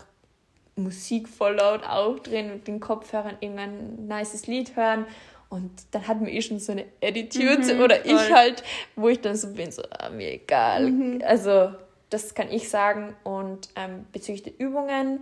Musik 0.78 1.28
voll 1.28 1.56
laut 1.56 1.84
aufdrehen 1.84 2.50
und 2.54 2.66
den 2.66 2.80
Kopfhörern 2.80 3.36
irgendein 3.42 4.08
nices 4.08 4.48
Lied 4.48 4.78
hören 4.78 5.06
und 5.50 5.72
dann 5.92 6.08
hat 6.08 6.22
man 6.22 6.30
eh 6.30 6.42
schon 6.42 6.60
so 6.60 6.72
eine 6.72 6.86
Attitude 7.02 7.76
mhm, 7.76 7.82
oder 7.82 7.96
voll. 7.98 8.12
ich 8.14 8.34
halt, 8.34 8.64
wo 8.96 9.10
ich 9.10 9.20
dann 9.20 9.36
so 9.36 9.52
bin, 9.52 9.72
so, 9.72 9.82
ah, 9.90 10.10
mir 10.10 10.34
egal. 10.34 10.92
Mhm. 10.92 11.24
Also, 11.26 11.72
das 12.12 12.36
kann 12.36 12.52
ich 12.52 12.70
sagen. 12.70 13.16
Und 13.24 13.70
ähm, 13.76 14.06
bezüglich 14.12 14.44
der 14.44 14.60
Übungen, 14.60 15.22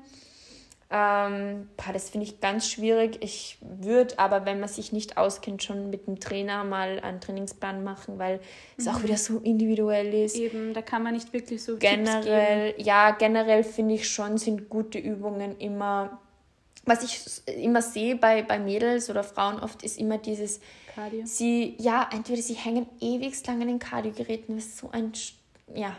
ähm, 0.89 1.69
das 1.93 2.09
finde 2.09 2.25
ich 2.25 2.41
ganz 2.41 2.69
schwierig. 2.69 3.19
Ich 3.21 3.57
würde 3.61 4.19
aber, 4.19 4.45
wenn 4.45 4.59
man 4.59 4.67
sich 4.67 4.91
nicht 4.91 5.17
auskennt, 5.17 5.63
schon 5.63 5.89
mit 5.89 6.07
dem 6.07 6.19
Trainer 6.19 6.65
mal 6.65 6.99
einen 6.99 7.21
Trainingsplan 7.21 7.86
machen, 7.86 8.19
weil 8.19 8.41
es 8.78 8.86
mhm. 8.86 8.91
auch 8.91 9.03
wieder 9.03 9.17
so 9.17 9.38
individuell 9.39 10.13
ist. 10.13 10.36
Eben, 10.36 10.73
da 10.73 10.82
kann 10.82 11.03
man 11.03 11.13
nicht 11.13 11.32
wirklich 11.32 11.63
so 11.63 11.78
generell, 11.78 12.73
ja, 12.78 13.11
generell 13.11 13.63
finde 13.63 13.95
ich 13.95 14.09
schon, 14.09 14.38
sind 14.38 14.67
gute 14.67 14.97
Übungen 14.97 15.57
immer 15.57 16.19
was 16.88 17.03
ich 17.03 17.19
immer 17.57 17.81
sehe 17.81 18.15
bei, 18.15 18.41
bei 18.41 18.57
Mädels 18.57 19.09
oder 19.09 19.23
Frauen 19.23 19.59
oft, 19.59 19.83
ist 19.83 19.99
immer 19.99 20.17
dieses, 20.17 20.59
Cardio. 20.95 21.21
sie, 21.25 21.75
ja, 21.77 22.09
entweder 22.11 22.41
sie 22.41 22.55
hängen 22.55 22.88
ewig 22.99 23.45
lang 23.45 23.61
an 23.61 23.67
den 23.67 23.79
Kardiogeräten, 23.79 24.57
was 24.57 24.77
so 24.77 24.89
ein, 24.91 25.11
ja, 25.75 25.95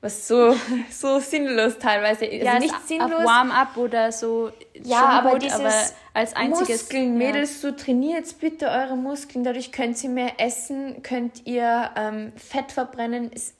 was 0.00 0.28
so, 0.28 0.54
so 0.90 1.18
sinnlos 1.18 1.78
teilweise 1.78 2.26
ist. 2.26 2.46
Also 2.46 2.54
ja, 2.54 2.58
nicht 2.58 2.86
sinnlos. 2.86 3.24
Warm-up 3.24 3.76
oder 3.76 4.12
so. 4.12 4.50
Ja, 4.84 5.04
aber 5.04 5.32
gut, 5.32 5.42
dieses 5.42 5.58
aber 5.60 5.72
als 6.14 6.34
einziges. 6.34 6.82
Muskeln, 6.82 7.18
Mädels, 7.18 7.60
so 7.60 7.72
trainiert 7.72 8.38
bitte 8.40 8.68
eure 8.68 8.96
Muskeln, 8.96 9.44
dadurch 9.44 9.72
könnt 9.72 10.02
ihr 10.02 10.10
mehr 10.10 10.32
essen, 10.38 11.02
könnt 11.02 11.46
ihr 11.46 11.90
ähm, 11.96 12.32
Fett 12.36 12.72
verbrennen. 12.72 13.30
Ist, 13.32 13.54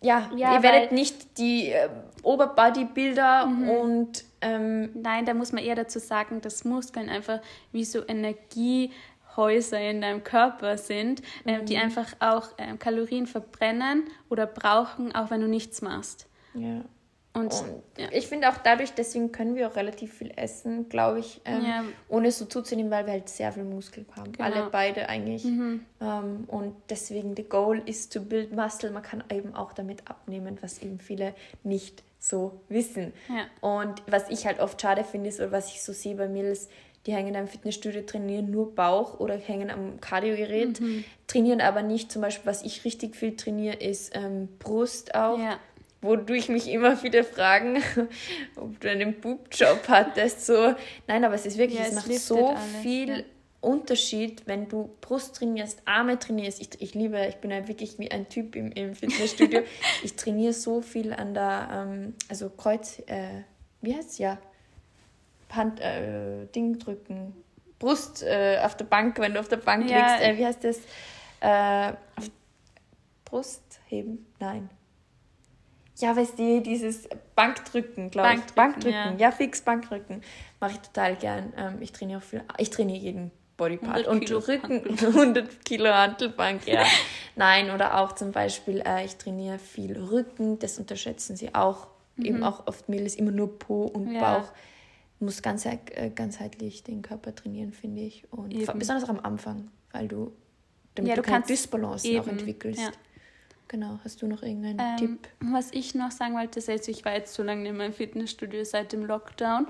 ja, 0.00 0.30
ja, 0.36 0.56
ihr 0.56 0.62
werdet 0.62 0.92
nicht 0.92 1.38
die 1.38 1.70
äh, 1.70 1.88
Oberbodybuilder 2.26 3.46
mhm. 3.46 3.68
und 3.68 4.24
ähm, 4.40 4.90
Nein, 4.94 5.24
da 5.24 5.34
muss 5.34 5.52
man 5.52 5.62
eher 5.62 5.74
dazu 5.74 5.98
sagen, 5.98 6.40
dass 6.40 6.64
Muskeln 6.64 7.08
einfach 7.08 7.40
wie 7.72 7.84
so 7.84 8.06
Energiehäuser 8.06 9.80
in 9.80 10.00
deinem 10.00 10.22
Körper 10.24 10.76
sind, 10.76 11.22
mhm. 11.44 11.50
äh, 11.50 11.64
die 11.64 11.76
einfach 11.78 12.14
auch 12.20 12.48
äh, 12.58 12.76
Kalorien 12.76 13.26
verbrennen 13.26 14.04
oder 14.28 14.46
brauchen, 14.46 15.14
auch 15.14 15.30
wenn 15.30 15.40
du 15.40 15.48
nichts 15.48 15.82
machst. 15.82 16.28
Ja. 16.54 16.84
Und, 17.32 17.52
und 17.52 17.82
ja. 17.98 18.08
ich 18.12 18.28
finde 18.28 18.48
auch 18.48 18.56
dadurch, 18.56 18.94
deswegen 18.94 19.30
können 19.30 19.56
wir 19.56 19.68
auch 19.68 19.76
relativ 19.76 20.14
viel 20.14 20.32
essen, 20.36 20.88
glaube 20.88 21.18
ich, 21.18 21.42
ähm, 21.44 21.62
ja. 21.62 21.84
ohne 22.08 22.32
so 22.32 22.46
zuzunehmen, 22.46 22.90
weil 22.90 23.04
wir 23.04 23.12
halt 23.12 23.28
sehr 23.28 23.52
viel 23.52 23.64
Muskel 23.64 24.06
haben. 24.16 24.32
Genau. 24.32 24.44
Alle 24.44 24.70
beide 24.70 25.10
eigentlich. 25.10 25.44
Mhm. 25.44 25.84
Ähm, 26.00 26.44
und 26.46 26.74
deswegen, 26.88 27.36
the 27.36 27.42
goal 27.42 27.82
is 27.84 28.08
to 28.08 28.20
build 28.22 28.56
muscle. 28.56 28.90
Man 28.90 29.02
kann 29.02 29.22
eben 29.30 29.54
auch 29.54 29.74
damit 29.74 30.08
abnehmen, 30.08 30.56
was 30.62 30.78
eben 30.78 30.98
viele 30.98 31.34
nicht 31.62 32.02
so 32.28 32.60
wissen. 32.68 33.12
Ja. 33.28 33.46
Und 33.60 34.02
was 34.06 34.28
ich 34.30 34.46
halt 34.46 34.60
oft 34.60 34.80
schade 34.80 35.04
finde, 35.04 35.28
ist, 35.28 35.40
oder 35.40 35.52
was 35.52 35.68
ich 35.68 35.82
so 35.82 35.92
sehe 35.92 36.16
bei 36.16 36.28
Mädels, 36.28 36.68
die 37.06 37.14
hängen 37.14 37.36
am 37.36 37.46
Fitnessstudio, 37.46 38.02
trainieren 38.02 38.50
nur 38.50 38.74
Bauch 38.74 39.20
oder 39.20 39.36
hängen 39.36 39.70
am 39.70 40.00
Kardiogerät, 40.00 40.80
mhm. 40.80 41.04
trainieren 41.28 41.60
aber 41.60 41.82
nicht, 41.82 42.10
zum 42.10 42.22
Beispiel, 42.22 42.46
was 42.50 42.62
ich 42.62 42.84
richtig 42.84 43.14
viel 43.14 43.36
trainiere, 43.36 43.76
ist 43.76 44.16
ähm, 44.16 44.48
Brust 44.58 45.14
auch. 45.14 45.38
Ja. 45.38 45.58
Wodurch 46.02 46.48
mich 46.48 46.68
immer 46.68 46.96
viele 46.96 47.24
fragen, 47.24 47.82
ob 48.56 48.78
du 48.80 48.90
einen 48.90 49.20
Boobjob 49.20 49.88
hattest. 49.88 50.46
So, 50.46 50.74
nein, 51.06 51.24
aber 51.24 51.34
es 51.34 51.46
ist 51.46 51.58
wirklich, 51.58 51.78
ja, 51.78 51.86
es, 51.86 51.92
es 51.92 51.94
macht 51.94 52.12
so 52.20 52.48
alles, 52.48 52.60
viel. 52.82 53.24
Unterschied, 53.60 54.46
wenn 54.46 54.68
du 54.68 54.96
Brust 55.00 55.36
trainierst, 55.36 55.82
Arme 55.86 56.18
trainierst. 56.18 56.60
Ich, 56.60 56.80
ich 56.80 56.94
liebe, 56.94 57.26
ich 57.26 57.36
bin 57.36 57.50
ja 57.50 57.66
wirklich 57.66 57.98
wie 57.98 58.10
ein 58.10 58.28
Typ 58.28 58.54
im, 58.54 58.70
im 58.72 58.94
Fitnessstudio. 58.94 59.62
ich 60.02 60.14
trainiere 60.14 60.52
so 60.52 60.82
viel 60.82 61.12
an 61.12 61.34
der, 61.34 61.68
ähm, 61.72 62.14
also 62.28 62.50
Kreuz, 62.50 63.02
äh, 63.06 63.42
wie 63.80 63.94
heißt 63.94 64.10
es? 64.10 64.18
Ja, 64.18 64.38
Hand, 65.50 65.80
äh, 65.80 66.46
Ding 66.54 66.78
drücken. 66.78 67.34
Brust 67.78 68.22
äh, 68.22 68.58
auf 68.62 68.76
der 68.76 68.84
Bank, 68.84 69.18
wenn 69.18 69.34
du 69.34 69.40
auf 69.40 69.48
der 69.48 69.58
Bank 69.58 69.88
ja. 69.88 69.98
liegst. 69.98 70.22
Äh, 70.22 70.38
wie 70.38 70.46
heißt 70.46 70.64
das? 70.64 70.78
Äh, 71.40 71.94
Brust 73.24 73.80
heben? 73.86 74.26
Nein. 74.38 74.70
Ja, 75.98 76.14
weißt 76.14 76.38
du, 76.38 76.60
dieses 76.60 77.08
Bankdrücken, 77.34 78.10
glaube 78.10 78.28
ich. 78.28 78.34
Bankdrücken, 78.34 78.54
Bankdrücken. 78.54 79.18
Ja. 79.18 79.28
ja. 79.28 79.30
fix 79.30 79.62
Bankdrücken. 79.62 80.22
Mache 80.60 80.72
ich 80.72 80.78
total 80.80 81.16
gern. 81.16 81.52
Ähm, 81.56 81.78
ich 81.80 81.92
trainiere 81.92 82.20
auch 82.20 82.24
viel. 82.24 82.42
Ich 82.58 82.70
trainiere 82.70 82.98
jeden 82.98 83.30
Bodypart 83.56 84.06
und 84.06 84.30
Rücken, 84.30 84.82
100 84.98 85.64
Kilo 85.64 85.92
Hantelbank, 85.92 86.66
ja. 86.66 86.84
Nein, 87.36 87.70
oder 87.70 87.98
auch 87.98 88.12
zum 88.12 88.32
Beispiel, 88.32 88.82
äh, 88.84 89.04
ich 89.04 89.16
trainiere 89.16 89.58
viel 89.58 89.98
Rücken, 89.98 90.58
das 90.58 90.78
unterschätzen 90.78 91.36
sie 91.36 91.54
auch. 91.54 91.88
Mhm. 92.16 92.24
Eben 92.24 92.44
auch 92.44 92.66
oft 92.66 92.88
ist 92.88 93.18
immer 93.18 93.30
nur 93.30 93.58
Po 93.58 93.84
und 93.84 94.12
ja. 94.12 94.20
Bauch. 94.20 94.52
Muss 95.18 95.40
ganz, 95.40 95.64
äh, 95.64 95.78
ganzheitlich 96.14 96.82
den 96.82 97.00
Körper 97.00 97.34
trainieren, 97.34 97.72
finde 97.72 98.02
ich. 98.02 98.30
Und 98.30 98.52
eben. 98.52 98.78
besonders 98.78 99.08
am 99.08 99.20
Anfang, 99.20 99.70
weil 99.92 100.08
du, 100.08 100.32
damit 100.94 101.10
ja, 101.10 101.16
du, 101.16 101.22
du 101.22 101.28
keine 101.28 101.44
Dysbalance 101.44 102.12
noch 102.12 102.26
entwickelst. 102.26 102.80
Ja. 102.80 102.90
Genau, 103.68 103.98
hast 104.04 104.22
du 104.22 104.28
noch 104.28 104.42
irgendeinen 104.42 104.78
ähm, 104.78 104.96
Tipp? 104.96 105.28
Was 105.40 105.72
ich 105.72 105.94
noch 105.94 106.12
sagen 106.12 106.34
wollte, 106.34 106.60
ist, 106.60 106.68
also 106.68 106.90
ich 106.90 107.04
war 107.04 107.14
jetzt 107.14 107.34
so 107.34 107.42
lange 107.42 107.68
in 107.68 107.76
meinem 107.76 107.92
Fitnessstudio 107.92 108.64
seit 108.64 108.92
dem 108.92 109.04
Lockdown 109.04 109.66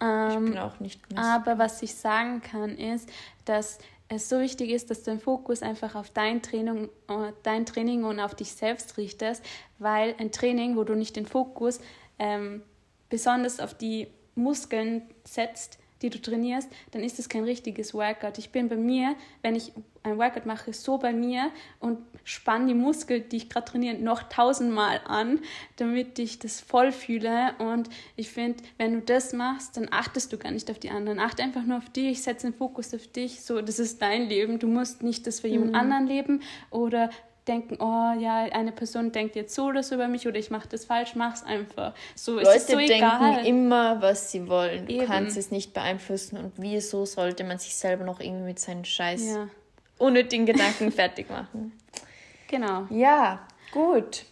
ähm, 0.00 0.46
ich 0.46 0.52
bin 0.52 0.58
auch 0.58 0.80
nicht 0.80 1.10
mehr. 1.10 1.22
Aber 1.22 1.58
was 1.58 1.82
ich 1.82 1.94
sagen 1.94 2.42
kann, 2.42 2.76
ist, 2.76 3.08
dass 3.44 3.78
es 4.08 4.28
so 4.28 4.40
wichtig 4.40 4.70
ist, 4.70 4.90
dass 4.90 5.02
du 5.02 5.10
den 5.10 5.20
Fokus 5.20 5.62
einfach 5.62 5.94
auf 5.94 6.10
dein 6.10 6.42
Training, 6.42 6.88
äh, 7.08 7.32
dein 7.42 7.66
Training 7.66 8.04
und 8.04 8.20
auf 8.20 8.34
dich 8.34 8.52
selbst 8.52 8.96
richtest, 8.96 9.44
weil 9.78 10.14
ein 10.18 10.32
Training, 10.32 10.76
wo 10.76 10.84
du 10.84 10.94
nicht 10.94 11.16
den 11.16 11.26
Fokus 11.26 11.80
ähm, 12.18 12.62
besonders 13.10 13.60
auf 13.60 13.74
die 13.74 14.08
Muskeln 14.34 15.02
setzt, 15.24 15.78
die 16.02 16.10
du 16.10 16.20
trainierst, 16.20 16.70
dann 16.92 17.02
ist 17.02 17.18
das 17.18 17.28
kein 17.28 17.44
richtiges 17.44 17.94
Workout. 17.94 18.38
Ich 18.38 18.50
bin 18.50 18.68
bei 18.68 18.76
mir, 18.76 19.14
wenn 19.42 19.54
ich 19.54 19.72
ein 20.02 20.18
Workout 20.18 20.46
mache, 20.46 20.72
so 20.72 20.98
bei 20.98 21.12
mir 21.12 21.50
und 21.80 21.98
spanne 22.24 22.66
die 22.66 22.74
Muskeln, 22.74 23.28
die 23.30 23.36
ich 23.38 23.50
gerade 23.50 23.70
trainiere, 23.70 23.96
noch 23.96 24.22
tausendmal 24.24 25.00
an, 25.06 25.40
damit 25.76 26.18
ich 26.18 26.38
das 26.38 26.60
voll 26.60 26.92
fühle. 26.92 27.54
Und 27.58 27.88
ich 28.16 28.30
finde, 28.30 28.62
wenn 28.76 28.94
du 28.94 29.00
das 29.00 29.32
machst, 29.32 29.76
dann 29.76 29.88
achtest 29.90 30.32
du 30.32 30.38
gar 30.38 30.50
nicht 30.50 30.70
auf 30.70 30.78
die 30.78 30.90
anderen. 30.90 31.18
Achte 31.18 31.42
einfach 31.42 31.64
nur 31.64 31.78
auf 31.78 31.90
dich, 31.90 32.22
setze 32.22 32.48
den 32.48 32.54
Fokus 32.54 32.94
auf 32.94 33.06
dich. 33.08 33.42
So, 33.42 33.60
das 33.60 33.78
ist 33.78 34.00
dein 34.00 34.28
Leben. 34.28 34.58
Du 34.58 34.68
musst 34.68 35.02
nicht 35.02 35.26
das 35.26 35.40
für 35.40 35.48
jemand 35.48 35.72
mhm. 35.72 35.78
anderen 35.78 36.06
leben 36.06 36.42
oder 36.70 37.10
denken, 37.48 37.76
oh 37.80 38.12
ja, 38.20 38.44
eine 38.52 38.72
Person 38.72 39.12
denkt 39.12 39.36
jetzt 39.36 39.54
so 39.54 39.66
oder 39.66 39.82
so 39.82 39.94
über 39.94 40.08
mich 40.08 40.28
oder 40.28 40.38
ich 40.38 40.50
mache 40.50 40.68
das 40.68 40.84
falsch, 40.84 41.14
mach's 41.14 41.42
einfach. 41.42 41.94
So 42.14 42.34
Leute 42.34 42.50
ist 42.50 42.56
es 42.56 42.66
so 42.66 42.76
denken 42.76 42.94
egal. 42.94 43.46
immer, 43.46 44.02
was 44.02 44.30
sie 44.30 44.48
wollen. 44.48 44.86
Du 44.86 44.92
Eben. 44.92 45.06
kannst 45.06 45.36
es 45.36 45.50
nicht 45.50 45.72
beeinflussen 45.72 46.36
und 46.38 46.52
wieso 46.56 47.04
sollte 47.06 47.44
man 47.44 47.58
sich 47.58 47.74
selber 47.74 48.04
noch 48.04 48.20
irgendwie 48.20 48.44
mit 48.44 48.58
seinen 48.58 48.84
Scheiß 48.84 49.26
ja. 49.26 49.48
unnötigen 49.98 50.46
Gedanken 50.46 50.92
fertig 50.92 51.30
machen. 51.30 51.72
Genau. 52.48 52.86
Ja, 52.90 53.40
gut. 53.72 54.24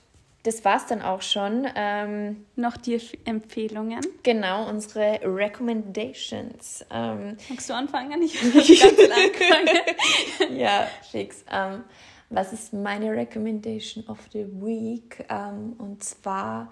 Das 0.47 0.65
war's 0.65 0.87
dann 0.87 1.03
auch 1.03 1.23
schon. 1.23 1.67
Ähm, 1.75 2.47
Noch 2.55 2.77
die 2.77 3.01
Empfehlungen? 3.25 4.01
Genau, 4.23 4.69
unsere 4.69 5.19
Recommendations. 5.25 6.87
Ähm, 6.89 7.37
Magst 7.49 7.69
du 7.69 7.75
anfangen? 7.75 8.23
Ich 8.23 8.41
ganz 8.81 9.01
anfangen. 9.01 10.57
ja, 10.57 10.87
fix. 11.11 11.45
Ähm, 11.51 11.83
was 12.31 12.53
ist 12.53 12.73
meine 12.73 13.13
Recommendation 13.13 14.05
of 14.09 14.19
the 14.33 14.47
Week? 14.61 15.25
Ähm, 15.29 15.75
und 15.79 16.03
zwar 16.05 16.71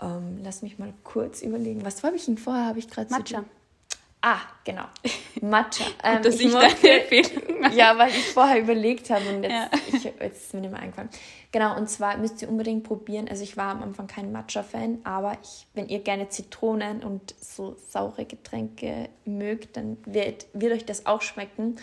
Ähm, 0.00 0.40
lass 0.42 0.62
mich 0.62 0.78
mal 0.80 0.92
kurz 1.04 1.42
überlegen. 1.42 1.84
Was 1.84 2.02
habe 2.02 2.16
ich 2.16 2.24
denn 2.24 2.36
vorher? 2.36 2.66
Habe 2.66 2.80
ich 2.80 2.88
gerade 2.90 3.08
Matcha. 3.10 3.44
Ah, 4.20 4.40
genau. 4.64 4.84
Matcha. 5.40 5.84
Ähm, 6.02 6.22
dass 6.22 6.36
ich, 6.40 6.46
ich 6.46 6.52
deine 6.52 6.90
Empfehlung 7.02 7.72
ja, 7.72 7.96
weil 7.96 8.10
ich 8.10 8.24
vorher 8.32 8.58
überlegt 8.60 9.10
habe 9.10 9.24
und 9.28 9.44
jetzt, 9.44 9.52
Ja. 9.52 9.70
ich, 9.92 10.02
jetzt 10.04 10.42
ist 10.44 10.54
mir 10.54 10.60
nicht 10.62 10.72
mehr 10.72 10.80
eingefallen. 10.80 11.08
Genau, 11.52 11.76
und 11.76 11.88
zwar 11.88 12.16
müsst 12.18 12.42
ihr 12.42 12.48
unbedingt 12.48 12.82
probieren. 12.82 13.28
Also 13.28 13.44
ich 13.44 13.56
war 13.56 13.70
am 13.70 13.82
Anfang 13.84 14.08
kein 14.08 14.32
Matcha-Fan, 14.32 15.00
aber 15.04 15.36
ich, 15.42 15.66
wenn 15.74 15.88
ihr 15.88 16.00
gerne 16.00 16.28
Zitronen 16.28 17.02
und 17.04 17.34
so 17.40 17.76
saure 17.88 18.24
Getränke 18.24 19.08
mögt, 19.24 19.76
dann 19.76 19.98
wird, 20.04 20.46
wird 20.52 20.72
euch 20.72 20.84
das 20.84 21.06
auch 21.06 21.22
schmecken. 21.22 21.76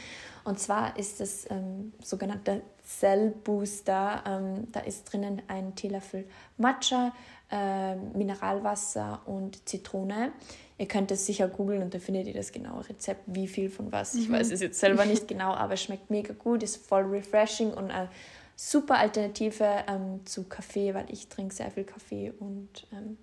Und 0.50 0.58
zwar 0.58 0.98
ist 0.98 1.22
es 1.22 1.46
ähm, 1.52 1.94
sogenannter 2.04 2.62
Cell 2.84 3.36
Booster. 3.44 4.24
Ähm, 4.26 4.68
da 4.72 4.80
ist 4.80 5.04
drinnen 5.04 5.44
ein 5.48 5.76
Teelöffel 5.76 6.26
Matcha, 6.58 7.14
ähm, 7.52 8.14
Mineralwasser 8.14 9.22
und 9.28 9.70
Zitrone. 9.70 10.32
Ihr 10.80 10.88
könnt 10.88 11.12
es 11.12 11.28
sicher 11.28 11.48
googeln 11.48 11.84
und 11.84 11.94
da 11.94 12.00
findet 12.00 12.26
ihr 12.26 12.34
das 12.34 12.52
genaue 12.52 12.90
Rezept, 12.90 13.22
wie 13.28 13.48
viel 13.48 13.70
von 13.70 13.92
was. 13.92 14.16
Ich 14.16 14.32
weiß 14.32 14.50
es 14.50 14.60
jetzt 14.60 14.80
selber 14.80 15.06
nicht 15.06 15.28
genau, 15.28 15.54
aber 15.54 15.76
es 15.76 15.84
schmeckt 15.84 16.10
mega 16.10 16.34
gut, 16.34 16.64
ist 16.64 16.78
voll 16.78 17.04
refreshing 17.04 17.72
und 17.72 17.92
eine 17.92 18.10
super 18.56 18.98
Alternative 18.98 19.84
ähm, 19.88 20.26
zu 20.26 20.46
Kaffee, 20.46 20.96
weil 20.96 21.06
ich 21.12 21.28
trinke 21.28 21.54
sehr 21.54 21.70
viel 21.70 21.84
Kaffee 21.84 22.34
und 22.40 22.88
ähm, 22.92 23.20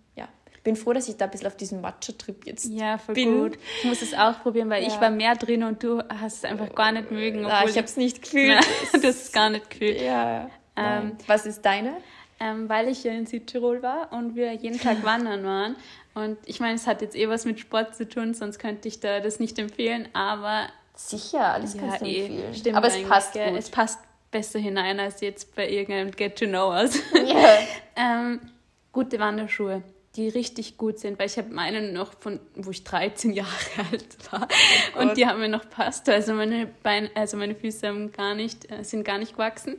bin 0.67 0.75
froh, 0.77 0.93
dass 0.93 1.09
ich 1.09 1.17
da 1.17 1.27
ein 1.27 1.31
bisschen 1.31 1.47
auf 1.47 1.57
diesem 1.57 1.81
Matcha-Trip 1.81 2.45
jetzt 2.45 2.67
Ja, 2.67 2.99
voll 2.99 3.15
bin. 3.15 3.39
gut. 3.41 3.59
Ich 3.79 3.85
muss 3.85 4.03
es 4.03 4.13
auch 4.15 4.43
probieren, 4.43 4.69
weil 4.69 4.83
ich 4.83 4.95
Ja. 4.95 5.01
war 5.01 5.11
mehr 5.11 5.37
drin 5.37 5.63
und 5.63 5.81
du 5.83 6.03
hast 6.09 6.39
es 6.39 6.45
einfach 6.45 6.75
gar 6.75 6.91
nicht 6.91 7.13
mögen. 7.13 7.47
Obwohl 7.47 7.71
ich 7.71 7.77
habe 7.77 7.87
es 7.87 7.97
nicht 7.97 8.21
gefühlt. 8.23 8.59
Hast 8.93 9.05
es 9.05 9.31
gar 9.33 9.49
nicht 9.49 9.71
gefühlt. 9.71 10.01
ja. 10.01 10.51
Ähm, 10.77 11.17
was 11.29 11.47
ist 11.47 11.63
deine? 11.65 11.95
Ähm, 12.41 12.69
weil 12.69 12.89
ich 12.89 13.05
ja 13.05 13.13
in 13.13 13.25
Südtirol 13.27 13.81
war 13.83 14.13
und 14.13 14.35
wir 14.37 14.53
jeden 14.53 14.79
Tag 14.79 15.03
wandern 15.05 15.45
waren. 15.45 15.77
Und 16.15 16.37
ich 16.47 16.59
meine, 16.61 16.75
es 16.75 16.87
hat 16.87 17.01
jetzt 17.01 17.15
eh 17.17 17.29
was 17.29 17.45
mit 17.45 17.61
Sport 17.61 17.95
zu 17.95 18.09
tun, 18.09 18.35
sonst 18.35 18.59
könnte 18.59 18.89
ich 18.89 18.99
da 19.01 19.21
das 19.21 19.39
nicht 19.41 19.59
empfehlen, 19.59 20.09
aber 20.15 20.67
Sicher, 20.95 21.53
alles 21.55 21.75
ja, 21.75 21.81
kannst 21.81 22.01
du 22.01 22.07
eh, 22.07 22.27
empfehlen. 22.27 22.55
stimmt 22.55 22.77
Aber 22.77 22.89
es 22.89 23.03
passt 23.09 23.33
gell? 23.35 23.51
gut. 23.51 23.59
Es 23.59 23.71
passt 23.71 24.01
besser 24.33 24.59
hinein 24.59 24.99
als 24.99 25.21
jetzt 25.21 25.55
bei 25.55 25.69
irgendeinem 25.69 26.11
Get 26.11 26.39
to 26.39 26.47
Know 26.47 26.73
Us. 26.73 26.99
ja. 27.15 27.59
ähm, 27.97 28.41
gute 28.93 29.19
Wanderschuhe, 29.19 29.83
die 30.17 30.29
richtig 30.29 30.77
gut 30.77 30.99
sind, 30.99 31.19
weil 31.19 31.27
ich 31.27 31.39
habe 31.39 31.53
meine 31.55 31.93
noch 31.93 32.15
von, 32.19 32.41
wo 32.55 32.71
ich 32.71 32.83
13 32.85 33.33
Jahre 33.33 33.51
alt 33.93 34.33
war 34.33 34.49
Oh 34.97 35.01
und 35.03 35.17
die 35.17 35.27
haben 35.27 35.39
mir 35.41 35.49
noch 35.49 35.69
passt. 35.71 36.09
Also 36.09 36.33
meine 36.35 36.67
Beine, 36.83 37.11
also 37.15 37.37
meine 37.37 37.55
Füße 37.55 37.87
haben 37.87 38.11
gar 38.13 38.35
nicht, 38.35 38.71
äh, 38.71 38.83
sind 38.83 39.05
gar 39.05 39.19
nicht 39.19 39.33
gewachsen. 39.33 39.77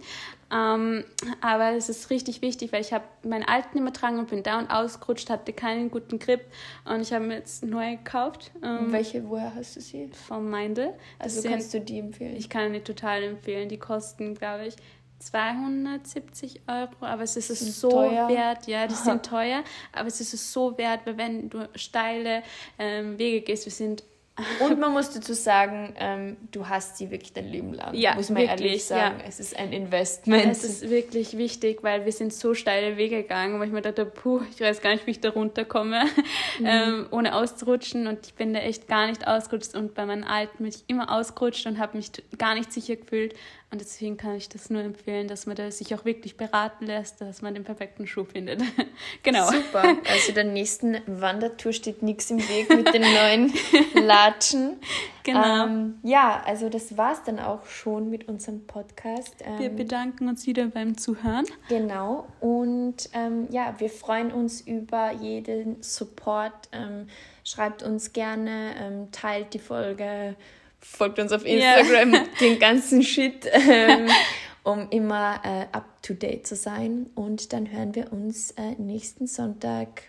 Ähm, 0.49 1.03
aber 1.41 1.71
es 1.75 1.89
ist 1.89 2.09
richtig 2.09 2.41
wichtig, 2.41 2.71
weil 2.71 2.79
ich 2.79 2.93
habe 2.93 3.03
meinen 3.23 3.43
alten 3.43 3.77
immer 3.79 3.91
tragen 3.91 4.17
und 4.17 4.29
bin 4.29 4.43
da 4.43 4.57
und 4.59 4.69
ausgerutscht, 4.71 5.29
hatte 5.29 5.51
keinen 5.51 5.91
guten 5.91 6.19
Grip 6.19 6.39
und 6.85 7.01
ich 7.01 7.11
habe 7.11 7.25
mir 7.25 7.35
jetzt 7.35 7.65
neue 7.65 7.97
gekauft 7.97 8.51
ähm, 8.63 8.93
Welche, 8.93 9.27
woher 9.27 9.53
hast 9.55 9.75
du 9.75 9.81
sie? 9.81 10.09
vom 10.27 10.49
Meindl. 10.49 10.93
Also 11.19 11.41
sind- 11.41 11.51
kannst 11.51 11.73
du 11.73 11.81
die 11.81 11.99
empfehlen? 11.99 12.38
ich 12.38 12.47
kann 12.49 12.71
die 12.71 12.79
total 12.79 13.23
empfehlen. 13.23 13.67
Die 13.67 13.77
kosten, 13.77 14.35
glaube 14.35 14.67
ich, 14.67 14.75
270 15.20 16.61
Euro, 16.68 16.89
aber 17.01 17.24
es 17.24 17.36
ist 17.36 17.49
es 17.49 17.80
so 17.80 17.89
teuer. 17.89 18.30
wert. 18.30 18.68
Ja, 18.68 18.88
die 18.88 18.95
sind 18.95 19.26
teuer, 19.30 19.63
aber 19.91 20.07
es 20.07 20.22
ist 20.22 20.34
es 20.34 20.53
so 20.53 20.78
wert, 20.78 21.01
weil 21.05 21.18
wenn 21.18 21.49
du 21.49 21.68
steile 21.76 22.43
ähm, 22.78 23.18
Wege 23.18 23.41
gehst, 23.41 23.65
wir 23.65 23.72
sind 23.72 24.03
Und 24.59 24.80
man 24.80 24.93
muss 24.93 25.09
dazu 25.09 25.34
sagen, 25.34 25.93
ähm, 25.97 26.38
du 26.51 26.68
hast 26.68 26.97
sie 26.97 27.09
wirklich 27.09 27.34
dein 27.34 27.47
Leben 27.51 27.74
lang. 27.74 27.95
Ja, 27.95 28.13
muss 28.13 28.30
man 28.30 28.43
ehrlich 28.43 28.63
wirklich, 28.63 28.86
sagen. 28.86 29.20
ja. 29.20 29.26
Es 29.28 29.39
ist 29.39 29.57
ein 29.57 29.74
Investment. 29.74 30.45
Es 30.45 30.63
ist 30.63 30.89
wirklich 30.89 31.38
wichtig, 31.38 31.80
weil 31.82 32.05
wir 32.05 32.11
sind 32.11 32.32
so 32.32 32.53
steile 32.53 32.97
Wege 32.97 33.24
gegangen, 33.24 33.59
wo 33.59 33.63
ich 33.63 33.72
mir 33.72 33.82
dachte, 33.82 34.05
puh, 34.05 34.41
ich 34.51 34.61
weiß 34.61 34.82
gar 34.82 34.91
nicht, 34.91 35.07
wie 35.07 35.11
ich 35.11 35.22
da 35.22 35.30
runterkomme, 35.30 36.03
ähm, 36.63 37.07
ohne 37.09 37.34
auszurutschen. 37.36 38.05
Und 38.05 38.28
ich 38.28 38.36
bin 38.36 38.53
da 38.53 38.59
echt 38.59 38.88
gar 38.88 39.07
nicht 39.07 39.28
ausgerutscht. 39.28 39.76
Und 39.76 39.95
bei 39.95 40.05
meinen 40.05 40.24
Alten 40.24 40.57
bin 40.59 40.68
ich 40.68 40.84
immer 40.86 41.11
ausgerutscht 41.11 41.65
und 41.65 41.80
habe 41.80 41.97
mich 41.97 42.11
gar 42.38 42.53
nicht 42.53 42.72
sicher 42.72 42.95
gefühlt. 42.95 43.34
Und 43.70 43.82
deswegen 43.82 44.15
kann 44.15 44.36
ich 44.36 44.47
das 44.47 44.70
nur 44.70 44.82
empfehlen, 44.82 45.28
dass 45.28 45.45
man 45.45 45.57
da 45.57 45.70
sich 45.72 45.93
auch 45.93 46.05
wirklich 46.05 46.38
beraten 46.38 46.86
lässt, 46.86 47.20
dass 47.20 47.41
man 47.41 47.53
den 47.53 47.65
perfekten 47.65 48.07
Schuh 48.07 48.24
findet. 48.24 48.61
genau. 49.24 49.51
Super. 49.51 49.97
Also 50.09 50.32
der 50.32 50.45
nächsten 50.45 50.97
Wandertour 51.05 51.74
steht 51.74 52.01
nichts 52.01 52.32
im 52.32 52.39
Weg 52.39 52.70
mit 52.70 52.93
den 52.93 53.01
neuen 53.01 53.53
Latschen. 54.05 54.78
Genau. 55.24 55.65
Ähm, 55.65 55.99
ja, 56.03 56.41
also 56.45 56.70
das 56.70 56.95
war's 56.95 57.24
dann 57.26 57.39
auch 57.39 57.65
schon 57.65 58.09
mit 58.09 58.30
unserem 58.30 58.65
Podcast. 58.65 59.36
Ähm, 59.41 59.59
Wir 59.59 59.70
bedanken 59.70 60.30
uns 60.30 60.47
wieder 60.47 60.68
beim 60.68 60.97
Zuhören. 60.97 61.45
Genau. 61.68 62.26
Und 62.39 63.09
ähm, 63.11 63.47
ja, 63.51 63.76
wir 63.80 63.89
freuen 63.89 64.32
uns 64.32 64.61
über 64.61 65.11
jeden 65.11 65.84
Support. 65.84 66.70
Ähm, 66.72 67.07
schreibt 67.43 67.84
uns 67.84 68.13
gerne, 68.13 68.76
ähm, 68.80 69.11
teilt 69.11 69.53
die 69.53 69.59
Folge, 69.59 70.38
folgt 70.80 71.19
uns 71.19 71.32
auf. 71.32 71.45
Instagram, 71.45 72.15
den 72.41 72.59
ganzen 72.59 73.03
Shit, 73.03 73.47
ähm, 73.51 74.07
um 74.63 74.89
immer 74.89 75.41
äh, 75.43 75.65
up 75.75 76.01
to 76.01 76.13
date 76.13 76.47
zu 76.47 76.55
sein. 76.55 77.07
Und 77.15 77.53
dann 77.53 77.71
hören 77.71 77.95
wir 77.95 78.11
uns 78.11 78.51
äh, 78.51 78.71
nächsten 78.78 79.28
Sonntag. 79.28 80.03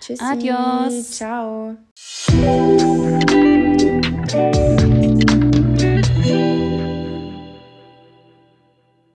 Tschüssi. 0.00 0.22
Adios. 0.22 1.12
Ciao. 1.12 1.76